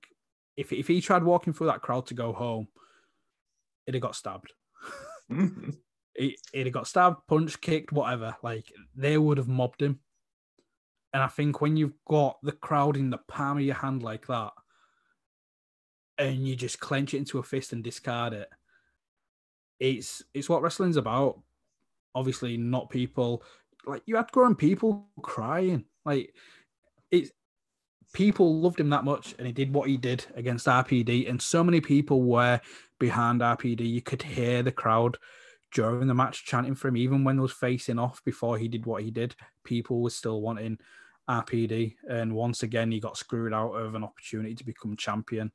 if 0.56 0.72
if 0.72 0.88
he 0.88 1.00
tried 1.00 1.22
walking 1.22 1.52
through 1.52 1.68
that 1.68 1.82
crowd 1.82 2.06
to 2.06 2.14
go 2.14 2.32
home, 2.32 2.66
it'd 3.86 3.94
have 3.94 4.02
got 4.02 4.16
stabbed. 4.16 4.52
mm-hmm. 5.30 5.70
it, 6.14 6.40
it'd 6.52 6.66
have 6.66 6.74
got 6.74 6.88
stabbed, 6.88 7.26
punched, 7.28 7.60
kicked, 7.60 7.92
whatever. 7.92 8.36
Like 8.42 8.72
they 8.96 9.16
would 9.16 9.38
have 9.38 9.48
mobbed 9.48 9.82
him. 9.82 10.00
And 11.12 11.22
I 11.22 11.26
think 11.26 11.60
when 11.60 11.76
you've 11.76 11.96
got 12.06 12.38
the 12.42 12.52
crowd 12.52 12.96
in 12.96 13.10
the 13.10 13.18
palm 13.18 13.58
of 13.58 13.64
your 13.64 13.74
hand 13.74 14.02
like 14.02 14.26
that, 14.28 14.52
and 16.18 16.46
you 16.46 16.54
just 16.54 16.78
clench 16.78 17.14
it 17.14 17.18
into 17.18 17.38
a 17.38 17.42
fist 17.42 17.72
and 17.72 17.82
discard 17.82 18.32
it, 18.32 18.48
it's 19.80 20.22
it's 20.34 20.48
what 20.48 20.62
wrestling's 20.62 20.98
about 20.98 21.40
obviously 22.14 22.56
not 22.56 22.90
people 22.90 23.42
like 23.86 24.02
you 24.06 24.16
had 24.16 24.30
grown 24.32 24.54
people 24.54 25.08
crying. 25.22 25.84
Like 26.04 26.34
it's 27.10 27.30
people 28.12 28.60
loved 28.60 28.80
him 28.80 28.90
that 28.90 29.04
much 29.04 29.34
and 29.38 29.46
he 29.46 29.52
did 29.52 29.72
what 29.72 29.88
he 29.88 29.96
did 29.96 30.26
against 30.34 30.66
RPD. 30.66 31.28
And 31.28 31.40
so 31.40 31.62
many 31.62 31.80
people 31.80 32.22
were 32.22 32.60
behind 32.98 33.40
RPD. 33.40 33.88
You 33.88 34.02
could 34.02 34.22
hear 34.22 34.62
the 34.62 34.72
crowd 34.72 35.16
during 35.72 36.08
the 36.08 36.14
match 36.14 36.44
chanting 36.44 36.74
for 36.74 36.88
him, 36.88 36.96
even 36.96 37.22
when 37.24 37.36
they 37.36 37.42
was 37.42 37.52
facing 37.52 37.98
off 37.98 38.22
before 38.24 38.58
he 38.58 38.68
did 38.68 38.86
what 38.86 39.02
he 39.02 39.10
did. 39.10 39.36
People 39.64 40.02
were 40.02 40.10
still 40.10 40.40
wanting 40.40 40.78
RPD. 41.28 41.94
And 42.08 42.34
once 42.34 42.62
again, 42.62 42.90
he 42.90 42.98
got 42.98 43.16
screwed 43.16 43.54
out 43.54 43.72
of 43.72 43.94
an 43.94 44.02
opportunity 44.02 44.54
to 44.56 44.64
become 44.64 44.96
champion. 44.96 45.52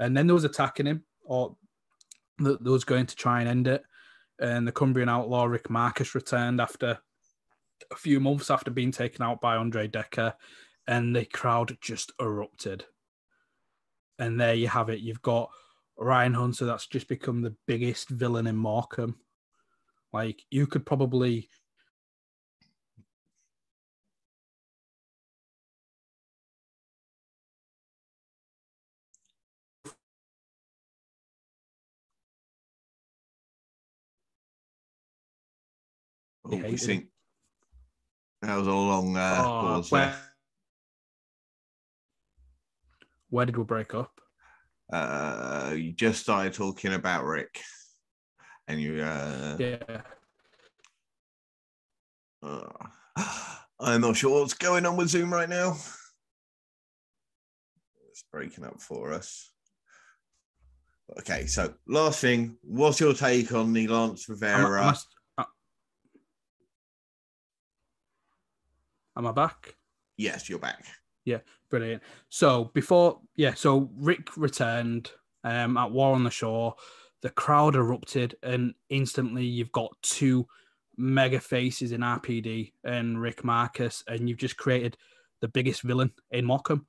And 0.00 0.16
then 0.16 0.26
there 0.26 0.34
was 0.34 0.44
attacking 0.44 0.86
him 0.86 1.04
or 1.24 1.56
that 2.38 2.62
was 2.62 2.84
going 2.84 3.06
to 3.06 3.14
try 3.14 3.40
and 3.40 3.48
end 3.48 3.68
it 3.68 3.84
and 4.38 4.66
the 4.66 4.72
Cumbrian 4.72 5.08
outlaw 5.08 5.44
Rick 5.44 5.70
Marcus 5.70 6.14
returned 6.14 6.60
after 6.60 6.98
a 7.90 7.96
few 7.96 8.20
months 8.20 8.50
after 8.50 8.70
being 8.70 8.92
taken 8.92 9.22
out 9.22 9.40
by 9.40 9.56
Andre 9.56 9.86
Decker, 9.86 10.34
and 10.86 11.14
the 11.14 11.24
crowd 11.24 11.76
just 11.80 12.12
erupted. 12.20 12.84
And 14.18 14.40
there 14.40 14.54
you 14.54 14.68
have 14.68 14.88
it. 14.88 15.00
You've 15.00 15.22
got 15.22 15.50
Ryan 15.98 16.34
Hunter 16.34 16.64
that's 16.64 16.86
just 16.86 17.08
become 17.08 17.42
the 17.42 17.54
biggest 17.66 18.08
villain 18.08 18.46
in 18.46 18.56
Morecambe. 18.56 19.16
Like 20.12 20.42
you 20.50 20.66
could 20.66 20.84
probably 20.84 21.48
Oh, 36.52 36.56
we 36.56 36.76
think 36.76 37.06
that 38.42 38.56
was 38.56 38.66
a 38.66 38.70
long 38.70 39.16
uh, 39.16 39.36
oh, 39.38 39.42
pause. 39.44 39.90
Where, 39.90 40.14
where 43.30 43.46
did 43.46 43.56
we 43.56 43.64
break 43.64 43.94
up? 43.94 44.20
Uh, 44.92 45.72
you 45.74 45.92
just 45.92 46.20
started 46.20 46.52
talking 46.52 46.92
about 46.92 47.24
Rick, 47.24 47.58
and 48.68 48.80
you. 48.80 49.00
Uh, 49.00 49.56
yeah. 49.58 50.02
Uh, 52.42 52.68
I'm 53.80 54.02
not 54.02 54.16
sure 54.16 54.40
what's 54.40 54.54
going 54.54 54.84
on 54.84 54.96
with 54.96 55.08
Zoom 55.08 55.32
right 55.32 55.48
now. 55.48 55.76
It's 58.10 58.24
breaking 58.30 58.64
up 58.64 58.80
for 58.80 59.12
us. 59.14 59.50
Okay, 61.20 61.46
so 61.46 61.72
last 61.86 62.20
thing, 62.20 62.58
what's 62.62 63.00
your 63.00 63.14
take 63.14 63.52
on 63.52 63.72
the 63.72 63.88
Lance 63.88 64.28
Rivera? 64.28 64.84
I, 64.88 64.96
Am 69.16 69.26
I 69.26 69.32
back? 69.32 69.76
Yes, 70.16 70.48
you're 70.48 70.58
back. 70.58 70.84
Yeah, 71.24 71.38
brilliant. 71.70 72.02
So 72.28 72.66
before, 72.74 73.20
yeah, 73.36 73.54
so 73.54 73.90
Rick 73.96 74.36
returned 74.36 75.10
um, 75.44 75.76
at 75.76 75.90
War 75.90 76.14
on 76.14 76.24
the 76.24 76.30
Shore. 76.30 76.74
The 77.22 77.30
crowd 77.30 77.76
erupted, 77.76 78.36
and 78.42 78.74
instantly 78.88 79.44
you've 79.44 79.72
got 79.72 79.96
two 80.02 80.46
mega 80.96 81.40
faces 81.40 81.92
in 81.92 82.00
RPD 82.00 82.72
and 82.84 83.20
Rick 83.20 83.44
Marcus, 83.44 84.02
and 84.08 84.28
you've 84.28 84.38
just 84.38 84.56
created 84.56 84.96
the 85.40 85.48
biggest 85.48 85.82
villain 85.82 86.12
in 86.30 86.44
Morecambe. 86.44 86.86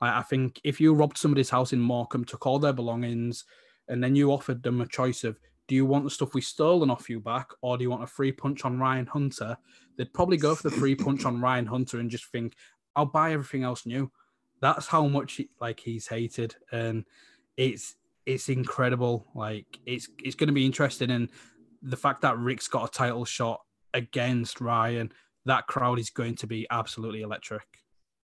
I, 0.00 0.20
I 0.20 0.22
think 0.22 0.60
if 0.64 0.80
you 0.80 0.94
robbed 0.94 1.18
somebody's 1.18 1.50
house 1.50 1.72
in 1.72 1.80
Morecambe, 1.80 2.24
took 2.24 2.46
all 2.46 2.58
their 2.58 2.72
belongings, 2.72 3.44
and 3.88 4.02
then 4.02 4.16
you 4.16 4.32
offered 4.32 4.62
them 4.62 4.80
a 4.80 4.86
choice 4.86 5.24
of 5.24 5.38
do 5.66 5.74
you 5.74 5.86
want 5.86 6.04
the 6.04 6.10
stuff 6.10 6.34
we 6.34 6.40
stolen 6.40 6.90
off 6.90 7.08
you 7.08 7.20
back, 7.20 7.50
or 7.62 7.76
do 7.76 7.84
you 7.84 7.90
want 7.90 8.02
a 8.02 8.08
free 8.08 8.32
punch 8.32 8.64
on 8.64 8.78
Ryan 8.78 9.06
Hunter? 9.06 9.56
They'd 9.96 10.12
probably 10.12 10.36
go 10.36 10.54
for 10.54 10.68
the 10.68 10.76
free 10.76 10.94
punch 10.94 11.24
on 11.24 11.40
Ryan 11.40 11.66
Hunter 11.66 12.00
and 12.00 12.10
just 12.10 12.26
think, 12.26 12.54
I'll 12.96 13.06
buy 13.06 13.32
everything 13.32 13.64
else 13.64 13.86
new. 13.86 14.10
That's 14.60 14.86
how 14.86 15.06
much 15.06 15.34
he, 15.34 15.48
like 15.60 15.80
he's 15.80 16.06
hated, 16.06 16.54
and 16.72 17.04
it's 17.56 17.96
it's 18.26 18.48
incredible. 18.48 19.26
Like 19.34 19.78
it's 19.86 20.08
it's 20.22 20.36
going 20.36 20.48
to 20.48 20.54
be 20.54 20.66
interesting, 20.66 21.10
and 21.10 21.30
the 21.82 21.96
fact 21.96 22.22
that 22.22 22.38
Rick's 22.38 22.68
got 22.68 22.88
a 22.88 22.92
title 22.92 23.24
shot 23.24 23.60
against 23.92 24.60
Ryan, 24.60 25.12
that 25.44 25.66
crowd 25.66 25.98
is 25.98 26.10
going 26.10 26.36
to 26.36 26.46
be 26.46 26.66
absolutely 26.70 27.22
electric. 27.22 27.66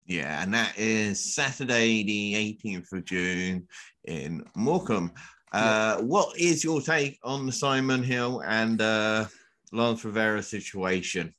Yeah, 0.07 0.43
and 0.43 0.55
that 0.55 0.78
is 0.78 1.34
Saturday, 1.34 2.03
the 2.03 2.57
18th 2.64 2.93
of 2.93 3.05
June 3.05 3.68
in 4.05 4.43
Morecambe. 4.57 5.12
Uh, 5.53 5.96
yeah. 5.99 6.05
What 6.05 6.38
is 6.38 6.62
your 6.62 6.80
take 6.80 7.18
on 7.22 7.46
the 7.46 7.53
Simon 7.53 8.03
Hill 8.03 8.42
and 8.46 8.80
uh, 8.80 9.26
Lance 9.72 10.05
Rivera 10.05 10.42
situation? 10.42 11.34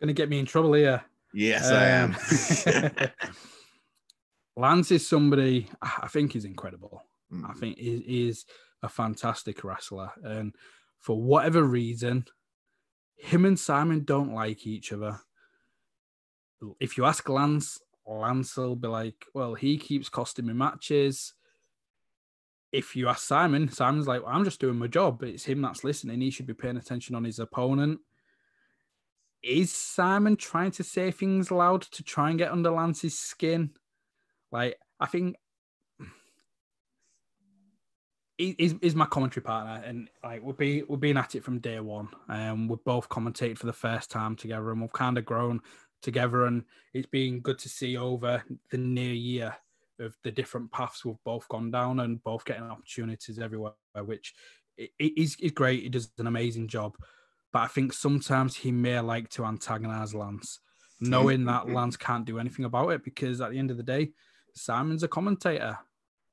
Going 0.00 0.08
to 0.08 0.12
get 0.12 0.28
me 0.28 0.38
in 0.38 0.46
trouble 0.46 0.72
here. 0.74 1.02
Yes, 1.32 1.70
um, 1.70 1.76
I 1.76 3.04
am. 3.04 3.10
Lance 4.56 4.90
is 4.90 5.06
somebody 5.06 5.68
I 5.80 6.08
think 6.08 6.34
is 6.34 6.44
incredible. 6.44 7.02
Mm. 7.32 7.48
I 7.48 7.52
think 7.54 7.78
he 7.78 8.28
is 8.28 8.44
a 8.82 8.88
fantastic 8.88 9.62
wrestler, 9.62 10.10
and 10.24 10.54
for 10.98 11.20
whatever 11.20 11.62
reason, 11.62 12.24
him 13.16 13.44
and 13.44 13.58
Simon 13.58 14.04
don't 14.04 14.34
like 14.34 14.66
each 14.66 14.92
other. 14.92 15.20
If 16.80 16.98
you 16.98 17.04
ask 17.04 17.28
Lance, 17.28 17.78
Lance 18.06 18.56
will 18.56 18.76
be 18.76 18.88
like, 18.88 19.24
"Well, 19.32 19.54
he 19.54 19.78
keeps 19.78 20.08
costing 20.08 20.46
me 20.46 20.52
matches." 20.52 21.34
If 22.72 22.94
you 22.94 23.08
ask 23.08 23.26
Simon, 23.26 23.68
Simon's 23.68 24.06
like, 24.06 24.22
well, 24.22 24.32
"I'm 24.32 24.44
just 24.44 24.60
doing 24.60 24.78
my 24.78 24.86
job. 24.86 25.22
It's 25.22 25.44
him 25.44 25.62
that's 25.62 25.84
listening. 25.84 26.20
He 26.20 26.30
should 26.30 26.46
be 26.46 26.54
paying 26.54 26.76
attention 26.76 27.14
on 27.14 27.24
his 27.24 27.38
opponent." 27.38 28.00
Is 29.42 29.72
Simon 29.72 30.36
trying 30.36 30.70
to 30.72 30.84
say 30.84 31.10
things 31.10 31.50
loud 31.50 31.82
to 31.82 32.02
try 32.02 32.28
and 32.28 32.38
get 32.38 32.52
under 32.52 32.70
Lance's 32.70 33.18
skin? 33.18 33.70
Like, 34.52 34.78
I 34.98 35.06
think 35.06 35.36
he's, 38.40 38.74
he's 38.80 38.94
my 38.94 39.06
commentary 39.06 39.42
partner, 39.42 39.82
and 39.84 40.08
like 40.22 40.42
we've 40.42 40.56
been 40.56 40.84
we've 40.88 41.00
been 41.00 41.16
at 41.16 41.34
it 41.34 41.44
from 41.44 41.58
day 41.58 41.80
one. 41.80 42.08
And 42.28 42.50
um, 42.50 42.68
we've 42.68 42.84
both 42.84 43.08
commentated 43.08 43.58
for 43.58 43.66
the 43.66 43.72
first 43.72 44.10
time 44.10 44.36
together, 44.36 44.70
and 44.72 44.80
we've 44.80 44.92
kind 44.92 45.18
of 45.18 45.24
grown 45.24 45.60
together. 46.02 46.46
And 46.46 46.64
it's 46.92 47.06
been 47.06 47.40
good 47.40 47.58
to 47.60 47.68
see 47.68 47.96
over 47.96 48.42
the 48.70 48.78
near 48.78 49.12
year 49.12 49.56
of 50.00 50.16
the 50.24 50.30
different 50.30 50.72
paths 50.72 51.04
we've 51.04 51.22
both 51.24 51.48
gone 51.48 51.70
down, 51.70 52.00
and 52.00 52.22
both 52.22 52.44
getting 52.44 52.64
opportunities 52.64 53.38
everywhere, 53.38 53.72
which 54.04 54.34
is 54.98 55.36
is 55.36 55.52
great. 55.52 55.82
He 55.82 55.88
does 55.88 56.10
an 56.18 56.26
amazing 56.26 56.68
job, 56.68 56.96
but 57.52 57.60
I 57.60 57.66
think 57.66 57.92
sometimes 57.92 58.56
he 58.56 58.72
may 58.72 58.98
like 59.00 59.28
to 59.30 59.44
antagonize 59.44 60.14
Lance, 60.14 60.60
knowing 61.00 61.44
that 61.44 61.64
mm-hmm. 61.64 61.74
Lance 61.74 61.96
can't 61.96 62.24
do 62.24 62.38
anything 62.38 62.64
about 62.64 62.90
it 62.90 63.04
because 63.04 63.40
at 63.40 63.50
the 63.50 63.58
end 63.58 63.70
of 63.70 63.76
the 63.76 63.82
day, 63.82 64.12
Simon's 64.54 65.02
a 65.02 65.08
commentator, 65.08 65.78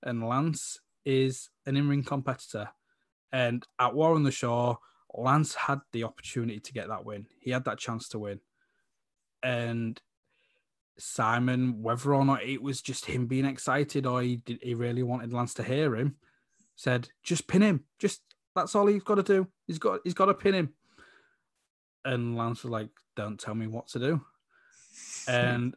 and 0.04 0.28
Lance 0.28 0.80
is 1.06 1.50
an 1.66 1.78
in 1.78 1.88
ring 1.88 2.04
competitor. 2.04 2.70
And 3.32 3.66
at 3.80 3.94
War 3.94 4.16
on 4.16 4.24
the 4.24 4.32
Shore, 4.32 4.78
Lance 5.14 5.54
had 5.56 5.80
the 5.92 6.04
opportunity 6.04 6.60
to 6.60 6.74
get 6.74 6.88
that 6.88 7.06
win. 7.06 7.28
He 7.40 7.52
had 7.52 7.66
that 7.66 7.80
chance 7.80 8.10
to 8.10 8.20
win. 8.20 8.40
And 9.44 10.00
Simon, 11.00 11.82
whether 11.82 12.14
or 12.14 12.26
not 12.26 12.44
it 12.44 12.62
was 12.62 12.82
just 12.82 13.06
him 13.06 13.28
being 13.28 13.46
excited 13.46 14.06
or 14.06 14.22
he 14.22 14.38
did, 14.38 14.60
he 14.62 14.74
really 14.74 15.04
wanted 15.04 15.34
Lance 15.34 15.54
to 15.56 15.64
hear 15.64 15.96
him, 15.96 16.16
said, 16.76 17.10
"Just 17.24 17.48
pin 17.48 17.62
him. 17.62 17.84
Just 18.00 18.22
that's 18.56 18.76
all 18.76 18.88
he's 18.88 19.04
got 19.04 19.16
to 19.16 19.24
do. 19.24 19.48
He's 19.68 19.80
got 19.80 20.02
he's 20.04 20.14
got 20.14 20.26
to 20.26 20.34
pin 20.34 20.56
him." 20.56 20.74
And 22.04 22.36
Lance 22.36 22.64
was 22.64 22.72
like, 22.72 22.90
"Don't 23.16 23.40
tell 23.40 23.56
me 23.56 23.68
what 23.68 23.88
to 23.90 24.00
do." 24.00 24.22
And 25.28 25.76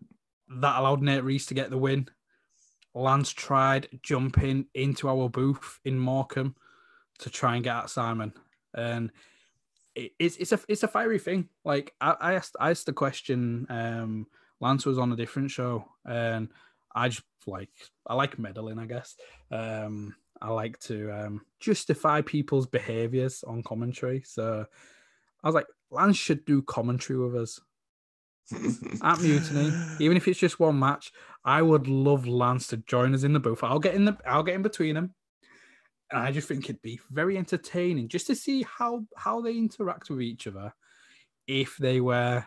that 0.49 0.79
allowed 0.79 1.03
Nate 1.03 1.25
Reese 1.25 1.47
to 1.47 1.55
get 1.55 1.71
the 1.71 1.79
win. 1.79 2.09
Lance 2.95 3.31
tried 3.31 3.89
jumping 4.03 4.67
into 4.75 5.09
our 5.09 5.29
booth 5.29 5.79
in 5.85 5.99
Morecambe 5.99 6.57
to 7.19 7.31
try 7.31 7.55
and 7.55 7.65
get 7.65 7.77
at 7.77 7.91
Simon, 7.91 8.33
and 8.75 9.13
it, 9.95 10.13
it's 10.19 10.37
it's 10.37 10.53
a 10.53 10.61
it's 10.67 10.83
a 10.83 10.89
fiery 10.89 11.19
thing. 11.19 11.49
Like 11.65 11.95
I, 12.01 12.17
I 12.21 12.35
asked 12.35 12.57
I 12.59 12.71
asked 12.71 12.87
the 12.87 12.93
question. 12.93 13.67
Um, 13.69 14.27
Lance 14.61 14.87
was 14.87 14.99
on 14.99 15.13
a 15.13 15.17
different 15.17 15.51
show, 15.51 15.87
and 16.05 16.49
I 16.95 17.09
just 17.09 17.25
like 17.47 17.71
I 18.07 18.15
like 18.15 18.39
meddling. 18.39 18.79
I 18.79 18.87
guess 18.87 19.17
um, 19.51 20.15
I 20.41 20.51
like 20.51 20.79
to 20.81 21.11
um, 21.11 21.43
justify 21.59 22.21
people's 22.21 22.67
behaviors 22.67 23.43
on 23.45 23.63
commentary. 23.63 24.23
So 24.27 24.67
I 25.43 25.49
was 25.49 25.55
like, 25.55 25.67
Lance 25.91 26.17
should 26.17 26.45
do 26.45 26.63
commentary 26.63 27.19
with 27.19 27.37
us 27.37 27.61
at 29.03 29.21
Mutiny, 29.21 29.73
even 30.01 30.17
if 30.17 30.29
it's 30.29 30.39
just 30.39 30.61
one 30.61 30.79
match. 30.79 31.13
I 31.45 31.63
would 31.63 31.89
love 31.89 32.27
Lance 32.27 32.67
to 32.69 32.79
join 32.79 33.15
us 33.15 33.23
in 33.23 33.33
the 33.33 33.41
booth. 33.41 33.65
I'll 33.65 33.79
get 33.79 33.95
in 33.95 34.05
the 34.05 34.17
I'll 34.27 34.43
get 34.43 34.55
in 34.57 34.63
between 34.63 34.95
them. 34.95 35.15
And 36.11 36.21
I 36.21 36.33
just 36.33 36.49
think 36.49 36.65
it'd 36.65 36.83
be 36.83 36.99
very 37.11 37.39
entertaining 37.39 38.09
just 38.09 38.27
to 38.27 38.35
see 38.35 38.63
how 38.63 39.07
how 39.17 39.41
they 39.41 39.57
interact 39.57 40.11
with 40.11 40.21
each 40.21 40.47
other 40.47 40.75
if 41.47 41.77
they 41.77 42.01
were 42.01 42.45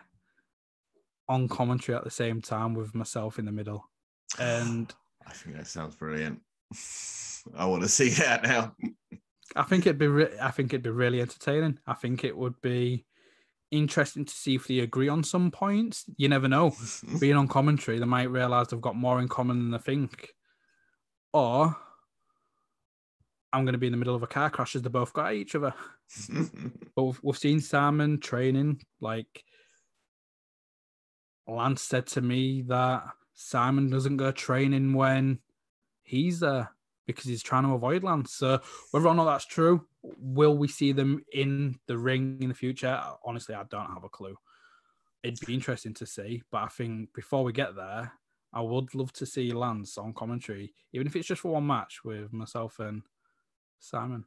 on 1.28 1.48
commentary 1.48 1.96
at 1.96 2.04
the 2.04 2.10
same 2.10 2.40
time 2.40 2.74
with 2.74 2.94
myself 2.94 3.38
in 3.38 3.44
the 3.44 3.52
middle. 3.52 3.88
And 4.40 4.92
I 5.24 5.32
think 5.32 5.56
that 5.56 5.68
sounds 5.68 5.94
brilliant. 5.94 6.40
I 7.56 7.66
want 7.66 7.82
to 7.82 7.88
see 7.88 8.08
that 8.10 8.42
now. 8.42 8.74
I 9.54 9.62
think 9.62 9.86
it'd 9.86 9.98
be 9.98 10.08
re- 10.08 10.38
I 10.40 10.50
think 10.50 10.72
it'd 10.72 10.82
be 10.82 10.90
really 10.90 11.20
entertaining. 11.20 11.78
I 11.86 11.94
think 11.94 12.24
it 12.24 12.36
would 12.36 12.60
be 12.60 13.04
interesting 13.70 14.24
to 14.24 14.34
see 14.34 14.54
if 14.54 14.66
they 14.66 14.80
agree 14.80 15.08
on 15.08 15.22
some 15.22 15.50
points. 15.50 16.04
You 16.16 16.28
never 16.28 16.48
know. 16.48 16.74
Being 17.20 17.36
on 17.36 17.48
commentary, 17.48 17.98
they 17.98 18.06
might 18.06 18.30
realize 18.30 18.68
they've 18.68 18.80
got 18.80 18.96
more 18.96 19.20
in 19.20 19.28
common 19.28 19.58
than 19.58 19.70
they 19.70 19.78
think. 19.78 20.34
Or 21.32 21.76
I'm 23.52 23.64
going 23.64 23.72
to 23.74 23.78
be 23.78 23.86
in 23.86 23.92
the 23.92 23.98
middle 23.98 24.14
of 24.14 24.22
a 24.22 24.28
car 24.28 24.50
crash 24.50 24.74
as 24.74 24.82
they 24.82 24.88
both 24.88 25.12
got 25.12 25.34
each 25.34 25.54
other. 25.54 25.74
but 26.96 27.02
we've, 27.02 27.20
we've 27.22 27.38
seen 27.38 27.60
Simon 27.60 28.20
training. 28.20 28.80
Like 29.00 29.44
Lance 31.46 31.82
said 31.82 32.06
to 32.08 32.20
me 32.20 32.62
that 32.68 33.04
Simon 33.34 33.90
doesn't 33.90 34.16
go 34.16 34.32
training 34.32 34.94
when 34.94 35.40
he's 36.02 36.40
there 36.40 36.70
because 37.06 37.24
he's 37.24 37.42
trying 37.42 37.64
to 37.64 37.74
avoid 37.74 38.02
Lance. 38.02 38.34
So 38.34 38.60
whether 38.90 39.08
or 39.08 39.14
not 39.14 39.26
that's 39.26 39.46
true, 39.46 39.86
will 40.02 40.56
we 40.56 40.68
see 40.68 40.92
them 40.92 41.24
in 41.32 41.78
the 41.86 41.98
ring 41.98 42.38
in 42.40 42.48
the 42.48 42.54
future? 42.54 43.00
Honestly, 43.24 43.54
I 43.54 43.64
don't 43.64 43.92
have 43.92 44.04
a 44.04 44.08
clue. 44.08 44.36
It'd 45.22 45.44
be 45.46 45.54
interesting 45.54 45.94
to 45.94 46.06
see, 46.06 46.42
but 46.50 46.62
I 46.62 46.68
think 46.68 47.12
before 47.14 47.44
we 47.44 47.52
get 47.52 47.74
there, 47.74 48.12
I 48.52 48.60
would 48.60 48.94
love 48.94 49.12
to 49.14 49.26
see 49.26 49.52
Lance 49.52 49.98
on 49.98 50.12
commentary, 50.12 50.72
even 50.92 51.06
if 51.06 51.16
it's 51.16 51.26
just 51.26 51.40
for 51.42 51.52
one 51.52 51.66
match 51.66 52.04
with 52.04 52.32
myself 52.32 52.78
and 52.78 53.02
Simon. 53.80 54.24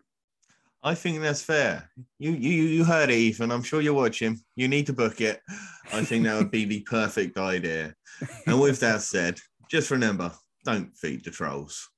I 0.83 0.95
think 0.95 1.21
that's 1.21 1.41
fair. 1.41 1.89
You 2.19 2.31
you 2.31 2.63
you 2.63 2.83
heard 2.83 3.09
it, 3.09 3.15
Ethan. 3.15 3.51
I'm 3.51 3.63
sure 3.63 3.81
you're 3.81 3.93
watching. 3.93 4.39
You 4.55 4.67
need 4.67 4.85
to 4.87 4.93
book 4.93 5.21
it. 5.21 5.41
I 5.91 6.03
think 6.03 6.25
that 6.25 6.37
would 6.37 6.51
be 6.51 6.65
the 6.65 6.81
perfect 6.81 7.37
idea. 7.37 7.95
And 8.45 8.59
with 8.59 8.79
that 8.81 9.01
said, 9.01 9.39
just 9.69 9.91
remember, 9.91 10.31
don't 10.63 10.95
feed 10.97 11.23
the 11.23 11.31
trolls. 11.31 11.89